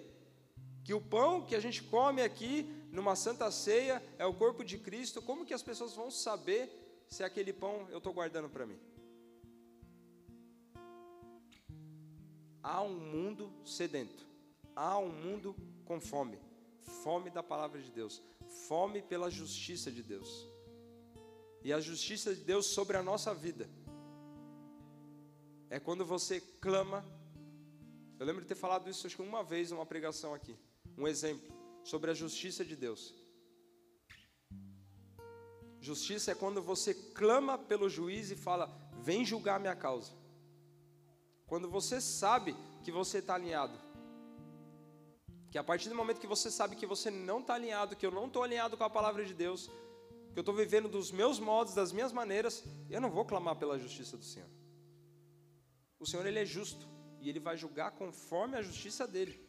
que 0.83 0.91
o 0.91 0.99
pão 0.99 1.45
que 1.45 1.55
a 1.55 1.59
gente 1.59 1.83
come 1.83 2.23
aqui 2.23 2.63
numa 2.91 3.15
santa 3.15 3.51
ceia 3.51 4.03
é 4.17 4.25
o 4.25 4.33
corpo 4.33 4.63
de 4.63 4.79
Cristo. 4.79 5.21
Como 5.21 5.45
que 5.45 5.53
as 5.53 5.61
pessoas 5.61 5.93
vão 5.93 6.09
saber 6.09 6.86
se 7.07 7.23
aquele 7.23 7.53
pão 7.53 7.87
eu 7.89 7.97
estou 7.97 8.13
guardando 8.13 8.49
para 8.49 8.65
mim? 8.65 8.79
Há 12.61 12.81
um 12.81 12.99
mundo 12.99 13.51
sedento, 13.65 14.27
há 14.75 14.97
um 14.97 15.09
mundo 15.09 15.55
com 15.85 16.01
fome, 16.01 16.37
fome 17.03 17.29
da 17.29 17.41
palavra 17.41 17.81
de 17.81 17.91
Deus, 17.91 18.21
fome 18.67 19.01
pela 19.01 19.29
justiça 19.29 19.91
de 19.91 20.03
Deus. 20.03 20.47
E 21.63 21.71
a 21.71 21.79
justiça 21.79 22.35
de 22.35 22.41
Deus 22.41 22.67
sobre 22.67 22.97
a 22.97 23.03
nossa 23.03 23.33
vida 23.33 23.69
é 25.69 25.79
quando 25.79 26.05
você 26.05 26.39
clama. 26.39 27.05
Eu 28.19 28.25
lembro 28.25 28.41
de 28.41 28.47
ter 28.47 28.55
falado 28.55 28.89
isso 28.89 29.05
acho 29.05 29.15
que 29.15 29.21
uma 29.21 29.43
vez 29.43 29.71
numa 29.71 29.85
pregação 29.85 30.33
aqui, 30.33 30.57
um 30.97 31.07
exemplo 31.07 31.55
sobre 31.83 32.11
a 32.11 32.13
justiça 32.13 32.65
de 32.65 32.75
Deus. 32.75 33.13
Justiça 35.87 36.33
é 36.33 36.35
quando 36.35 36.61
você 36.61 36.93
clama 36.93 37.57
pelo 37.57 37.87
juiz 37.87 38.29
e 38.29 38.35
fala: 38.35 38.65
"Vem 39.07 39.23
julgar 39.23 39.57
minha 39.57 39.73
causa". 39.73 40.11
Quando 41.45 41.69
você 41.69 42.01
sabe 42.01 42.53
que 42.83 42.91
você 42.91 43.19
está 43.19 43.35
alinhado, 43.35 43.77
que 45.49 45.57
a 45.57 45.63
partir 45.63 45.87
do 45.87 45.95
momento 45.95 46.19
que 46.19 46.33
você 46.35 46.51
sabe 46.51 46.75
que 46.75 46.85
você 46.85 47.09
não 47.09 47.39
está 47.39 47.53
alinhado, 47.53 47.95
que 47.95 48.05
eu 48.05 48.11
não 48.11 48.27
estou 48.27 48.43
alinhado 48.43 48.75
com 48.75 48.83
a 48.83 48.89
palavra 48.89 49.23
de 49.23 49.33
Deus, 49.33 49.71
que 50.33 50.37
eu 50.37 50.41
estou 50.41 50.53
vivendo 50.53 50.89
dos 50.89 51.09
meus 51.09 51.39
modos, 51.39 51.73
das 51.73 51.93
minhas 51.93 52.11
maneiras, 52.11 52.65
eu 52.89 52.99
não 52.99 53.09
vou 53.09 53.23
clamar 53.23 53.55
pela 53.55 53.79
justiça 53.79 54.17
do 54.17 54.25
Senhor. 54.25 54.49
O 55.97 56.05
Senhor, 56.05 56.25
Ele 56.25 56.39
é 56.39 56.45
justo 56.45 56.85
e 57.21 57.29
Ele 57.29 57.39
vai 57.39 57.55
julgar 57.55 57.91
conforme 57.91 58.57
a 58.57 58.61
justiça 58.61 59.07
dEle. 59.07 59.39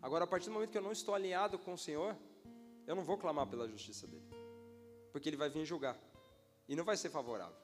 Agora, 0.00 0.24
a 0.24 0.26
partir 0.26 0.46
do 0.46 0.54
momento 0.54 0.70
que 0.70 0.78
eu 0.78 0.88
não 0.88 0.92
estou 1.00 1.14
alinhado 1.14 1.58
com 1.58 1.74
o 1.74 1.78
Senhor, 1.86 2.16
eu 2.86 2.96
não 2.96 3.04
vou 3.04 3.18
clamar 3.18 3.46
pela 3.46 3.68
justiça 3.68 4.06
dEle, 4.06 4.26
porque 5.12 5.28
Ele 5.28 5.36
vai 5.36 5.50
vir 5.50 5.64
julgar 5.64 5.96
e 6.68 6.74
não 6.74 6.84
vai 6.84 6.96
ser 6.96 7.10
favorável. 7.10 7.56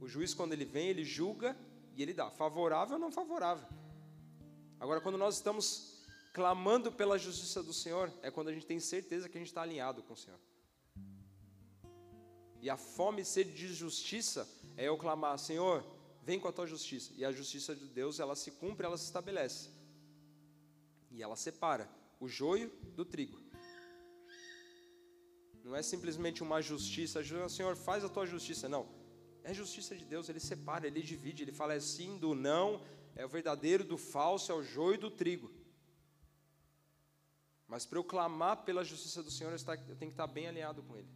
O 0.00 0.06
juiz, 0.06 0.34
quando 0.34 0.52
ele 0.52 0.64
vem, 0.64 0.88
ele 0.88 1.04
julga 1.04 1.56
e 1.94 2.02
ele 2.02 2.12
dá 2.12 2.30
favorável 2.30 2.94
ou 2.94 3.00
não 3.00 3.10
favorável. 3.10 3.66
Agora, 4.78 5.00
quando 5.00 5.18
nós 5.18 5.36
estamos 5.36 6.04
clamando 6.32 6.92
pela 6.92 7.18
justiça 7.18 7.62
do 7.62 7.72
Senhor, 7.72 8.12
é 8.22 8.30
quando 8.30 8.48
a 8.48 8.52
gente 8.52 8.66
tem 8.66 8.78
certeza 8.78 9.28
que 9.28 9.36
a 9.36 9.40
gente 9.40 9.48
está 9.48 9.62
alinhado 9.62 10.02
com 10.02 10.14
o 10.14 10.16
Senhor. 10.16 10.38
E 12.60 12.70
a 12.70 12.76
fome 12.76 13.22
e 13.22 13.24
sede 13.24 13.52
de 13.52 13.72
justiça 13.72 14.48
é 14.76 14.84
eu 14.88 14.96
clamar, 14.96 15.38
Senhor, 15.38 15.84
vem 16.22 16.38
com 16.38 16.48
a 16.48 16.52
tua 16.52 16.66
justiça. 16.66 17.12
E 17.16 17.24
a 17.24 17.32
justiça 17.32 17.74
de 17.74 17.86
Deus, 17.86 18.20
ela 18.20 18.36
se 18.36 18.52
cumpre, 18.52 18.86
ela 18.86 18.96
se 18.96 19.04
estabelece. 19.04 19.70
E 21.10 21.22
ela 21.22 21.36
separa 21.36 21.88
o 22.20 22.28
joio 22.28 22.70
do 22.94 23.04
trigo. 23.04 23.47
Não 25.68 25.76
é 25.76 25.82
simplesmente 25.82 26.42
uma 26.42 26.62
justiça, 26.62 27.22
Senhor, 27.50 27.76
faz 27.76 28.02
a 28.02 28.08
tua 28.08 28.24
justiça. 28.26 28.70
Não. 28.70 28.88
É 29.44 29.52
justiça 29.52 29.94
de 29.94 30.02
Deus, 30.02 30.30
ele 30.30 30.40
separa, 30.40 30.86
ele 30.86 31.02
divide, 31.02 31.42
ele 31.42 31.52
fala 31.52 31.74
é 31.74 31.80
sim 31.80 32.16
do 32.16 32.34
não, 32.34 32.82
é 33.14 33.26
o 33.26 33.28
verdadeiro 33.28 33.84
do 33.84 33.98
falso, 33.98 34.50
é 34.50 34.54
o 34.54 34.62
joio 34.62 34.98
do 34.98 35.10
trigo. 35.10 35.50
Mas 37.66 37.84
para 37.84 37.98
eu 37.98 38.04
clamar 38.04 38.64
pela 38.64 38.82
justiça 38.82 39.22
do 39.22 39.30
Senhor, 39.30 39.52
eu 39.52 39.96
tenho 39.96 40.10
que 40.10 40.14
estar 40.14 40.26
bem 40.26 40.48
alinhado 40.48 40.82
com 40.82 40.96
Ele. 40.96 41.12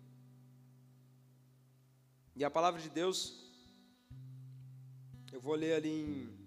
E 2.36 2.44
a 2.44 2.50
palavra 2.50 2.78
de 2.78 2.90
Deus, 2.90 3.50
eu 5.32 5.40
vou 5.40 5.54
ler 5.54 5.76
ali 5.76 5.88
em 5.88 6.38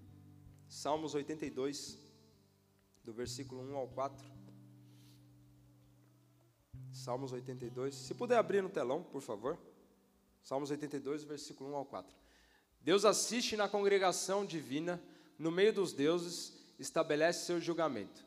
Salmos 0.68 1.16
82, 1.16 1.97
do 3.03 3.12
versículo 3.12 3.64
1 3.64 3.76
ao 3.76 3.88
4. 3.88 4.35
Salmos 6.96 7.34
82. 7.34 7.93
Se 7.93 8.14
puder 8.14 8.38
abrir 8.38 8.64
no 8.64 8.70
telão, 8.70 9.04
por 9.04 9.22
favor. 9.22 9.58
Salmos 10.41 10.72
82, 10.72 11.26
versículo 11.26 11.72
1 11.72 11.76
ao 11.76 11.86
4. 11.86 12.16
Deus 12.80 13.04
assiste 13.04 13.58
na 13.58 13.68
congregação 13.68 14.46
divina, 14.46 15.02
no 15.38 15.52
meio 15.52 15.74
dos 15.74 15.91
deuses, 15.91 16.54
estabelece 16.80 17.46
seu 17.46 17.60
julgamento. 17.60 18.26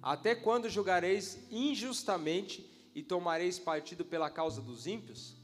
Até 0.00 0.34
quando 0.34 0.70
julgareis 0.70 1.38
injustamente 1.50 2.68
e 2.94 3.02
tomareis 3.02 3.58
partido 3.58 4.02
pela 4.02 4.30
causa 4.30 4.62
dos 4.62 4.86
ímpios? 4.86 5.36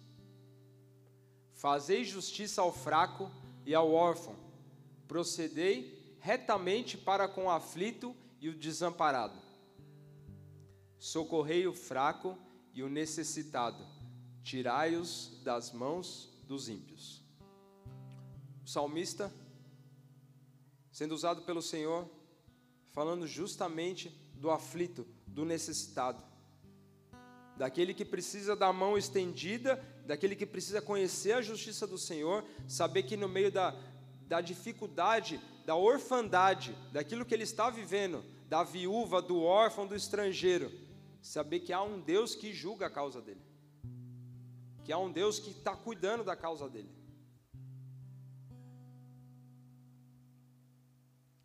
Fazeis 1.52 2.09
justiça 2.09 2.62
ao 2.62 2.72
fraco 2.72 3.30
e 3.66 3.74
ao 3.74 3.92
órfão, 3.92 4.34
procedei 5.06 6.16
retamente 6.20 6.96
para 6.96 7.28
com 7.28 7.44
o 7.44 7.50
aflito 7.50 8.16
e 8.40 8.48
o 8.48 8.54
desamparado. 8.54 9.47
Socorrei 10.99 11.66
o 11.66 11.72
fraco 11.72 12.36
e 12.74 12.82
o 12.82 12.88
necessitado, 12.88 13.84
tirai-os 14.42 15.40
das 15.42 15.72
mãos 15.72 16.28
dos 16.46 16.68
ímpios. 16.68 17.22
O 18.64 18.68
salmista, 18.68 19.32
sendo 20.90 21.14
usado 21.14 21.42
pelo 21.42 21.62
Senhor, 21.62 22.09
falando 22.92 23.26
justamente 23.26 24.09
do 24.34 24.51
aflito, 24.51 25.07
do 25.26 25.44
necessitado, 25.44 26.22
daquele 27.57 27.92
que 27.92 28.05
precisa 28.05 28.55
da 28.55 28.72
mão 28.72 28.96
estendida, 28.96 29.82
daquele 30.07 30.36
que 30.36 30.46
precisa 30.46 30.80
conhecer 30.80 31.32
a 31.32 31.42
justiça 31.42 31.86
do 31.86 31.99
Senhor, 31.99 32.44
saber 32.66 33.03
que 33.03 33.16
no 33.16 33.28
meio 33.28 33.51
da, 33.51 33.74
da 34.26 34.40
dificuldade, 34.40 35.40
da 35.66 35.74
orfandade, 35.74 36.74
daquilo 36.92 37.24
que 37.24 37.34
ele 37.34 37.42
está 37.42 37.68
vivendo, 37.68 38.24
da 38.49 38.62
viúva, 38.62 39.20
do 39.20 39.42
órfão, 39.42 39.86
do 39.86 39.94
estrangeiro, 39.94 40.72
saber 41.20 41.60
que 41.60 41.72
há 41.72 41.82
um 41.82 42.00
Deus 42.00 42.34
que 42.34 42.52
julga 42.52 42.86
a 42.86 42.90
causa 42.90 43.20
dele, 43.20 43.42
que 44.84 44.92
há 44.92 44.98
um 44.98 45.10
Deus 45.10 45.38
que 45.38 45.50
está 45.50 45.76
cuidando 45.76 46.24
da 46.24 46.36
causa 46.36 46.68
dele. 46.68 46.90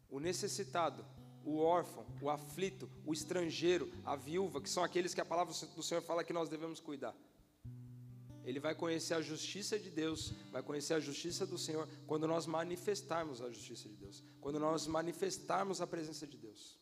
O 0.10 0.20
necessitado, 0.20 1.04
o 1.44 1.58
órfão, 1.58 2.06
o 2.22 2.30
aflito, 2.30 2.90
o 3.06 3.14
estrangeiro, 3.14 3.92
a 4.06 4.16
viúva, 4.16 4.62
que 4.62 4.70
são 4.70 4.84
aqueles 4.84 5.14
que 5.14 5.22
a 5.22 5.26
palavra 5.26 5.54
do 5.76 5.84
Senhor 5.84 6.02
fala 6.02 6.24
que 6.24 6.32
nós 6.32 6.50
devemos 6.50 6.80
cuidar. 6.80 7.16
Ele 8.46 8.60
vai 8.60 8.76
conhecer 8.76 9.14
a 9.14 9.22
justiça 9.22 9.80
de 9.80 9.90
Deus, 9.90 10.34
vai 10.52 10.62
conhecer 10.62 10.94
a 10.94 11.00
justiça 11.00 11.46
do 11.46 11.58
Senhor 11.58 11.88
quando 12.06 12.28
nós 12.28 12.46
manifestarmos 12.46 13.42
a 13.42 13.50
justiça 13.50 13.88
de 13.88 13.96
Deus, 13.96 14.24
quando 14.42 14.60
nós 14.60 14.86
manifestarmos 14.86 15.82
a 15.82 15.88
presença 15.88 16.28
de 16.28 16.38
Deus. 16.38 16.78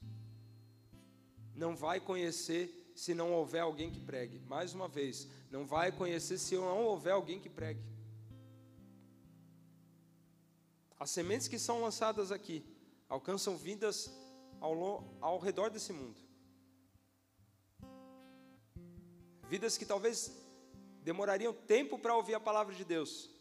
Não 1.55 1.75
vai 1.75 1.99
conhecer 1.99 2.80
se 3.01 3.15
não 3.15 3.33
houver 3.33 3.61
alguém 3.61 3.89
que 3.89 3.99
pregue. 3.99 4.37
Mais 4.41 4.75
uma 4.75 4.87
vez, 4.87 5.27
não 5.49 5.65
vai 5.65 5.91
conhecer 5.91 6.37
se 6.37 6.53
não 6.55 6.83
houver 6.85 7.13
alguém 7.13 7.39
que 7.39 7.49
pregue. 7.49 7.83
As 10.99 11.09
sementes 11.09 11.47
que 11.47 11.57
são 11.57 11.81
lançadas 11.81 12.31
aqui 12.31 12.63
alcançam 13.09 13.57
vidas 13.57 14.11
ao, 14.59 15.17
ao 15.19 15.39
redor 15.39 15.71
desse 15.71 15.91
mundo. 15.91 16.19
Vidas 19.49 19.79
que 19.79 19.85
talvez 19.93 20.31
demorariam 21.01 21.55
tempo 21.55 21.97
para 21.97 22.15
ouvir 22.15 22.35
a 22.35 22.39
palavra 22.39 22.75
de 22.75 22.85
Deus. 22.85 23.31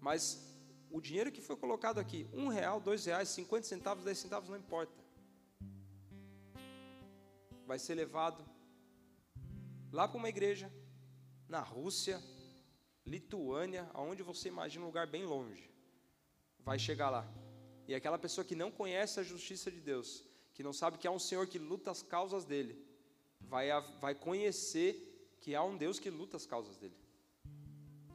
Mas 0.00 0.42
o 0.90 1.02
dinheiro 1.02 1.30
que 1.30 1.42
foi 1.42 1.56
colocado 1.56 1.98
aqui, 1.98 2.26
um 2.32 2.48
real, 2.48 2.80
dois 2.80 3.04
reais, 3.04 3.28
cinquenta 3.28 3.66
centavos, 3.66 4.04
dez 4.04 4.16
centavos, 4.16 4.48
não 4.48 4.56
importa. 4.56 5.01
Vai 7.66 7.78
ser 7.78 7.94
levado 7.94 8.44
lá 9.92 10.08
para 10.08 10.18
uma 10.18 10.28
igreja, 10.28 10.72
na 11.48 11.60
Rússia, 11.60 12.22
Lituânia, 13.04 13.90
aonde 13.92 14.22
você 14.22 14.48
imagina 14.48 14.84
um 14.84 14.88
lugar 14.88 15.06
bem 15.06 15.24
longe. 15.24 15.70
Vai 16.60 16.78
chegar 16.78 17.10
lá. 17.10 17.26
E 17.86 17.94
aquela 17.94 18.18
pessoa 18.18 18.44
que 18.44 18.54
não 18.54 18.70
conhece 18.70 19.20
a 19.20 19.22
justiça 19.22 19.70
de 19.70 19.80
Deus, 19.80 20.24
que 20.54 20.62
não 20.62 20.72
sabe 20.72 20.98
que 20.98 21.06
há 21.06 21.10
um 21.10 21.18
Senhor 21.18 21.46
que 21.46 21.58
luta 21.58 21.90
as 21.90 22.02
causas 22.02 22.44
dele, 22.44 22.74
vai, 23.40 23.68
vai 24.00 24.14
conhecer 24.14 25.36
que 25.40 25.54
há 25.54 25.62
um 25.62 25.76
Deus 25.76 25.98
que 25.98 26.08
luta 26.08 26.36
as 26.36 26.46
causas 26.46 26.76
dele. 26.76 26.96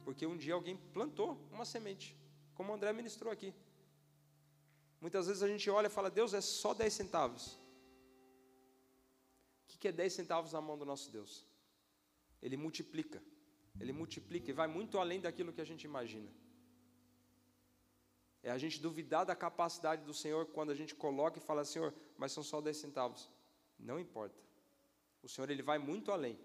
Porque 0.04 0.26
um 0.26 0.36
dia 0.36 0.54
alguém 0.54 0.76
plantou 0.76 1.38
uma 1.52 1.64
semente, 1.64 2.16
como 2.54 2.72
o 2.72 2.74
André 2.74 2.92
ministrou 2.92 3.32
aqui. 3.32 3.54
Muitas 5.00 5.26
vezes 5.26 5.42
a 5.42 5.48
gente 5.48 5.68
olha 5.70 5.86
e 5.86 5.90
fala, 5.90 6.10
Deus 6.10 6.34
é 6.34 6.40
só 6.40 6.74
10 6.74 6.92
centavos. 6.92 7.58
Que 9.78 9.88
é 9.88 9.92
10 9.92 10.12
centavos 10.12 10.52
na 10.52 10.60
mão 10.60 10.76
do 10.76 10.84
nosso 10.84 11.10
Deus? 11.10 11.46
Ele 12.42 12.56
multiplica. 12.56 13.22
Ele 13.80 13.92
multiplica 13.92 14.50
e 14.50 14.54
vai 14.54 14.66
muito 14.66 14.98
além 14.98 15.20
daquilo 15.20 15.52
que 15.52 15.60
a 15.60 15.64
gente 15.64 15.84
imagina. 15.84 16.30
É 18.42 18.50
a 18.50 18.58
gente 18.58 18.80
duvidar 18.80 19.24
da 19.26 19.34
capacidade 19.34 20.04
do 20.04 20.14
Senhor 20.14 20.46
quando 20.46 20.70
a 20.70 20.74
gente 20.74 20.94
coloca 20.94 21.38
e 21.38 21.42
fala, 21.42 21.64
Senhor, 21.64 21.94
mas 22.16 22.32
são 22.32 22.42
só 22.42 22.60
10 22.60 22.76
centavos. 22.76 23.28
Não 23.78 23.98
importa. 23.98 24.40
O 25.22 25.28
Senhor 25.28 25.50
ele 25.50 25.62
vai 25.62 25.78
muito 25.78 26.10
além. 26.10 26.38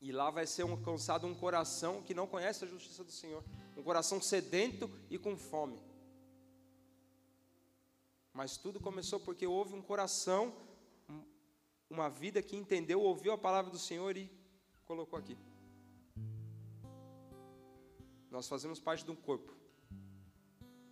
E 0.00 0.12
lá 0.12 0.30
vai 0.30 0.46
ser 0.46 0.62
alcançado 0.62 1.26
um 1.26 1.34
coração 1.34 2.02
que 2.02 2.14
não 2.14 2.26
conhece 2.26 2.64
a 2.64 2.68
justiça 2.68 3.02
do 3.02 3.10
Senhor, 3.10 3.42
um 3.76 3.82
coração 3.82 4.20
sedento 4.20 4.90
e 5.10 5.18
com 5.18 5.36
fome. 5.36 5.82
Mas 8.32 8.56
tudo 8.56 8.78
começou 8.78 9.18
porque 9.18 9.46
houve 9.46 9.74
um 9.74 9.80
coração, 9.80 10.54
uma 11.88 12.08
vida 12.08 12.42
que 12.42 12.56
entendeu, 12.56 13.00
ouviu 13.00 13.32
a 13.32 13.38
palavra 13.38 13.70
do 13.70 13.78
Senhor 13.78 14.16
e 14.16 14.30
colocou 14.84 15.18
aqui. 15.18 15.36
Nós 18.30 18.48
fazemos 18.48 18.80
parte 18.80 19.04
de 19.04 19.10
um 19.10 19.16
corpo. 19.16 19.54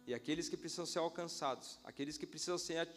E 0.07 0.15
aqueles 0.15 0.49
que 0.49 0.57
precisam 0.57 0.87
ser 0.87 0.99
alcançados, 0.99 1.79
aqueles 1.83 2.17
que 2.19 2.27
precisam 2.27 2.59
ser 2.59 2.89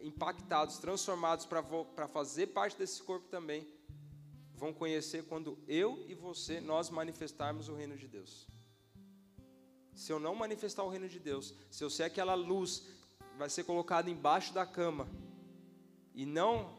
impactados, 0.00 0.78
transformados 0.78 1.46
para 1.46 2.08
fazer 2.08 2.48
parte 2.48 2.76
desse 2.76 3.02
corpo 3.02 3.28
também, 3.28 3.66
vão 4.54 4.72
conhecer 4.72 5.24
quando 5.24 5.58
eu 5.68 6.04
e 6.08 6.14
você 6.14 6.60
nós 6.60 6.90
manifestarmos 6.90 7.68
o 7.68 7.74
reino 7.74 7.96
de 7.96 8.08
Deus. 8.08 8.46
Se 9.94 10.12
eu 10.12 10.18
não 10.18 10.34
manifestar 10.34 10.82
o 10.84 10.88
reino 10.88 11.08
de 11.08 11.18
Deus, 11.18 11.54
se 11.70 11.84
eu 11.84 11.90
ser 11.90 12.04
aquela 12.04 12.34
luz 12.34 12.86
vai 13.36 13.48
ser 13.48 13.64
colocada 13.64 14.10
embaixo 14.10 14.52
da 14.52 14.66
cama 14.66 15.08
e 16.14 16.26
não 16.26 16.76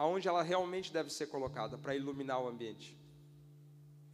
aonde 0.00 0.26
ela 0.26 0.42
realmente 0.42 0.90
deve 0.90 1.10
ser 1.10 1.26
colocada 1.26 1.76
para 1.76 1.94
iluminar 1.94 2.40
o 2.40 2.48
ambiente. 2.48 2.98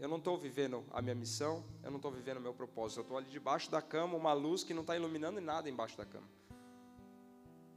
Eu 0.01 0.09
não 0.09 0.17
estou 0.17 0.37
vivendo 0.37 0.85
a 0.91 1.01
minha 1.01 1.15
missão, 1.15 1.65
eu 1.81 1.93
não 1.93 1.99
estou 1.99 2.11
vivendo 2.11 2.39
o 2.39 2.41
meu 2.41 2.53
propósito. 2.53 2.99
Eu 2.99 3.03
estou 3.03 3.17
ali 3.17 3.31
debaixo 3.31 3.71
da 3.71 3.81
cama, 3.81 4.17
uma 4.17 4.33
luz 4.33 4.65
que 4.65 4.75
não 4.75 4.81
está 4.81 4.97
iluminando 4.97 5.41
nada 5.41 5.71
embaixo 5.71 5.97
da 5.97 6.05
cama. 6.05 6.29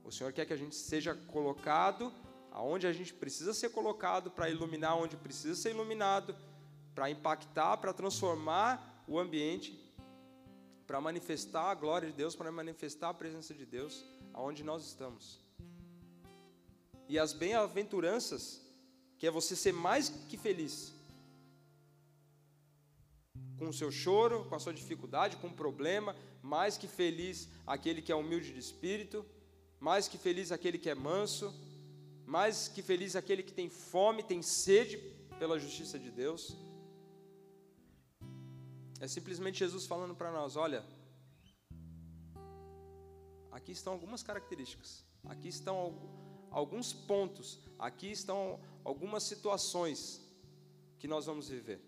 O 0.04 0.12
Senhor 0.12 0.34
quer 0.34 0.48
que 0.48 0.54
a 0.54 0.58
gente 0.58 0.74
seja 0.74 1.14
colocado 1.14 2.12
aonde 2.52 2.88
a 2.88 2.92
gente 2.92 3.14
precisa 3.14 3.54
ser 3.54 3.70
colocado 3.70 4.32
para 4.32 4.50
iluminar 4.50 4.98
onde 4.98 5.16
precisa 5.16 5.54
ser 5.54 5.70
iluminado, 5.70 6.36
para 6.96 7.12
impactar, 7.12 7.78
para 7.78 7.94
transformar 7.94 9.04
o 9.08 9.20
ambiente, 9.20 9.80
para 10.88 11.00
manifestar 11.00 11.70
a 11.70 11.76
glória 11.76 12.10
de 12.10 12.16
Deus, 12.16 12.36
para 12.36 12.52
manifestar 12.52 13.10
a 13.10 13.14
presença 13.14 13.54
de 13.54 13.68
Deus 13.68 14.04
aonde 14.34 14.64
nós 14.64 14.84
estamos. 14.84 15.48
E 17.10 17.18
as 17.18 17.34
bem-aventuranças, 17.34 18.62
que 19.18 19.26
é 19.26 19.32
você 19.32 19.56
ser 19.56 19.74
mais 19.74 20.10
que 20.30 20.38
feliz, 20.38 20.94
com 23.58 23.68
o 23.68 23.74
seu 23.74 23.92
choro, 23.92 24.46
com 24.46 24.56
a 24.56 24.60
sua 24.60 24.74
dificuldade, 24.74 25.38
com 25.38 25.48
o 25.48 25.54
problema, 25.54 26.16
mais 26.42 26.78
que 26.78 26.88
feliz 26.88 27.50
aquele 27.66 28.04
que 28.04 28.12
é 28.12 28.16
humilde 28.16 28.54
de 28.54 28.60
espírito, 28.60 29.26
mais 29.80 30.08
que 30.08 30.20
feliz 30.20 30.52
aquele 30.52 30.78
que 30.78 30.90
é 30.90 30.94
manso, 30.94 31.52
mais 32.28 32.68
que 32.68 32.84
feliz 32.84 33.16
aquele 33.16 33.42
que 33.42 33.54
tem 33.54 33.70
fome, 33.70 34.22
tem 34.22 34.44
sede 34.44 34.98
pela 35.40 35.58
justiça 35.58 35.98
de 35.98 36.12
Deus. 36.12 36.56
É 39.00 39.08
simplesmente 39.08 39.58
Jesus 39.58 39.88
falando 39.88 40.14
para 40.14 40.32
nós: 40.32 40.56
olha, 40.56 40.86
aqui 43.52 43.72
estão 43.72 43.94
algumas 43.94 44.22
características, 44.22 45.04
aqui 45.26 45.48
estão 45.48 46.29
alguns 46.52 46.94
pontos, 46.94 47.60
aqui 47.78 48.12
estão 48.12 48.60
algumas 48.84 49.24
situações 49.24 50.22
que 50.98 51.08
nós 51.08 51.26
vamos 51.26 51.50
viver. 51.50 51.82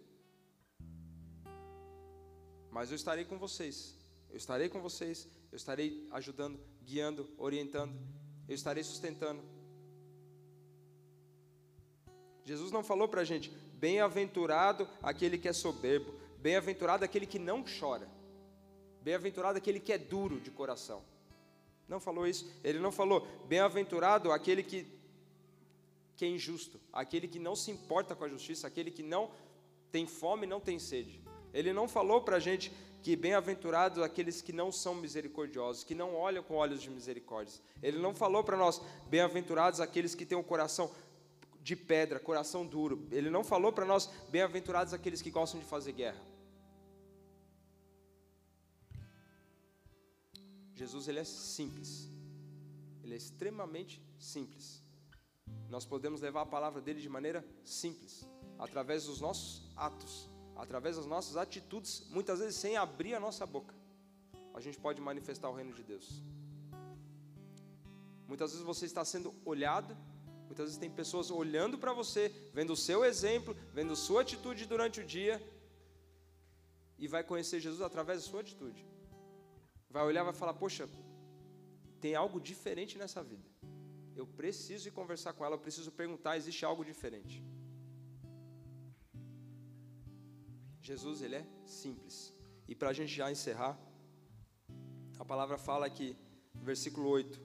Mas 2.70 2.90
eu 2.90 2.96
estarei 2.96 3.26
com 3.26 3.38
vocês, 3.38 3.96
eu 4.30 4.38
estarei 4.38 4.70
com 4.70 4.82
vocês, 4.82 5.28
eu 5.52 5.58
estarei 5.58 6.08
ajudando, 6.12 6.60
guiando, 6.84 7.30
orientando, 7.38 7.94
eu 8.48 8.56
estarei 8.56 8.84
sustentando, 8.84 9.44
Jesus 12.44 12.72
não 12.72 12.84
falou 12.84 13.08
para 13.08 13.22
a 13.22 13.24
gente, 13.24 13.50
bem-aventurado 13.74 14.88
aquele 15.02 15.38
que 15.38 15.48
é 15.48 15.54
soberbo, 15.54 16.14
bem-aventurado 16.40 17.06
aquele 17.06 17.26
que 17.26 17.38
não 17.38 17.64
chora, 17.64 18.08
bem-aventurado 19.02 19.58
aquele 19.58 19.80
que 19.80 19.94
é 19.94 19.98
duro 19.98 20.40
de 20.40 20.50
coração. 20.50 21.04
Não 21.92 22.00
falou 22.00 22.26
isso. 22.26 22.50
Ele 22.64 22.80
não 22.80 22.90
falou, 22.90 23.28
bem-aventurado 23.50 24.32
aquele 24.32 24.64
que, 24.64 24.88
que 26.16 26.24
é 26.24 26.30
injusto, 26.30 26.80
aquele 26.94 27.28
que 27.28 27.38
não 27.38 27.54
se 27.54 27.70
importa 27.70 28.16
com 28.16 28.24
a 28.24 28.30
justiça, 28.30 28.66
aquele 28.66 28.90
que 28.90 29.04
não 29.04 29.30
tem 29.92 30.08
fome 30.08 30.46
e 30.46 30.50
não 30.50 30.62
tem 30.62 30.80
sede. 30.80 31.22
Ele 31.54 31.74
não 31.74 31.90
falou 31.90 32.22
para 32.22 32.38
a 32.38 32.40
gente 32.40 32.72
que 33.04 33.14
bem-aventurados 33.18 34.02
aqueles 34.02 34.42
que 34.42 34.54
não 34.54 34.72
são 34.72 34.96
misericordiosos, 34.96 35.84
que 35.84 35.94
não 35.94 36.16
olham 36.16 36.42
com 36.42 36.56
olhos 36.56 36.82
de 36.82 36.90
misericórdia. 36.90 37.60
Ele 37.84 37.98
não 37.98 38.16
falou 38.16 38.42
para 38.42 38.56
nós, 38.56 38.82
bem-aventurados 39.10 39.82
aqueles 39.82 40.16
que 40.16 40.26
têm 40.26 40.38
o 40.38 40.42
um 40.42 40.46
coração 40.46 40.90
de 41.62 41.76
pedra, 41.76 42.22
coração 42.22 42.66
duro. 42.66 43.06
Ele 43.12 43.30
não 43.30 43.44
falou 43.44 43.74
para 43.74 43.84
nós, 43.84 44.10
bem-aventurados 44.30 44.94
aqueles 44.94 45.22
que 45.22 45.30
gostam 45.30 45.60
de 45.60 45.66
fazer 45.66 45.92
guerra. 45.92 46.22
Jesus 50.82 51.08
ele 51.08 51.20
é 51.20 51.24
simples. 51.24 52.10
Ele 53.04 53.14
é 53.14 53.18
extremamente 53.18 54.02
simples. 54.18 54.84
Nós 55.70 55.86
podemos 55.86 56.22
levar 56.22 56.42
a 56.42 56.46
palavra 56.46 56.82
dele 56.82 57.00
de 57.00 57.08
maneira 57.08 57.46
simples, 57.64 58.28
através 58.58 59.06
dos 59.06 59.22
nossos 59.22 59.72
atos, 59.76 60.28
através 60.56 60.96
das 60.98 61.06
nossas 61.06 61.38
atitudes, 61.38 62.08
muitas 62.10 62.40
vezes 62.40 62.56
sem 62.56 62.78
abrir 62.78 63.14
a 63.14 63.20
nossa 63.20 63.46
boca. 63.46 63.76
A 64.56 64.60
gente 64.60 64.80
pode 64.80 65.00
manifestar 65.00 65.50
o 65.52 65.54
reino 65.54 65.72
de 65.72 65.84
Deus. 65.84 66.24
Muitas 68.28 68.50
vezes 68.52 68.66
você 68.66 68.88
está 68.88 69.06
sendo 69.06 69.36
olhado, 69.46 69.96
muitas 70.48 70.66
vezes 70.66 70.80
tem 70.80 70.90
pessoas 70.90 71.30
olhando 71.30 71.78
para 71.78 71.94
você, 71.94 72.30
vendo 72.56 72.74
o 72.74 72.78
seu 72.78 73.06
exemplo, 73.06 73.56
vendo 73.72 73.96
sua 73.96 74.22
atitude 74.22 74.66
durante 74.66 75.00
o 75.00 75.06
dia, 75.06 75.40
e 76.98 77.08
vai 77.08 77.24
conhecer 77.24 77.60
Jesus 77.60 77.82
através 77.82 78.24
da 78.24 78.30
sua 78.32 78.42
atitude. 78.42 78.84
Vai 79.92 80.04
olhar 80.04 80.24
vai 80.24 80.34
falar: 80.34 80.54
Poxa, 80.54 80.90
tem 82.00 82.16
algo 82.16 82.40
diferente 82.40 82.98
nessa 82.98 83.22
vida. 83.24 83.48
Eu 84.16 84.26
preciso 84.26 84.88
ir 84.88 84.92
conversar 84.92 85.34
com 85.34 85.46
ela, 85.46 85.56
eu 85.56 85.60
preciso 85.60 85.92
perguntar: 85.92 86.38
existe 86.38 86.64
algo 86.66 86.84
diferente? 86.84 87.44
Jesus, 90.82 91.22
ele 91.22 91.36
é 91.36 91.46
simples. 91.66 92.34
E 92.68 92.74
para 92.74 92.90
a 92.90 92.94
gente 92.94 93.14
já 93.14 93.32
encerrar, 93.32 93.78
a 95.20 95.26
palavra 95.26 95.58
fala 95.58 95.86
aqui, 95.86 96.18
versículo 96.56 97.08
8: 97.10 97.40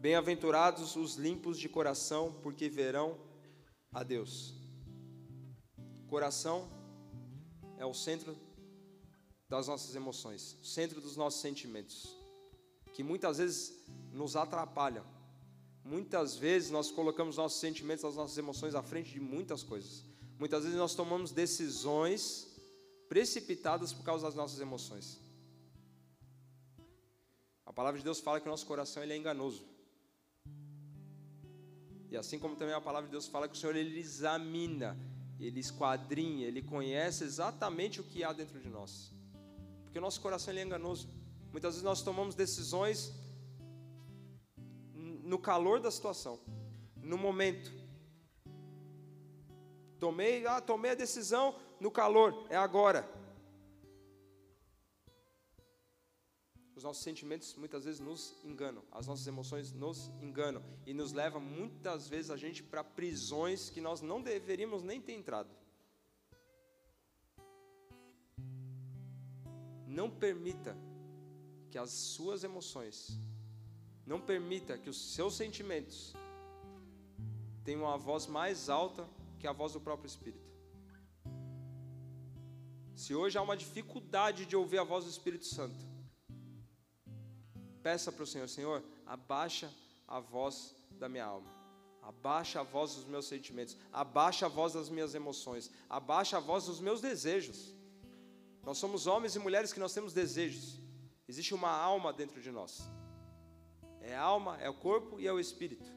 Bem-aventurados 0.00 0.96
os 0.96 1.16
limpos 1.16 1.58
de 1.58 1.68
coração, 1.68 2.32
porque 2.42 2.68
verão 2.68 3.18
a 3.92 4.02
Deus. 4.02 4.54
Coração 6.08 6.70
é 7.76 7.84
o 7.84 7.94
centro 7.94 8.36
das 9.50 9.66
nossas 9.66 9.96
emoções, 9.96 10.56
centro 10.62 11.00
dos 11.00 11.16
nossos 11.16 11.40
sentimentos, 11.40 12.16
que 12.92 13.02
muitas 13.02 13.38
vezes 13.38 13.74
nos 14.12 14.36
atrapalham. 14.36 15.04
Muitas 15.84 16.36
vezes 16.36 16.70
nós 16.70 16.92
colocamos 16.92 17.36
nossos 17.36 17.58
sentimentos, 17.58 18.04
as 18.04 18.14
nossas 18.14 18.38
emoções 18.38 18.76
à 18.76 18.82
frente 18.82 19.10
de 19.10 19.18
muitas 19.18 19.64
coisas. 19.64 20.04
Muitas 20.38 20.62
vezes 20.62 20.78
nós 20.78 20.94
tomamos 20.94 21.32
decisões 21.32 22.46
precipitadas 23.08 23.92
por 23.92 24.04
causa 24.04 24.24
das 24.26 24.36
nossas 24.36 24.60
emoções. 24.60 25.18
A 27.66 27.72
palavra 27.72 27.98
de 27.98 28.04
Deus 28.04 28.20
fala 28.20 28.40
que 28.40 28.46
o 28.46 28.50
nosso 28.50 28.66
coração 28.66 29.02
ele 29.02 29.14
é 29.14 29.16
enganoso. 29.16 29.64
E 32.08 32.16
assim 32.16 32.38
como 32.38 32.54
também 32.54 32.74
a 32.74 32.80
palavra 32.80 33.08
de 33.08 33.12
Deus 33.12 33.26
fala 33.26 33.48
que 33.48 33.56
o 33.56 33.58
Senhor 33.58 33.74
ele 33.74 33.98
examina, 33.98 34.96
ele 35.40 35.58
esquadrinha, 35.58 36.46
ele 36.46 36.62
conhece 36.62 37.24
exatamente 37.24 38.00
o 38.00 38.04
que 38.04 38.22
há 38.22 38.32
dentro 38.32 38.60
de 38.60 38.68
nós. 38.68 39.12
Porque 39.90 39.98
o 39.98 40.02
nosso 40.02 40.20
coração 40.20 40.52
ele 40.52 40.60
é 40.60 40.62
enganoso. 40.62 41.08
Muitas 41.50 41.74
vezes 41.74 41.82
nós 41.82 42.00
tomamos 42.00 42.36
decisões 42.36 43.12
no 44.94 45.36
calor 45.36 45.80
da 45.80 45.90
situação, 45.90 46.38
no 47.02 47.18
momento. 47.18 47.72
Tomei, 49.98 50.46
ah, 50.46 50.60
tomei 50.60 50.92
a 50.92 50.94
decisão 50.94 51.58
no 51.80 51.90
calor, 51.90 52.46
é 52.48 52.56
agora. 52.56 53.04
Os 56.76 56.84
nossos 56.84 57.02
sentimentos 57.02 57.56
muitas 57.56 57.84
vezes 57.84 57.98
nos 57.98 58.36
enganam, 58.44 58.84
as 58.92 59.08
nossas 59.08 59.26
emoções 59.26 59.72
nos 59.72 60.06
enganam 60.22 60.62
e 60.86 60.94
nos 60.94 61.12
levam 61.12 61.40
muitas 61.40 62.08
vezes 62.08 62.30
a 62.30 62.36
gente 62.36 62.62
para 62.62 62.84
prisões 62.84 63.70
que 63.70 63.80
nós 63.80 64.00
não 64.00 64.22
deveríamos 64.22 64.84
nem 64.84 65.00
ter 65.00 65.14
entrado. 65.14 65.50
Não 69.90 70.08
permita 70.08 70.76
que 71.68 71.76
as 71.76 71.90
suas 71.90 72.44
emoções, 72.44 73.18
não 74.06 74.20
permita 74.20 74.78
que 74.78 74.88
os 74.88 75.14
seus 75.14 75.34
sentimentos 75.34 76.14
tenham 77.64 77.82
uma 77.82 77.98
voz 77.98 78.28
mais 78.28 78.68
alta 78.68 79.04
que 79.40 79.48
a 79.48 79.52
voz 79.52 79.72
do 79.72 79.80
próprio 79.80 80.06
Espírito. 80.06 80.48
Se 82.94 83.16
hoje 83.16 83.36
há 83.36 83.42
uma 83.42 83.56
dificuldade 83.56 84.46
de 84.46 84.54
ouvir 84.54 84.78
a 84.78 84.84
voz 84.84 85.04
do 85.06 85.10
Espírito 85.10 85.46
Santo, 85.46 85.84
peça 87.82 88.12
para 88.12 88.22
o 88.22 88.26
Senhor: 88.26 88.48
Senhor, 88.48 88.84
abaixa 89.04 89.74
a 90.06 90.20
voz 90.20 90.72
da 91.00 91.08
minha 91.08 91.24
alma. 91.24 91.50
Abaixa 92.00 92.60
a 92.60 92.62
voz 92.62 92.94
dos 92.94 93.06
meus 93.06 93.26
sentimentos, 93.26 93.76
abaixa 93.92 94.46
a 94.46 94.48
voz 94.48 94.74
das 94.74 94.88
minhas 94.88 95.16
emoções, 95.16 95.68
abaixa 95.88 96.36
a 96.36 96.40
voz 96.40 96.66
dos 96.66 96.78
meus 96.78 97.00
desejos. 97.00 97.79
Nós 98.62 98.78
somos 98.78 99.06
homens 99.06 99.34
e 99.34 99.38
mulheres 99.38 99.72
que 99.72 99.80
nós 99.80 99.92
temos 99.92 100.12
desejos. 100.12 100.78
Existe 101.28 101.54
uma 101.54 101.70
alma 101.70 102.12
dentro 102.12 102.40
de 102.40 102.50
nós. 102.50 102.90
É 104.00 104.14
a 104.14 104.22
alma, 104.22 104.56
é 104.58 104.68
o 104.68 104.74
corpo 104.74 105.20
e 105.20 105.26
é 105.26 105.32
o 105.32 105.40
espírito. 105.40 105.88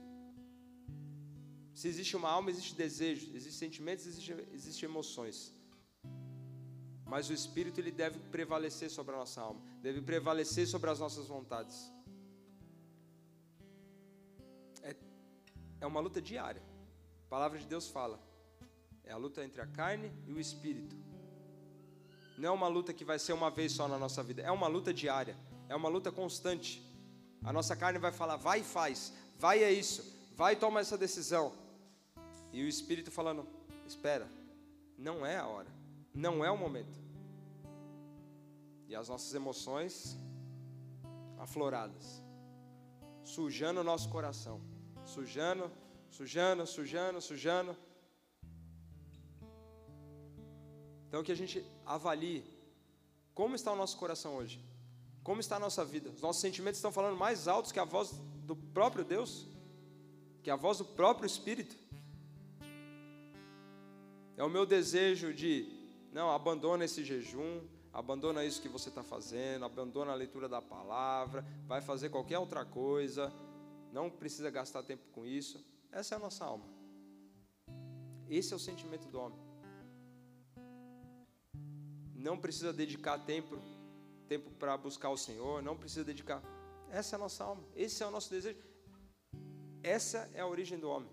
Se 1.74 1.88
existe 1.88 2.16
uma 2.16 2.30
alma, 2.30 2.52
existe 2.52 2.76
desejo, 2.76 3.36
existe 3.36 3.58
sentimentos, 3.58 4.06
existe, 4.06 4.32
existe 4.54 4.86
emoções. 4.86 5.54
Mas 7.06 7.30
o 7.30 7.34
espírito 7.34 7.80
ele 7.80 7.92
deve 7.92 8.20
prevalecer 8.36 8.90
sobre 8.90 9.14
a 9.16 9.18
nossa 9.18 9.42
alma, 9.42 9.62
deve 9.82 10.02
prevalecer 10.02 10.68
sobre 10.68 10.90
as 10.90 11.00
nossas 11.00 11.28
vontades. 11.28 11.92
É, 14.82 14.96
é 15.82 15.88
uma 15.88 16.00
luta 16.00 16.22
diária. 16.22 16.62
A 17.26 17.30
palavra 17.30 17.58
de 17.58 17.66
Deus 17.66 17.88
fala. 17.88 18.22
É 19.04 19.12
a 19.12 19.18
luta 19.18 19.44
entre 19.44 19.62
a 19.62 19.68
carne 19.68 20.12
e 20.28 20.32
o 20.32 20.40
espírito. 20.40 20.96
Não 22.38 22.50
é 22.50 22.52
uma 22.52 22.68
luta 22.68 22.94
que 22.94 23.06
vai 23.06 23.20
ser 23.20 23.34
uma 23.34 23.52
vez 23.52 23.72
só 23.72 23.88
na 23.88 23.98
nossa 23.98 24.24
vida, 24.24 24.42
é 24.42 24.52
uma 24.52 24.68
luta 24.68 24.94
diária, 24.94 25.38
é 25.70 25.76
uma 25.76 25.90
luta 25.90 26.12
constante. 26.12 26.84
A 27.44 27.52
nossa 27.54 27.76
carne 27.76 28.00
vai 28.00 28.12
falar, 28.12 28.38
vai 28.38 28.62
e 28.62 28.64
faz, 28.64 29.14
vai 29.38 29.64
é 29.64 29.72
isso, 29.72 30.04
vai 30.36 30.56
toma 30.56 30.80
essa 30.80 30.98
decisão. 30.98 31.54
E 32.52 32.64
o 32.64 32.68
Espírito 32.68 33.12
falando, 33.12 33.48
espera, 33.86 34.28
não 34.98 35.26
é 35.26 35.38
a 35.38 35.48
hora, 35.48 35.70
não 36.14 36.44
é 36.44 36.50
o 36.50 36.58
momento. 36.58 37.02
E 38.88 38.96
as 38.96 39.10
nossas 39.10 39.34
emoções 39.34 40.18
afloradas, 41.40 42.24
sujando 43.24 43.82
o 43.82 43.84
nosso 43.84 44.10
coração, 44.10 44.62
sujando, 45.04 45.72
sujando, 46.10 46.66
sujando, 46.66 47.22
sujando. 47.22 47.76
Então 51.14 51.22
que 51.22 51.32
a 51.32 51.36
gente 51.36 51.64
avalie 51.86 52.44
como 53.36 53.54
está 53.54 53.72
o 53.72 53.76
nosso 53.76 53.96
coração 53.98 54.36
hoje, 54.36 54.60
como 55.24 55.40
está 55.40 55.58
a 55.58 55.60
nossa 55.60 55.86
vida. 55.86 56.10
Os 56.10 56.24
nossos 56.24 56.42
sentimentos 56.42 56.80
estão 56.80 56.92
falando 56.92 57.16
mais 57.16 57.48
altos 57.48 57.72
que 57.72 57.80
a 57.80 57.84
voz 57.84 58.20
do 58.48 58.56
próprio 58.56 59.06
Deus, 59.06 59.46
que 60.42 60.50
a 60.50 60.56
voz 60.56 60.80
do 60.80 60.86
próprio 60.86 61.28
Espírito. 61.28 61.78
É 64.36 64.44
o 64.44 64.50
meu 64.50 64.66
desejo 64.66 65.36
de, 65.36 65.72
não, 66.12 66.32
abandona 66.32 66.84
esse 66.86 67.04
jejum, 67.04 67.62
abandona 67.94 68.44
isso 68.44 68.60
que 68.60 68.68
você 68.68 68.90
está 68.90 69.04
fazendo, 69.04 69.66
abandona 69.66 70.14
a 70.14 70.16
leitura 70.16 70.50
da 70.50 70.64
palavra, 70.64 71.46
vai 71.68 71.80
fazer 71.80 72.10
qualquer 72.10 72.40
outra 72.40 72.66
coisa, 72.66 73.32
não 73.92 74.10
precisa 74.10 74.50
gastar 74.50 74.82
tempo 74.82 75.04
com 75.12 75.28
isso. 75.28 75.64
Essa 75.92 76.16
é 76.16 76.18
a 76.18 76.20
nossa 76.20 76.44
alma. 76.44 76.66
Esse 78.28 78.52
é 78.52 78.56
o 78.56 78.60
sentimento 78.60 79.08
do 79.10 79.20
homem 79.20 79.43
não 82.24 82.36
precisa 82.44 82.72
dedicar 82.72 83.20
tempo 83.20 83.56
tempo 84.34 84.50
para 84.52 84.76
buscar 84.78 85.10
o 85.10 85.18
Senhor, 85.18 85.62
não 85.62 85.78
precisa 85.78 86.04
dedicar. 86.04 86.42
Essa 86.90 87.16
é 87.16 87.18
a 87.18 87.20
nossa 87.20 87.44
alma, 87.44 87.64
esse 87.76 88.02
é 88.02 88.08
o 88.08 88.12
nosso 88.12 88.30
desejo. 88.30 88.64
Essa 89.84 90.30
é 90.34 90.40
a 90.40 90.48
origem 90.48 90.80
do 90.80 90.90
homem. 90.90 91.12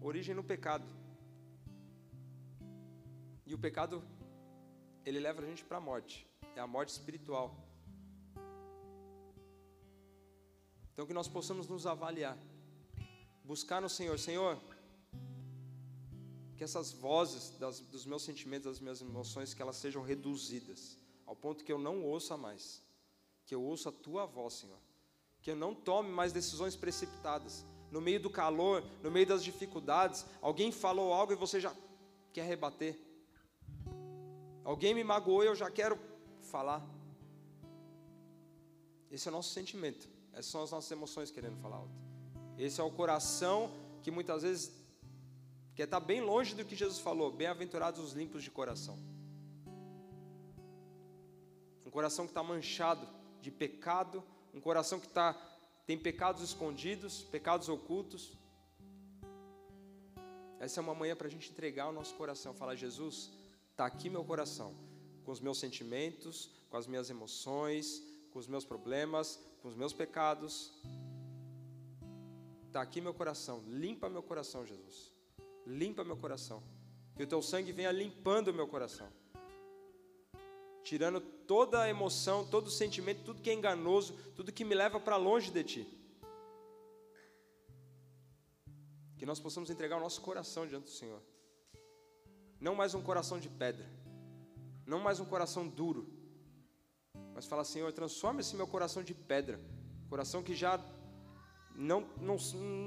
Origem 0.00 0.34
no 0.34 0.44
pecado. 0.44 0.86
E 3.44 3.52
o 3.52 3.58
pecado 3.58 4.02
ele 5.04 5.18
leva 5.18 5.42
a 5.42 5.46
gente 5.46 5.64
para 5.64 5.78
a 5.78 5.80
morte. 5.80 6.26
É 6.54 6.60
a 6.60 6.66
morte 6.66 6.90
espiritual. 6.90 7.54
Então 10.92 11.06
que 11.06 11.12
nós 11.12 11.28
possamos 11.28 11.66
nos 11.66 11.86
avaliar. 11.86 12.38
Buscar 13.44 13.80
no 13.80 13.88
Senhor, 13.88 14.18
Senhor, 14.18 14.58
que 16.56 16.64
essas 16.64 16.92
vozes 16.92 17.50
das, 17.58 17.80
dos 17.80 18.06
meus 18.06 18.22
sentimentos, 18.22 18.64
das 18.64 18.80
minhas 18.80 19.00
emoções, 19.00 19.52
que 19.52 19.60
elas 19.60 19.76
sejam 19.76 20.02
reduzidas, 20.02 20.96
ao 21.26 21.36
ponto 21.36 21.64
que 21.64 21.72
eu 21.72 21.78
não 21.78 22.02
ouça 22.02 22.36
mais, 22.36 22.82
que 23.44 23.54
eu 23.54 23.62
ouça 23.62 23.90
a 23.90 23.92
tua 23.92 24.24
voz, 24.24 24.54
Senhor, 24.54 24.78
que 25.42 25.50
eu 25.50 25.56
não 25.56 25.74
tome 25.74 26.10
mais 26.10 26.32
decisões 26.32 26.74
precipitadas, 26.74 27.64
no 27.90 28.00
meio 28.00 28.18
do 28.18 28.30
calor, 28.30 28.82
no 29.02 29.10
meio 29.10 29.26
das 29.26 29.44
dificuldades, 29.44 30.24
alguém 30.40 30.72
falou 30.72 31.12
algo 31.12 31.32
e 31.32 31.36
você 31.36 31.60
já 31.60 31.74
quer 32.32 32.44
rebater, 32.44 32.98
alguém 34.64 34.94
me 34.94 35.04
magoou 35.04 35.44
e 35.44 35.46
eu 35.46 35.54
já 35.54 35.70
quero 35.70 35.98
falar. 36.40 36.84
Esse 39.10 39.28
é 39.28 39.30
o 39.30 39.34
nosso 39.34 39.52
sentimento, 39.52 40.08
essas 40.32 40.46
são 40.46 40.62
as 40.62 40.70
nossas 40.70 40.90
emoções 40.90 41.30
querendo 41.30 41.56
falar 41.58 41.76
alto. 41.76 41.94
Esse 42.58 42.80
é 42.80 42.84
o 42.84 42.90
coração 42.90 43.70
que 44.02 44.10
muitas 44.10 44.42
vezes 44.42 44.85
que 45.76 45.82
está 45.82 46.00
bem 46.00 46.22
longe 46.22 46.54
do 46.54 46.64
que 46.64 46.74
Jesus 46.74 46.98
falou. 46.98 47.30
Bem-aventurados 47.30 48.00
os 48.00 48.14
limpos 48.14 48.42
de 48.42 48.50
coração. 48.50 48.98
Um 51.84 51.90
coração 51.90 52.24
que 52.24 52.30
está 52.30 52.42
manchado 52.42 53.06
de 53.42 53.50
pecado, 53.50 54.24
um 54.54 54.60
coração 54.60 54.98
que 54.98 55.06
está 55.06 55.34
tem 55.86 55.98
pecados 55.98 56.42
escondidos, 56.42 57.22
pecados 57.24 57.68
ocultos. 57.68 58.32
Essa 60.58 60.80
é 60.80 60.82
uma 60.82 60.94
manhã 60.94 61.14
para 61.14 61.26
a 61.26 61.30
gente 61.30 61.50
entregar 61.50 61.88
o 61.88 61.92
nosso 61.92 62.14
coração, 62.14 62.54
falar: 62.54 62.74
Jesus, 62.74 63.30
está 63.70 63.84
aqui 63.84 64.08
meu 64.08 64.24
coração, 64.24 64.74
com 65.24 65.30
os 65.30 65.40
meus 65.40 65.58
sentimentos, 65.58 66.50
com 66.70 66.78
as 66.78 66.86
minhas 66.86 67.10
emoções, 67.10 68.02
com 68.32 68.38
os 68.38 68.46
meus 68.46 68.64
problemas, 68.64 69.38
com 69.60 69.68
os 69.68 69.74
meus 69.74 69.92
pecados. 69.92 70.72
Está 72.66 72.80
aqui 72.80 73.02
meu 73.02 73.12
coração, 73.12 73.62
limpa 73.68 74.08
meu 74.08 74.22
coração, 74.22 74.64
Jesus. 74.64 75.15
Limpa 75.66 76.04
meu 76.04 76.16
coração. 76.16 76.62
Que 77.16 77.24
o 77.24 77.26
teu 77.26 77.42
sangue 77.42 77.72
venha 77.72 77.90
limpando 77.90 78.54
meu 78.54 78.68
coração. 78.68 79.08
Tirando 80.84 81.20
toda 81.20 81.82
a 81.82 81.88
emoção, 81.88 82.46
todo 82.46 82.68
o 82.68 82.70
sentimento, 82.70 83.24
tudo 83.24 83.42
que 83.42 83.50
é 83.50 83.52
enganoso, 83.52 84.12
tudo 84.36 84.52
que 84.52 84.64
me 84.64 84.74
leva 84.74 85.00
para 85.00 85.16
longe 85.16 85.50
de 85.50 85.64
ti. 85.64 85.98
Que 89.18 89.26
nós 89.26 89.40
possamos 89.40 89.70
entregar 89.70 89.96
o 89.96 90.00
nosso 90.00 90.20
coração 90.20 90.66
diante 90.66 90.84
do 90.84 90.90
Senhor. 90.90 91.20
Não 92.60 92.74
mais 92.74 92.94
um 92.94 93.02
coração 93.02 93.38
de 93.38 93.48
pedra. 93.48 93.84
Não 94.86 95.00
mais 95.00 95.18
um 95.18 95.24
coração 95.24 95.66
duro. 95.66 96.06
Mas 97.34 97.46
falar, 97.46 97.64
Senhor, 97.64 97.92
transforma 97.92 98.40
esse 98.40 98.54
meu 98.54 98.66
coração 98.66 99.02
de 99.02 99.12
pedra. 99.14 99.60
Coração 100.08 100.42
que 100.42 100.54
já 100.54 100.80
não, 101.74 102.02
não, 102.18 102.36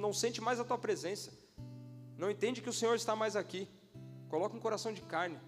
não 0.01 0.13
sente 0.13 0.39
mais 0.41 0.59
a 0.59 0.63
tua 0.63 0.77
presença. 0.77 1.31
Não 2.19 2.29
entende 2.29 2.61
que 2.61 2.69
o 2.69 2.73
Senhor 2.73 2.95
está 2.95 3.15
mais 3.15 3.37
aqui. 3.37 3.65
Coloca 4.27 4.53
um 4.53 4.59
coração 4.59 4.91
de 4.91 5.01
carne. 5.01 5.39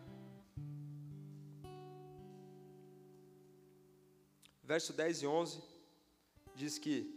Verso 4.64 4.94
10 4.94 5.24
e 5.24 5.28
11 5.28 5.62
diz 6.56 6.78
que: 6.78 7.14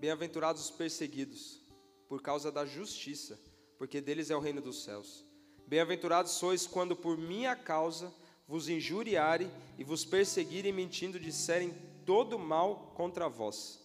Bem-aventurados 0.00 0.64
os 0.64 0.70
perseguidos, 0.72 1.60
por 2.08 2.20
causa 2.20 2.50
da 2.50 2.66
justiça, 2.66 3.38
porque 3.78 4.00
deles 4.00 4.30
é 4.30 4.36
o 4.36 4.40
reino 4.40 4.60
dos 4.60 4.82
céus. 4.82 5.24
Bem-aventurados 5.68 6.32
sois 6.32 6.66
quando 6.66 6.96
por 6.96 7.16
minha 7.16 7.54
causa 7.54 8.12
vos 8.48 8.68
injuriarem 8.68 9.48
e 9.78 9.84
vos 9.84 10.04
perseguirem, 10.04 10.72
mentindo, 10.72 11.20
disserem 11.20 11.72
todo 12.04 12.36
mal 12.36 12.92
contra 12.96 13.28
vós. 13.28 13.80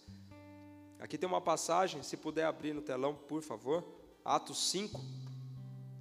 Aqui 0.98 1.16
tem 1.16 1.28
uma 1.28 1.40
passagem, 1.40 2.02
se 2.02 2.16
puder 2.16 2.46
abrir 2.46 2.72
no 2.72 2.82
telão, 2.82 3.14
por 3.14 3.42
favor. 3.42 4.01
Atos 4.24 4.70
5, 4.70 5.00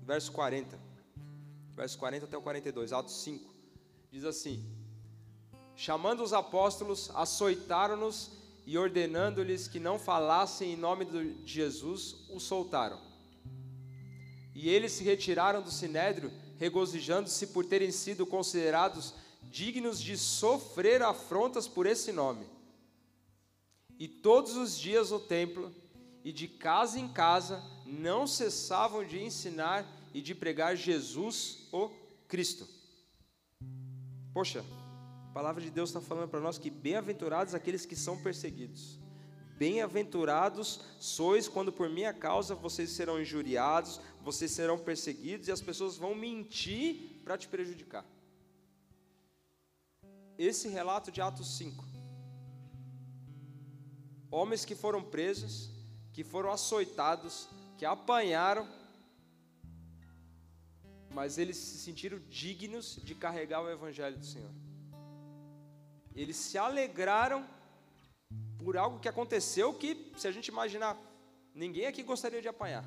verso 0.03 0.31
40. 0.31 0.79
Verso 1.75 1.97
40 1.97 2.25
até 2.25 2.37
o 2.37 2.41
42, 2.41 2.93
Atos 2.93 3.23
5. 3.23 3.51
Diz 4.11 4.23
assim: 4.25 4.63
Chamando 5.75 6.23
os 6.23 6.33
apóstolos, 6.33 7.09
açoitaram-nos 7.15 8.31
e 8.65 8.77
ordenando-lhes 8.77 9.67
que 9.67 9.79
não 9.79 9.97
falassem 9.97 10.73
em 10.73 10.77
nome 10.77 11.05
de 11.05 11.35
Jesus, 11.45 12.27
o 12.29 12.39
soltaram. 12.39 12.99
E 14.53 14.69
eles 14.69 14.91
se 14.91 15.03
retiraram 15.03 15.61
do 15.61 15.71
sinédrio, 15.71 16.31
regozijando-se 16.57 17.47
por 17.47 17.65
terem 17.65 17.91
sido 17.91 18.25
considerados 18.25 19.15
dignos 19.41 19.99
de 19.99 20.17
sofrer 20.17 21.01
afrontas 21.01 21.67
por 21.67 21.87
esse 21.87 22.11
nome. 22.11 22.45
E 23.97 24.07
todos 24.07 24.55
os 24.55 24.77
dias 24.77 25.09
no 25.09 25.19
templo 25.19 25.73
e 26.23 26.31
de 26.31 26.47
casa 26.47 26.99
em 26.99 27.07
casa 27.07 27.63
não 27.91 28.25
cessavam 28.25 29.05
de 29.05 29.21
ensinar 29.21 29.85
e 30.13 30.21
de 30.21 30.33
pregar 30.33 30.75
Jesus, 30.75 31.67
o 31.71 31.89
Cristo. 32.27 32.67
Poxa, 34.33 34.63
a 35.29 35.33
palavra 35.33 35.61
de 35.61 35.69
Deus 35.69 35.89
está 35.89 35.99
falando 35.99 36.29
para 36.29 36.39
nós 36.39 36.57
que 36.57 36.69
bem-aventurados 36.69 37.53
aqueles 37.53 37.85
que 37.85 37.95
são 37.95 38.17
perseguidos. 38.21 38.97
Bem-aventurados 39.57 40.79
sois 40.99 41.47
quando 41.47 41.71
por 41.71 41.89
minha 41.89 42.13
causa 42.13 42.55
vocês 42.55 42.89
serão 42.91 43.21
injuriados, 43.21 43.99
vocês 44.23 44.51
serão 44.51 44.79
perseguidos 44.79 45.47
e 45.47 45.51
as 45.51 45.61
pessoas 45.61 45.97
vão 45.97 46.15
mentir 46.15 47.21
para 47.23 47.37
te 47.37 47.47
prejudicar. 47.47 48.05
Esse 50.37 50.67
relato 50.67 51.11
de 51.11 51.21
Atos 51.21 51.57
5. 51.57 51.85
Homens 54.31 54.65
que 54.65 54.73
foram 54.73 55.03
presos, 55.03 55.69
que 56.13 56.23
foram 56.23 56.51
açoitados, 56.51 57.47
que 57.81 57.85
apanharam, 57.87 58.69
mas 61.09 61.39
eles 61.39 61.57
se 61.57 61.79
sentiram 61.79 62.19
dignos 62.29 62.99
de 63.03 63.15
carregar 63.15 63.59
o 63.63 63.71
Evangelho 63.71 64.19
do 64.19 64.23
Senhor. 64.23 64.51
Eles 66.15 66.35
se 66.35 66.59
alegraram 66.59 67.43
por 68.59 68.77
algo 68.77 68.99
que 68.99 69.09
aconteceu 69.09 69.73
que, 69.73 70.13
se 70.15 70.27
a 70.27 70.31
gente 70.31 70.49
imaginar, 70.49 70.95
ninguém 71.55 71.87
aqui 71.87 72.03
gostaria 72.03 72.39
de 72.39 72.47
apanhar, 72.47 72.85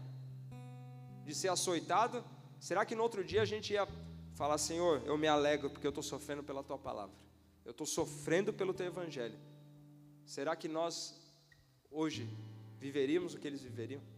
de 1.24 1.34
ser 1.34 1.48
açoitado. 1.48 2.24
Será 2.60 2.86
que 2.86 2.94
no 2.94 3.02
outro 3.02 3.24
dia 3.24 3.42
a 3.42 3.44
gente 3.44 3.72
ia 3.72 3.88
falar, 4.36 4.58
Senhor, 4.58 5.02
eu 5.04 5.18
me 5.18 5.26
alegro 5.26 5.70
porque 5.70 5.88
eu 5.88 5.94
estou 5.96 6.04
sofrendo 6.04 6.44
pela 6.44 6.62
tua 6.62 6.78
palavra, 6.78 7.16
eu 7.64 7.72
estou 7.72 7.84
sofrendo 7.84 8.52
pelo 8.52 8.72
teu 8.72 8.86
evangelho? 8.86 9.40
Será 10.24 10.54
que 10.54 10.68
nós, 10.68 11.20
hoje, 11.90 12.28
viveríamos 12.78 13.34
o 13.34 13.40
que 13.40 13.48
eles 13.48 13.60
viveriam? 13.60 14.13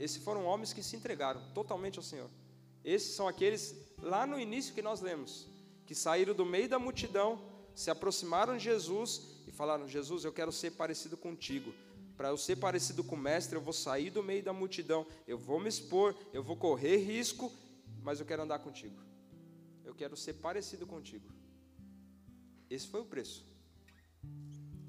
Esses 0.00 0.22
foram 0.24 0.46
homens 0.46 0.72
que 0.72 0.82
se 0.82 0.96
entregaram 0.96 1.42
totalmente 1.52 1.98
ao 1.98 2.02
Senhor. 2.02 2.30
Esses 2.82 3.14
são 3.14 3.28
aqueles 3.28 3.76
lá 3.98 4.26
no 4.26 4.40
início 4.40 4.74
que 4.74 4.80
nós 4.80 5.02
lemos, 5.02 5.46
que 5.84 5.94
saíram 5.94 6.34
do 6.34 6.46
meio 6.46 6.70
da 6.70 6.78
multidão, 6.78 7.38
se 7.74 7.90
aproximaram 7.90 8.56
de 8.56 8.64
Jesus 8.64 9.42
e 9.46 9.52
falaram: 9.52 9.86
Jesus, 9.86 10.24
eu 10.24 10.32
quero 10.32 10.50
ser 10.50 10.70
parecido 10.70 11.18
contigo. 11.18 11.74
Para 12.16 12.28
eu 12.28 12.38
ser 12.38 12.56
parecido 12.56 13.04
com 13.04 13.14
o 13.14 13.18
Mestre, 13.18 13.56
eu 13.56 13.60
vou 13.60 13.74
sair 13.74 14.08
do 14.08 14.22
meio 14.22 14.42
da 14.42 14.54
multidão, 14.54 15.06
eu 15.26 15.38
vou 15.38 15.60
me 15.60 15.68
expor, 15.68 16.16
eu 16.32 16.42
vou 16.42 16.56
correr 16.56 16.96
risco, 16.96 17.52
mas 18.02 18.20
eu 18.20 18.26
quero 18.26 18.42
andar 18.42 18.58
contigo. 18.60 18.98
Eu 19.84 19.94
quero 19.94 20.16
ser 20.16 20.34
parecido 20.34 20.86
contigo. 20.86 21.28
Esse 22.70 22.86
foi 22.86 23.02
o 23.02 23.04
preço. 23.04 23.44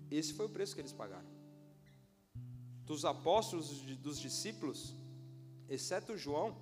Esse 0.09 0.33
foi 0.33 0.45
o 0.45 0.49
preço 0.49 0.73
que 0.73 0.81
eles 0.81 0.93
pagaram. 0.93 1.29
Dos 2.85 3.05
apóstolos, 3.05 3.81
dos 3.97 4.19
discípulos, 4.19 4.93
exceto 5.73 6.17
João, 6.17 6.55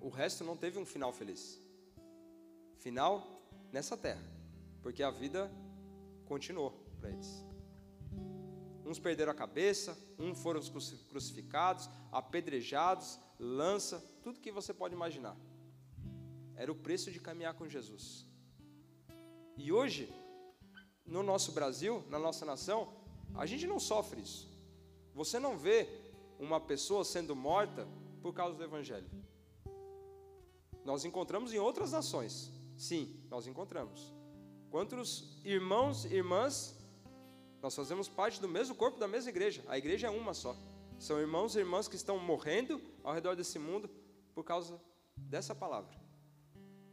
o 0.00 0.08
resto 0.08 0.42
não 0.42 0.56
teve 0.56 0.76
um 0.78 0.84
final 0.84 1.12
feliz. 1.12 1.60
Final 2.78 3.42
nessa 3.72 3.96
terra, 3.96 4.22
porque 4.82 5.02
a 5.04 5.10
vida 5.10 5.50
continuou 6.26 6.72
para 6.98 7.10
eles. 7.10 7.44
Uns 8.84 8.98
perderam 8.98 9.30
a 9.30 9.34
cabeça, 9.34 9.96
uns 10.18 10.38
foram 10.42 10.60
crucificados, 11.08 11.88
apedrejados, 12.10 13.18
lança, 13.38 13.98
tudo 14.22 14.40
que 14.40 14.50
você 14.50 14.74
pode 14.74 14.94
imaginar. 14.94 15.36
Era 16.56 16.72
o 16.72 16.74
preço 16.74 17.12
de 17.12 17.20
caminhar 17.20 17.54
com 17.54 17.68
Jesus. 17.68 18.26
E 19.56 19.72
hoje, 19.72 20.12
no 21.06 21.22
nosso 21.22 21.52
Brasil, 21.52 22.04
na 22.10 22.18
nossa 22.18 22.44
nação, 22.44 22.92
a 23.34 23.46
gente 23.46 23.66
não 23.66 23.78
sofre 23.78 24.20
isso. 24.20 24.52
Você 25.14 25.38
não 25.38 25.56
vê 25.56 25.88
uma 26.38 26.60
pessoa 26.60 27.04
sendo 27.04 27.36
morta 27.36 27.86
por 28.24 28.32
causa 28.32 28.56
do 28.56 28.64
Evangelho. 28.64 29.06
Nós 30.82 31.04
encontramos 31.04 31.52
em 31.52 31.58
outras 31.58 31.92
nações, 31.92 32.50
sim, 32.74 33.22
nós 33.28 33.46
encontramos. 33.46 34.14
Quantos 34.70 35.38
irmãos 35.44 36.06
e 36.06 36.14
irmãs, 36.14 36.74
nós 37.60 37.76
fazemos 37.76 38.08
parte 38.08 38.40
do 38.40 38.48
mesmo 38.48 38.74
corpo 38.74 38.98
da 38.98 39.06
mesma 39.06 39.28
igreja, 39.28 39.62
a 39.68 39.76
igreja 39.76 40.06
é 40.06 40.10
uma 40.10 40.32
só. 40.32 40.56
São 40.98 41.20
irmãos 41.20 41.54
e 41.54 41.58
irmãs 41.58 41.86
que 41.86 41.96
estão 41.96 42.18
morrendo 42.18 42.80
ao 43.02 43.12
redor 43.12 43.36
desse 43.36 43.58
mundo 43.58 43.90
por 44.34 44.42
causa 44.42 44.80
dessa 45.18 45.54
palavra. 45.54 45.94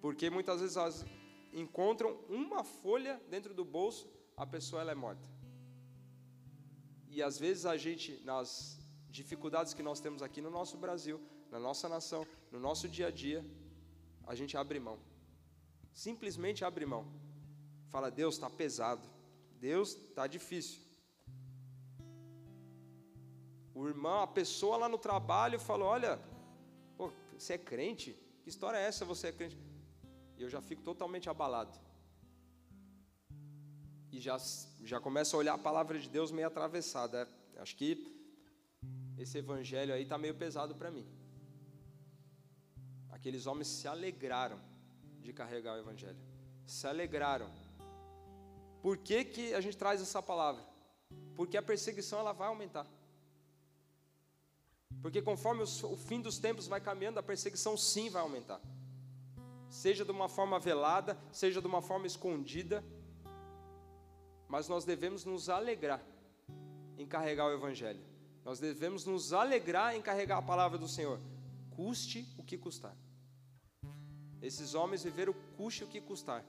Porque 0.01 0.29
muitas 0.29 0.59
vezes 0.59 0.75
elas 0.75 1.05
encontram 1.53 2.19
uma 2.27 2.65
folha 2.65 3.21
dentro 3.29 3.53
do 3.53 3.63
bolso, 3.63 4.11
a 4.35 4.45
pessoa 4.45 4.81
ela 4.81 4.91
é 4.91 4.95
morta. 4.95 5.25
E 7.07 7.23
às 7.23 7.39
vezes 7.39 7.65
a 7.65 7.77
gente, 7.77 8.21
nas 8.25 8.80
dificuldades 9.11 9.73
que 9.73 9.83
nós 9.83 9.99
temos 9.99 10.21
aqui 10.21 10.41
no 10.41 10.49
nosso 10.49 10.77
Brasil, 10.77 11.19
na 11.51 11.59
nossa 11.59 11.87
nação, 11.89 12.25
no 12.51 12.59
nosso 12.59 12.87
dia 12.87 13.07
a 13.07 13.11
dia, 13.11 13.45
a 14.25 14.33
gente 14.33 14.55
abre 14.55 14.79
mão. 14.79 14.97
Simplesmente 15.93 16.63
abre 16.63 16.85
mão. 16.85 17.05
Fala, 17.89 18.09
Deus 18.09 18.35
está 18.35 18.49
pesado. 18.49 19.05
Deus 19.59 19.89
está 20.09 20.25
difícil. 20.25 20.79
O 23.75 23.87
irmão, 23.87 24.21
a 24.21 24.27
pessoa 24.27 24.77
lá 24.77 24.87
no 24.87 24.97
trabalho 24.97 25.59
falou: 25.59 25.89
Olha, 25.89 26.19
pô, 26.97 27.11
você 27.37 27.53
é 27.53 27.57
crente? 27.57 28.17
Que 28.43 28.49
história 28.49 28.77
é 28.77 28.85
essa? 28.85 29.03
Você 29.03 29.27
é 29.27 29.31
crente? 29.31 29.57
E 30.37 30.41
eu 30.41 30.49
já 30.49 30.61
fico 30.61 30.81
totalmente 30.81 31.29
abalado. 31.29 31.77
E 34.11 34.19
já, 34.19 34.37
já 34.83 34.99
começo 34.99 35.35
a 35.35 35.39
olhar 35.39 35.53
a 35.53 35.57
palavra 35.57 35.99
de 35.99 36.09
Deus 36.09 36.31
meio 36.31 36.47
atravessada. 36.47 37.27
Acho 37.57 37.75
que 37.75 38.20
esse 39.23 39.37
evangelho 39.37 39.93
aí 39.93 40.03
está 40.03 40.17
meio 40.17 40.35
pesado 40.35 40.75
para 40.75 40.91
mim. 40.91 41.05
Aqueles 43.09 43.45
homens 43.45 43.67
se 43.67 43.87
alegraram 43.87 44.59
de 45.21 45.31
carregar 45.31 45.75
o 45.75 45.79
evangelho. 45.79 46.17
Se 46.65 46.87
alegraram. 46.87 47.49
Por 48.81 48.97
que, 48.97 49.23
que 49.23 49.53
a 49.53 49.61
gente 49.61 49.77
traz 49.77 50.01
essa 50.01 50.21
palavra? 50.21 50.63
Porque 51.35 51.57
a 51.57 51.61
perseguição 51.61 52.19
ela 52.19 52.33
vai 52.33 52.47
aumentar. 52.47 52.87
Porque 55.01 55.21
conforme 55.21 55.63
o 55.63 55.97
fim 55.97 56.21
dos 56.21 56.37
tempos 56.37 56.67
vai 56.67 56.81
caminhando, 56.81 57.19
a 57.19 57.23
perseguição 57.23 57.75
sim 57.77 58.09
vai 58.09 58.21
aumentar. 58.21 58.61
Seja 59.69 60.03
de 60.03 60.11
uma 60.11 60.27
forma 60.27 60.59
velada, 60.59 61.17
seja 61.31 61.61
de 61.61 61.67
uma 61.67 61.81
forma 61.81 62.05
escondida, 62.05 62.83
mas 64.47 64.67
nós 64.67 64.83
devemos 64.83 65.23
nos 65.23 65.47
alegrar 65.47 66.03
em 66.97 67.05
carregar 67.05 67.45
o 67.47 67.53
Evangelho. 67.53 68.10
Nós 68.43 68.59
devemos 68.59 69.05
nos 69.05 69.33
alegrar 69.33 69.95
em 69.95 70.01
carregar 70.01 70.37
a 70.37 70.41
palavra 70.41 70.77
do 70.77 70.87
Senhor, 70.87 71.19
custe 71.71 72.27
o 72.37 72.43
que 72.43 72.57
custar. 72.57 72.95
Esses 74.41 74.73
homens 74.73 75.03
viveram 75.03 75.33
custe 75.55 75.83
o 75.83 75.87
que 75.87 76.01
custar, 76.01 76.43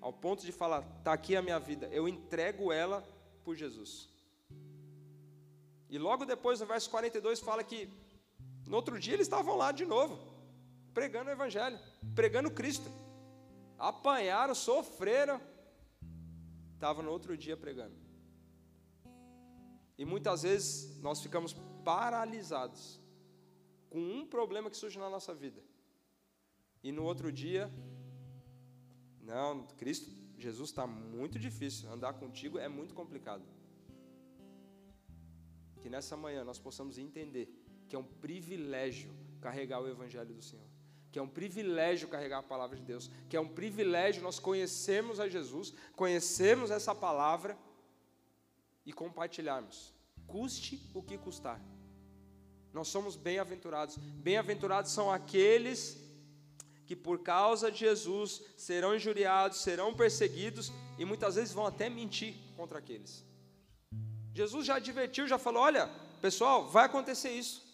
ao 0.00 0.12
ponto 0.12 0.44
de 0.44 0.52
falar: 0.52 0.84
está 0.98 1.12
aqui 1.12 1.34
a 1.34 1.42
minha 1.42 1.58
vida, 1.58 1.88
eu 1.88 2.06
entrego 2.06 2.70
ela 2.70 3.02
por 3.42 3.56
Jesus. 3.56 4.08
E 5.88 5.98
logo 5.98 6.24
depois, 6.24 6.60
no 6.60 6.66
verso 6.66 6.88
42, 6.90 7.40
fala 7.40 7.64
que 7.64 7.88
no 8.66 8.76
outro 8.76 8.98
dia 9.00 9.14
eles 9.14 9.26
estavam 9.26 9.56
lá 9.56 9.72
de 9.72 9.84
novo, 9.84 10.18
pregando 10.94 11.30
o 11.30 11.32
Evangelho, 11.32 11.78
pregando 12.14 12.50
Cristo. 12.50 12.88
Apanharam, 13.76 14.54
sofreram, 14.54 15.40
estavam 16.74 17.02
no 17.02 17.10
outro 17.10 17.36
dia 17.36 17.56
pregando. 17.56 18.09
E 20.00 20.04
muitas 20.06 20.44
vezes 20.44 20.98
nós 21.02 21.20
ficamos 21.20 21.54
paralisados 21.84 22.98
com 23.90 23.98
um 23.98 24.26
problema 24.26 24.70
que 24.70 24.76
surge 24.78 24.98
na 24.98 25.10
nossa 25.10 25.34
vida. 25.34 25.62
E 26.82 26.90
no 26.90 27.04
outro 27.04 27.30
dia, 27.30 27.70
não, 29.20 29.66
Cristo, 29.76 30.10
Jesus 30.38 30.70
está 30.70 30.86
muito 30.86 31.38
difícil, 31.38 31.92
andar 31.92 32.14
contigo 32.14 32.58
é 32.58 32.66
muito 32.66 32.94
complicado. 32.94 33.44
Que 35.82 35.90
nessa 35.90 36.16
manhã 36.16 36.44
nós 36.44 36.58
possamos 36.58 36.96
entender 36.96 37.46
que 37.86 37.94
é 37.94 37.98
um 37.98 38.10
privilégio 38.26 39.14
carregar 39.38 39.82
o 39.82 39.86
Evangelho 39.86 40.34
do 40.34 40.40
Senhor 40.40 40.70
que 41.12 41.18
é 41.18 41.22
um 41.22 41.28
privilégio 41.28 42.08
carregar 42.08 42.38
a 42.38 42.42
palavra 42.42 42.76
de 42.76 42.84
Deus, 42.84 43.10
que 43.28 43.36
é 43.36 43.40
um 43.40 43.48
privilégio 43.48 44.22
nós 44.22 44.38
conhecermos 44.38 45.18
a 45.18 45.28
Jesus, 45.28 45.74
conhecermos 45.96 46.70
essa 46.70 46.94
palavra 46.94 47.58
e 48.90 48.92
compartilharmos, 48.92 49.94
custe 50.26 50.90
o 50.92 51.00
que 51.00 51.16
custar. 51.16 51.60
Nós 52.72 52.88
somos 52.88 53.14
bem-aventurados. 53.14 53.96
Bem-aventurados 53.96 54.90
são 54.90 55.10
aqueles 55.10 55.96
que 56.86 56.96
por 56.96 57.20
causa 57.20 57.70
de 57.70 57.78
Jesus 57.78 58.42
serão 58.56 58.94
injuriados, 58.96 59.62
serão 59.62 59.94
perseguidos 59.94 60.72
e 60.98 61.04
muitas 61.04 61.36
vezes 61.36 61.54
vão 61.54 61.66
até 61.66 61.88
mentir 61.88 62.34
contra 62.56 62.80
aqueles. 62.80 63.24
Jesus 64.34 64.66
já 64.66 64.74
advertiu, 64.76 65.28
já 65.28 65.38
falou: 65.38 65.62
olha, 65.62 65.88
pessoal, 66.20 66.68
vai 66.68 66.86
acontecer 66.86 67.30
isso. 67.30 67.64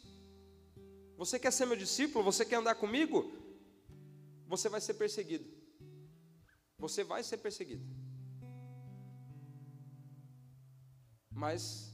Você 1.16 1.38
quer 1.38 1.50
ser 1.50 1.64
meu 1.64 1.78
discípulo? 1.78 2.22
Você 2.24 2.44
quer 2.44 2.56
andar 2.56 2.74
comigo? 2.74 3.32
Você 4.46 4.68
vai 4.68 4.82
ser 4.82 4.94
perseguido. 4.94 5.48
Você 6.78 7.02
vai 7.02 7.22
ser 7.22 7.38
perseguido. 7.38 7.95
Mas 11.42 11.92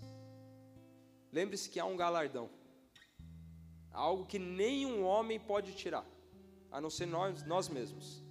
lembre-se 1.32 1.68
que 1.68 1.80
há 1.80 1.84
um 1.84 1.96
galardão. 1.96 2.48
Algo 3.90 4.24
que 4.24 4.38
nenhum 4.38 5.04
homem 5.04 5.38
pode 5.38 5.74
tirar, 5.74 6.06
a 6.70 6.80
não 6.80 6.88
ser 6.88 7.06
nós, 7.06 7.42
nós 7.42 7.68
mesmos. 7.68 8.22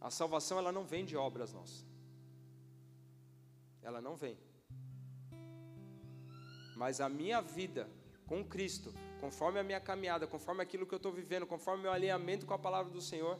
A 0.00 0.10
salvação 0.10 0.58
ela 0.58 0.72
não 0.72 0.84
vem 0.84 1.04
de 1.04 1.14
obras 1.14 1.52
nossas. 1.52 1.84
Ela 3.82 4.00
não 4.00 4.16
vem. 4.16 4.38
Mas 6.74 7.00
a 7.00 7.08
minha 7.08 7.40
vida 7.42 7.88
com 8.26 8.42
Cristo, 8.44 8.94
conforme 9.20 9.60
a 9.60 9.62
minha 9.62 9.80
caminhada, 9.80 10.26
conforme 10.26 10.62
aquilo 10.62 10.86
que 10.86 10.94
eu 10.94 11.02
estou 11.02 11.12
vivendo, 11.12 11.46
conforme 11.46 11.80
o 11.80 11.82
meu 11.82 11.92
alinhamento 11.92 12.46
com 12.46 12.54
a 12.54 12.58
palavra 12.58 12.90
do 12.90 13.00
Senhor, 13.00 13.38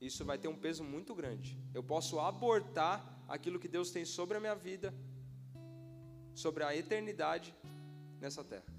isso 0.00 0.24
vai 0.24 0.38
ter 0.38 0.48
um 0.48 0.58
peso 0.58 0.82
muito 0.82 1.14
grande. 1.14 1.56
Eu 1.72 1.84
posso 1.84 2.18
abortar 2.18 3.13
aquilo 3.28 3.58
que 3.58 3.68
Deus 3.68 3.90
tem 3.90 4.04
sobre 4.04 4.36
a 4.36 4.40
minha 4.40 4.54
vida, 4.54 4.94
sobre 6.34 6.64
a 6.64 6.74
eternidade 6.76 7.54
nessa 8.20 8.42
terra. 8.42 8.74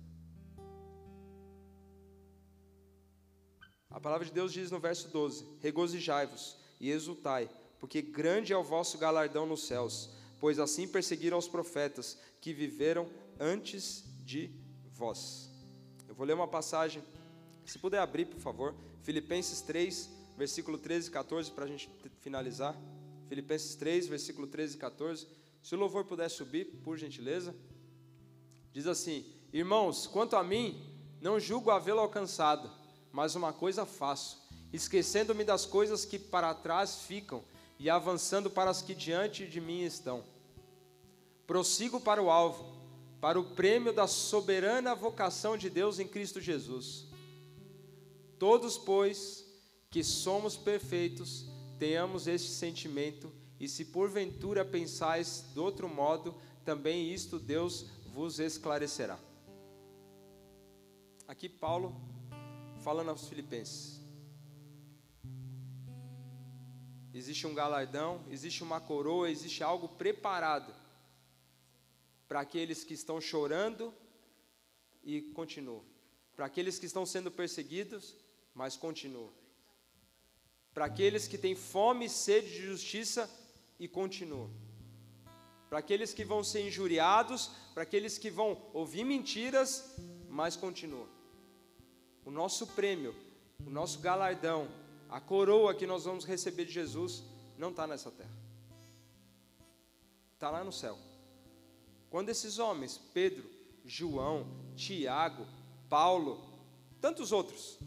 A 3.90 4.00
palavra 4.00 4.26
de 4.26 4.34
Deus 4.34 4.52
diz 4.52 4.72
no 4.72 4.80
verso 4.80 5.08
12: 5.08 5.46
Regozijai-vos 5.62 6.58
e 6.80 6.92
exultai, 6.92 7.50
porque 7.80 8.02
grande 8.02 8.52
é 8.52 8.58
o 8.58 8.64
vosso 8.64 8.98
galardão 8.98 9.46
nos 9.46 9.66
céus, 9.66 10.10
pois 10.40 10.60
assim 10.60 10.88
perseguiram 10.88 11.38
os 11.38 11.48
profetas 11.48 12.18
que 12.42 12.54
viveram 12.54 13.10
antes 13.40 14.04
de 14.24 14.52
vós. 14.92 15.50
Eu 16.08 16.14
vou 16.14 16.26
ler 16.26 16.34
uma 16.34 16.48
passagem, 16.48 17.02
se 17.66 17.80
puder 17.80 18.00
abrir, 18.00 18.26
por 18.26 18.40
favor, 18.40 18.76
Filipenses 19.02 19.62
3, 19.62 20.10
versículo 20.38 20.78
13 20.78 21.10
e 21.10 21.12
14, 21.12 21.52
para 21.52 21.66
a 21.66 21.68
gente 21.68 21.90
finalizar. 22.20 22.76
Filipenses 23.28 23.76
3, 23.76 24.08
versículo 24.08 24.48
13 24.48 24.76
e 24.76 24.80
14. 24.80 25.28
Se 25.62 25.76
o 25.76 25.78
louvor 25.78 26.06
puder 26.06 26.30
subir, 26.30 26.66
por 26.84 26.98
gentileza. 26.98 27.56
Diz 28.72 28.88
assim: 28.88 29.26
Irmãos, 29.52 30.08
quanto 30.08 30.36
a 30.36 30.44
mim, 30.44 30.82
não 31.22 31.40
julgo 31.40 31.72
havê-lo 31.72 32.00
alcançado, 32.00 32.70
mas 33.12 33.36
uma 33.36 33.54
coisa 33.54 33.86
faço, 33.86 34.42
esquecendo-me 34.72 35.44
das 35.44 35.66
coisas 35.66 36.06
que 36.06 36.20
para 36.20 36.54
trás 36.54 37.00
ficam 37.00 37.44
e 37.80 37.90
avançando 37.90 38.50
para 38.50 38.70
as 38.70 38.82
que 38.82 38.94
diante 38.94 39.48
de 39.48 39.60
mim 39.60 39.84
estão. 39.84 40.24
Prossigo 41.48 42.00
para 42.00 42.22
o 42.22 42.30
alvo 42.30 42.76
para 43.26 43.40
o 43.40 43.44
prêmio 43.44 43.92
da 43.92 44.06
soberana 44.06 44.94
vocação 44.94 45.58
de 45.58 45.68
Deus 45.68 45.98
em 45.98 46.08
Cristo 46.08 46.40
Jesus. 46.40 47.06
Todos, 48.38 48.78
pois, 48.78 49.44
que 49.90 50.04
somos 50.04 50.56
perfeitos, 50.56 51.48
tenhamos 51.78 52.28
este 52.28 52.50
sentimento, 52.50 53.32
e 53.60 53.68
se 53.68 53.86
porventura 53.86 54.66
pensais 54.66 55.46
de 55.54 55.60
outro 55.60 55.88
modo, 55.88 56.36
também 56.64 57.12
isto 57.14 57.40
Deus 57.40 57.90
vos 58.14 58.40
esclarecerá. 58.40 59.20
Aqui 61.28 61.48
Paulo 61.50 61.96
falando 62.84 63.10
aos 63.10 63.28
filipenses. 63.28 64.00
Existe 67.14 67.48
um 67.48 67.54
galardão, 67.54 68.24
existe 68.30 68.62
uma 68.62 68.82
coroa, 68.82 69.32
existe 69.32 69.64
algo 69.64 69.88
preparado 69.88 70.74
para 72.28 72.42
aqueles 72.42 72.84
que 72.84 72.94
estão 72.94 73.22
chorando 73.22 73.94
e 75.02 75.22
continuam, 75.22 75.84
para 76.36 76.46
aqueles 76.46 76.78
que 76.78 76.86
estão 76.86 77.06
sendo 77.06 77.32
perseguidos, 77.32 78.16
mas 78.54 78.76
continuam, 78.76 79.32
para 80.76 80.86
aqueles 80.86 81.26
que 81.26 81.38
têm 81.38 81.56
fome 81.56 82.06
e 82.06 82.10
sede 82.10 82.50
de 82.50 82.66
justiça 82.66 83.32
e 83.80 83.88
continuam, 83.88 84.52
para 85.70 85.80
aqueles 85.80 86.14
que 86.14 86.26
vão 86.26 86.44
ser 86.44 86.68
injuriados, 86.68 87.50
para 87.74 87.84
aqueles 87.84 88.18
que 88.18 88.30
vão 88.30 88.62
ouvir 88.74 89.06
mentiras, 89.06 89.96
mas 90.30 90.58
continuam. 90.58 91.08
O 92.26 92.30
nosso 92.30 92.68
prêmio, 92.68 93.16
o 93.66 93.70
nosso 93.70 94.00
galardão, 94.00 94.68
a 95.10 95.22
coroa 95.22 95.74
que 95.74 95.88
nós 95.88 96.04
vamos 96.04 96.26
receber 96.26 96.66
de 96.66 96.74
Jesus, 96.74 97.24
não 97.58 97.70
está 97.70 97.88
nessa 97.88 98.12
terra, 98.12 98.38
está 100.34 100.52
lá 100.52 100.62
no 100.62 100.74
céu. 100.74 101.00
Quando 102.10 102.30
esses 102.30 102.60
homens, 102.60 103.00
Pedro, 103.14 103.50
João, 103.86 104.46
Tiago, 104.76 105.48
Paulo, 105.88 106.44
tantos 107.00 107.32
outros, 107.32 107.80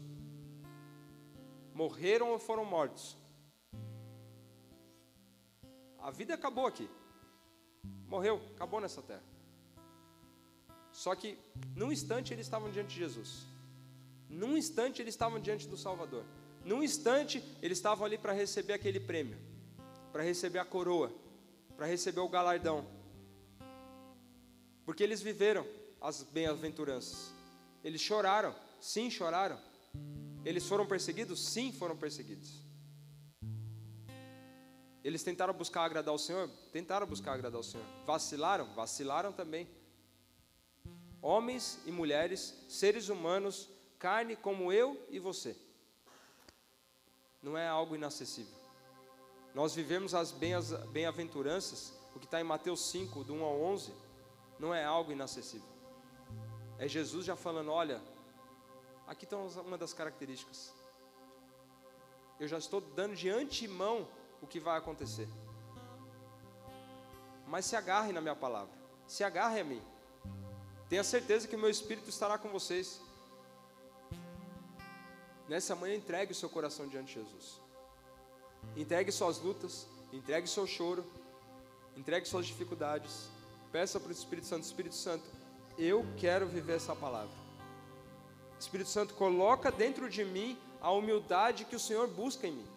morreram 1.81 2.27
ou 2.31 2.39
foram 2.39 2.65
mortos, 2.65 3.05
a 5.99 6.11
vida 6.11 6.33
acabou 6.33 6.65
aqui. 6.65 6.87
Morreu, 8.07 8.41
acabou 8.55 8.79
nessa 8.81 9.01
terra. 9.01 9.23
Só 10.91 11.13
que, 11.15 11.37
num 11.75 11.91
instante, 11.91 12.33
eles 12.33 12.45
estavam 12.45 12.71
diante 12.71 12.89
de 12.93 12.99
Jesus. 13.05 13.45
Num 14.27 14.57
instante, 14.57 15.01
eles 15.01 15.13
estavam 15.13 15.39
diante 15.39 15.67
do 15.67 15.77
Salvador. 15.77 16.23
Num 16.65 16.81
instante, 16.83 17.43
eles 17.61 17.77
estavam 17.77 18.05
ali 18.05 18.17
para 18.17 18.33
receber 18.33 18.73
aquele 18.73 18.99
prêmio, 18.99 19.37
para 20.11 20.23
receber 20.23 20.59
a 20.59 20.65
coroa, 20.65 21.11
para 21.77 21.85
receber 21.85 22.21
o 22.21 22.27
galardão 22.27 22.79
porque 24.89 25.03
eles 25.03 25.21
viveram 25.21 25.63
as 26.01 26.23
bem-aventuranças. 26.23 27.31
Eles 27.83 28.01
choraram, 28.01 28.55
sim, 28.81 29.07
choraram. 29.11 29.59
Eles 30.45 30.67
foram 30.67 30.85
perseguidos? 30.85 31.39
Sim, 31.39 31.71
foram 31.71 31.97
perseguidos. 31.97 32.63
Eles 35.03 35.23
tentaram 35.23 35.53
buscar 35.53 35.83
agradar 35.83 36.13
o 36.13 36.17
Senhor? 36.17 36.49
Tentaram 36.71 37.07
buscar 37.07 37.33
agradar 37.33 37.59
o 37.59 37.63
Senhor. 37.63 37.85
Vacilaram? 38.05 38.73
Vacilaram 38.73 39.31
também. 39.31 39.67
Homens 41.21 41.79
e 41.85 41.91
mulheres, 41.91 42.55
seres 42.69 43.09
humanos, 43.09 43.69
carne 43.97 44.35
como 44.35 44.71
eu 44.71 45.05
e 45.09 45.19
você. 45.19 45.55
Não 47.41 47.57
é 47.57 47.67
algo 47.67 47.95
inacessível. 47.95 48.57
Nós 49.53 49.73
vivemos 49.73 50.13
as 50.13 50.31
bem-aventuranças, 50.31 51.93
o 52.15 52.19
que 52.19 52.25
está 52.25 52.39
em 52.39 52.43
Mateus 52.43 52.89
5, 52.89 53.23
do 53.23 53.33
1 53.33 53.43
ao 53.43 53.61
11, 53.61 53.93
não 54.59 54.73
é 54.73 54.83
algo 54.83 55.11
inacessível. 55.11 55.67
É 56.77 56.87
Jesus 56.87 57.25
já 57.25 57.35
falando: 57.35 57.71
olha, 57.71 58.01
aqui 59.09 59.25
estão 59.25 59.47
uma 59.65 59.77
das 59.77 59.91
características. 59.91 60.71
Eu 62.39 62.47
já 62.47 62.59
estou 62.59 62.79
dando 62.79 63.15
de 63.15 63.27
antemão 63.27 64.07
o 64.39 64.45
que 64.45 64.59
vai 64.59 64.77
acontecer. 64.77 65.27
Mas 67.47 67.65
se 67.65 67.75
agarre 67.75 68.13
na 68.13 68.21
minha 68.21 68.35
palavra, 68.35 68.73
se 69.07 69.23
agarre 69.23 69.59
a 69.59 69.63
mim. 69.63 69.81
Tenha 70.87 71.03
certeza 71.03 71.47
que 71.47 71.55
o 71.55 71.59
meu 71.59 71.69
Espírito 71.69 72.07
estará 72.07 72.37
com 72.37 72.49
vocês. 72.49 73.01
Nessa 75.47 75.75
manhã, 75.75 75.95
entregue 75.95 76.31
o 76.31 76.35
seu 76.35 76.47
coração 76.47 76.87
diante 76.87 77.07
de 77.07 77.23
Jesus. 77.23 77.59
Entregue 78.77 79.11
suas 79.11 79.39
lutas, 79.39 79.87
entregue 80.13 80.47
seu 80.47 80.67
choro, 80.67 81.03
entregue 81.97 82.27
suas 82.27 82.45
dificuldades. 82.45 83.27
Peça 83.71 83.99
para 83.99 84.09
o 84.09 84.11
Espírito 84.11 84.45
Santo: 84.45 84.63
Espírito 84.63 84.95
Santo, 84.95 85.25
eu 85.79 86.05
quero 86.15 86.47
viver 86.47 86.75
essa 86.75 86.95
palavra. 86.95 87.48
Espírito 88.59 88.89
Santo, 88.89 89.13
coloca 89.13 89.71
dentro 89.71 90.09
de 90.09 90.25
mim 90.25 90.57
a 90.81 90.91
humildade 90.91 91.65
que 91.65 91.75
o 91.75 91.79
Senhor 91.79 92.07
busca 92.07 92.47
em 92.47 92.51
mim. 92.51 92.67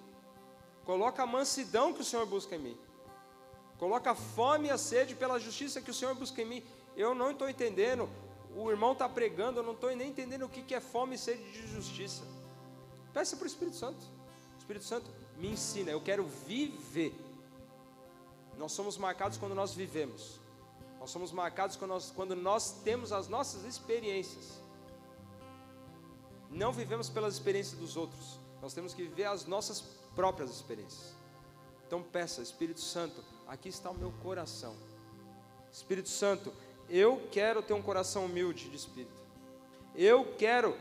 Coloca 0.85 1.23
a 1.23 1.27
mansidão 1.27 1.93
que 1.93 2.01
o 2.01 2.05
Senhor 2.05 2.27
busca 2.27 2.57
em 2.57 2.59
mim. 2.59 2.79
Coloca 3.79 4.13
a 4.13 4.15
fome 4.15 4.69
e 4.69 4.71
a 4.71 4.79
sede 4.79 5.15
pela 5.15 5.41
justiça 5.41 5.81
que 5.81 5.91
o 5.91 5.95
Senhor 5.95 6.15
busca 6.15 6.41
em 6.41 6.45
mim. 6.45 6.65
Eu 6.97 7.15
não 7.15 7.33
estou 7.33 7.49
entendendo. 7.49 8.09
O 8.55 8.71
irmão 8.71 8.93
está 8.93 9.09
pregando, 9.09 9.61
eu 9.61 9.63
não 9.65 9.73
estou 9.73 9.95
nem 9.97 10.11
entendendo 10.11 10.45
o 10.45 10.49
que 10.49 10.75
é 10.75 10.81
fome 10.81 11.17
e 11.17 11.19
sede 11.19 11.43
de 11.51 11.67
justiça. 11.67 12.23
Peça 13.13 13.37
para 13.37 13.45
o 13.45 13.47
Espírito 13.47 13.77
Santo. 13.77 14.05
Espírito 14.59 14.85
Santo, 14.85 15.11
me 15.37 15.49
ensina. 15.51 15.91
Eu 15.91 16.01
quero 16.01 16.25
viver. 16.47 17.13
Nós 18.57 18.73
somos 18.73 18.97
marcados 18.97 19.37
quando 19.37 19.55
nós 19.55 19.75
vivemos. 19.75 20.39
Nós 21.01 21.11
somos 21.11 21.33
marcados 21.33 21.75
quando 21.75 21.91
nós, 21.91 22.13
quando 22.15 22.37
nós 22.37 22.83
temos 22.85 23.11
as 23.11 23.27
nossas 23.27 23.65
experiências. 23.65 24.62
Não 26.53 26.73
vivemos 26.73 27.09
pelas 27.09 27.35
experiências 27.35 27.79
dos 27.79 27.97
outros. 27.97 28.39
Nós 28.61 28.75
temos 28.75 28.95
que 28.95 29.03
viver 29.03 29.25
as 29.25 29.47
nossas 29.47 29.83
próprias 30.15 30.51
experiências. 30.51 31.15
Então 31.87 32.03
peça, 32.03 32.43
Espírito 32.43 32.81
Santo, 32.81 33.25
aqui 33.49 33.69
está 33.69 33.91
o 33.91 33.95
meu 33.95 34.13
coração. 34.23 34.75
Espírito 35.73 36.09
Santo, 36.09 36.53
eu 36.89 37.27
quero 37.31 37.63
ter 37.63 37.73
um 37.73 37.83
coração 37.83 38.27
humilde 38.27 38.69
de 38.69 38.77
espírito. 38.77 39.13
Eu 39.95 40.35
quero 40.37 40.77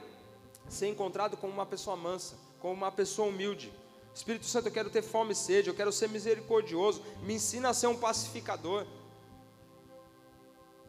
ser 0.70 0.88
encontrado 0.88 1.38
como 1.38 1.54
uma 1.54 1.66
pessoa 1.66 1.96
mansa, 1.96 2.36
como 2.60 2.74
uma 2.74 2.92
pessoa 2.92 3.30
humilde. 3.30 3.74
Espírito 4.14 4.46
Santo, 4.46 4.68
eu 4.68 4.72
quero 4.72 4.90
ter 4.90 5.02
fome 5.02 5.32
e 5.32 5.36
sede, 5.36 5.70
eu 5.70 5.74
quero 5.74 5.92
ser 5.92 6.10
misericordioso. 6.10 7.02
Me 7.24 7.36
ensina 7.36 7.70
a 7.70 7.74
ser 7.74 7.88
um 7.88 7.98
pacificador. 7.98 8.86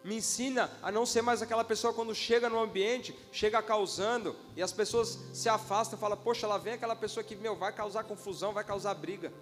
Me 0.05 0.17
ensina 0.17 0.71
a 0.83 0.91
não 0.91 1.07
ser 1.07 1.23
mais 1.23 1.43
aquela 1.43 1.63
pessoa 1.63 1.93
quando 1.93 2.15
chega 2.15 2.49
no 2.49 2.61
ambiente, 2.61 3.17
chega 3.31 3.63
causando, 3.63 4.35
e 4.57 4.63
as 4.63 4.73
pessoas 4.73 5.19
se 5.33 5.49
afastam 5.49 5.97
e 5.97 6.01
falam, 6.01 6.19
poxa, 6.19 6.47
lá 6.47 6.59
vem 6.59 6.73
aquela 6.73 6.97
pessoa 6.97 7.23
que, 7.23 7.37
meu, 7.37 7.55
vai 7.55 7.73
causar 7.73 8.03
confusão, 8.03 8.53
vai 8.53 8.65
causar 8.65 8.95
briga. 8.95 9.33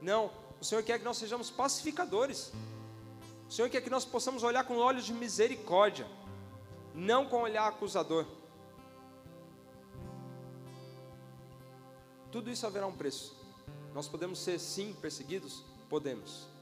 Não, 0.00 0.30
o 0.60 0.64
Senhor 0.64 0.82
quer 0.84 0.98
que 0.98 1.04
nós 1.04 1.16
sejamos 1.16 1.50
pacificadores. 1.50 2.52
O 3.48 3.52
Senhor 3.52 3.68
quer 3.68 3.80
que 3.80 3.90
nós 3.90 4.04
possamos 4.04 4.44
olhar 4.44 4.64
com 4.64 4.76
olhos 4.76 5.04
de 5.04 5.12
misericórdia, 5.12 6.06
não 6.94 7.26
com 7.26 7.42
olhar 7.42 7.66
acusador. 7.66 8.24
Tudo 12.30 12.50
isso 12.50 12.66
haverá 12.66 12.86
um 12.86 12.92
preço. 12.92 13.36
Nós 13.92 14.06
podemos 14.06 14.38
ser 14.38 14.58
sim 14.60 14.92
perseguidos? 15.00 15.64
Podemos. 15.88 16.55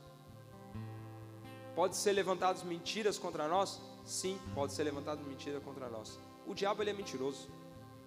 Pode 1.74 1.96
ser 1.96 2.12
levantadas 2.12 2.62
mentiras 2.62 3.18
contra 3.18 3.48
nós? 3.48 3.80
Sim, 4.04 4.38
pode 4.54 4.72
ser 4.72 4.84
levantada 4.84 5.22
mentira 5.22 5.60
contra 5.60 5.88
nós. 5.88 6.18
O 6.46 6.54
diabo 6.54 6.82
ele 6.82 6.90
é 6.90 6.92
mentiroso. 6.92 7.48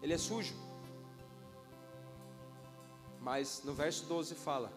Ele 0.01 0.13
é 0.13 0.17
sujo. 0.17 0.55
Mas 3.21 3.61
no 3.63 3.73
verso 3.73 4.05
12 4.05 4.35
fala: 4.35 4.71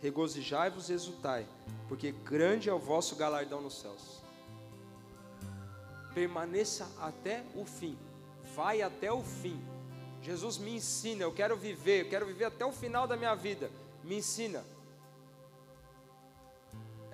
Regozijai-vos 0.00 0.88
e 0.90 0.94
exultai, 0.94 1.46
porque 1.88 2.10
grande 2.12 2.68
é 2.68 2.72
o 2.72 2.78
vosso 2.78 3.14
galardão 3.14 3.60
nos 3.60 3.80
céus. 3.80 4.22
Permaneça 6.14 6.90
até 7.00 7.44
o 7.54 7.64
fim. 7.64 7.96
Vai 8.54 8.80
até 8.80 9.12
o 9.12 9.22
fim 9.22 9.62
Jesus 10.26 10.58
me 10.58 10.74
ensina, 10.74 11.22
eu 11.22 11.32
quero 11.32 11.56
viver, 11.56 12.04
eu 12.04 12.08
quero 12.08 12.26
viver 12.26 12.46
até 12.46 12.66
o 12.66 12.72
final 12.72 13.06
da 13.06 13.16
minha 13.16 13.36
vida. 13.36 13.70
Me 14.02 14.16
ensina. 14.16 14.64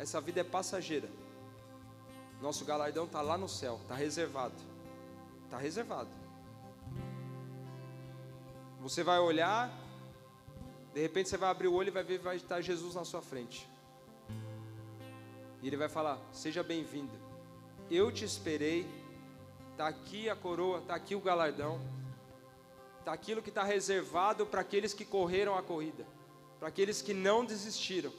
Essa 0.03 0.21
vida 0.21 0.41
é 0.41 0.45
passageira. 0.45 1.09
Nosso 2.41 2.65
galardão 2.65 3.05
está 3.05 3.23
lá 3.23 3.39
no 3.39 3.49
céu, 3.49 3.79
está 3.83 3.95
reservado. 3.95 4.57
Está 5.45 5.57
reservado. 5.57 6.11
Você 8.81 9.05
vai 9.05 9.21
olhar, 9.21 9.71
de 10.93 11.01
repente 11.01 11.29
você 11.29 11.37
vai 11.37 11.51
abrir 11.51 11.69
o 11.69 11.75
olho 11.75 11.87
e 11.87 11.93
vai 11.93 12.03
ver 12.03 12.19
vai 12.19 12.35
estar 12.35 12.61
Jesus 12.61 12.97
na 12.97 13.05
sua 13.05 13.23
frente. 13.23 13.69
E 15.63 15.69
ele 15.69 15.77
vai 15.77 15.89
falar: 15.89 16.19
Seja 16.33 16.65
bem-vindo. 16.65 17.17
Eu 17.89 18.11
te 18.11 18.25
esperei. 18.25 18.85
Está 19.71 19.87
aqui 19.87 20.29
a 20.29 20.35
coroa, 20.35 20.79
está 20.79 20.97
aqui 20.97 21.15
o 21.15 21.21
galardão 21.21 21.81
daquilo 23.05 23.41
que 23.41 23.51
está 23.51 23.63
reservado 23.63 24.45
para 24.47 24.61
aqueles 24.63 24.93
que 24.93 25.05
correram 25.05 25.57
a 25.57 25.63
corrida, 25.63 26.05
para 26.59 26.69
aqueles 26.69 27.01
que 27.01 27.15
não 27.15 27.45
desistiram, 27.45 28.13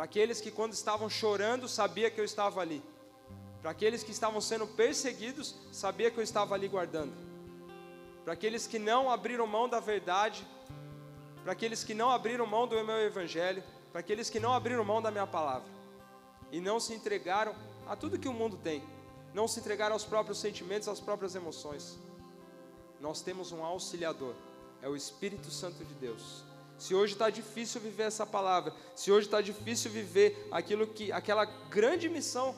para 0.00 0.06
aqueles 0.06 0.40
que 0.40 0.50
quando 0.50 0.72
estavam 0.72 1.10
chorando 1.10 1.68
sabia 1.68 2.10
que 2.10 2.18
eu 2.18 2.24
estava 2.24 2.62
ali, 2.62 2.82
para 3.60 3.70
aqueles 3.72 4.02
que 4.02 4.10
estavam 4.10 4.40
sendo 4.40 4.66
perseguidos 4.66 5.54
sabia 5.70 6.10
que 6.10 6.16
eu 6.16 6.24
estava 6.24 6.54
ali 6.54 6.68
guardando, 6.68 7.12
para 8.24 8.32
aqueles 8.32 8.66
que 8.66 8.78
não 8.78 9.10
abriram 9.10 9.46
mão 9.46 9.68
da 9.68 9.78
verdade, 9.78 10.42
para 11.42 11.52
aqueles 11.52 11.84
que 11.84 11.92
não 11.92 12.08
abriram 12.08 12.46
mão 12.46 12.66
do 12.66 12.82
meu 12.82 12.96
evangelho, 12.96 13.62
para 13.92 14.00
aqueles 14.00 14.30
que 14.30 14.40
não 14.40 14.54
abriram 14.54 14.82
mão 14.82 15.02
da 15.02 15.10
minha 15.10 15.26
palavra 15.26 15.68
e 16.50 16.62
não 16.62 16.80
se 16.80 16.94
entregaram 16.94 17.54
a 17.86 17.94
tudo 17.94 18.18
que 18.18 18.26
o 18.26 18.32
mundo 18.32 18.56
tem, 18.56 18.82
não 19.34 19.46
se 19.46 19.60
entregaram 19.60 19.92
aos 19.92 20.06
próprios 20.06 20.40
sentimentos, 20.40 20.88
às 20.88 20.98
próprias 20.98 21.34
emoções. 21.34 21.98
Nós 22.98 23.20
temos 23.20 23.52
um 23.52 23.62
auxiliador, 23.62 24.34
é 24.80 24.88
o 24.88 24.96
Espírito 24.96 25.50
Santo 25.50 25.84
de 25.84 25.92
Deus. 25.92 26.48
Se 26.80 26.94
hoje 26.94 27.12
está 27.12 27.28
difícil 27.28 27.78
viver 27.78 28.04
essa 28.04 28.24
palavra, 28.24 28.74
se 28.96 29.12
hoje 29.12 29.26
está 29.26 29.42
difícil 29.42 29.90
viver 29.90 30.48
aquilo 30.50 30.86
que, 30.86 31.12
aquela 31.12 31.44
grande 31.44 32.08
missão 32.08 32.56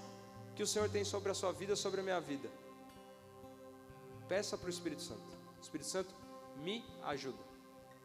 que 0.55 0.63
o 0.63 0.67
Senhor 0.67 0.89
tem 0.89 1.05
sobre 1.05 1.33
a 1.33 1.35
sua 1.35 1.53
vida, 1.53 1.75
sobre 1.75 2.01
a 2.01 2.05
minha 2.05 2.21
vida, 2.21 2.49
peça 4.29 4.57
para 4.57 4.69
o 4.69 4.71
Espírito 4.71 5.03
Santo. 5.03 5.21
Espírito 5.61 5.89
Santo, 5.89 6.15
me 6.59 6.85
ajuda. 7.03 7.43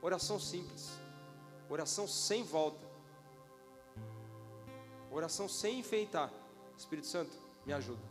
Oração 0.01 0.39
simples, 0.39 0.89
oração 1.69 2.07
sem 2.07 2.43
volta, 2.43 2.83
oração 5.11 5.47
sem 5.47 5.81
enfeitar. 5.81 6.33
Espírito 6.75 7.05
Santo, 7.05 7.37
me 7.63 7.73
ajuda. 7.73 8.01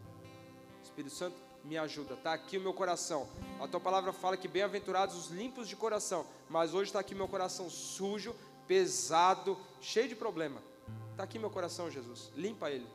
Espírito 0.85 1.13
Santo, 1.13 1.37
me 1.67 1.77
ajuda. 1.77 2.15
Está 2.15 2.33
aqui 2.33 2.57
o 2.57 2.61
meu 2.61 2.73
coração. 2.73 3.29
A 3.61 3.67
tua 3.67 3.81
palavra 3.81 4.13
fala 4.13 4.37
que 4.37 4.49
bem-aventurados 4.49 5.17
os 5.17 5.31
limpos 5.31 5.69
de 5.69 5.77
coração. 5.77 6.25
Mas 6.49 6.73
hoje 6.73 6.91
está 6.91 7.01
aqui 7.01 7.15
meu 7.15 7.29
coração 7.29 7.69
sujo, 7.69 8.35
pesado, 8.67 9.59
cheio 9.81 10.09
de 10.09 10.15
problema. 10.15 10.63
Está 11.11 11.25
aqui 11.25 11.39
meu 11.39 11.51
coração, 11.51 11.91
Jesus. 11.91 12.31
Limpa 12.37 12.71
ele. 12.71 12.87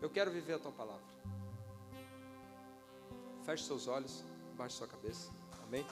Eu 0.00 0.10
quero 0.10 0.30
viver 0.30 0.54
a 0.54 0.58
tua 0.58 0.72
palavra. 0.72 1.02
Feche 3.44 3.64
seus 3.64 3.88
olhos, 3.88 4.22
baixe 4.56 4.76
sua 4.76 4.86
cabeça. 4.86 5.30
Amém. 5.62 5.86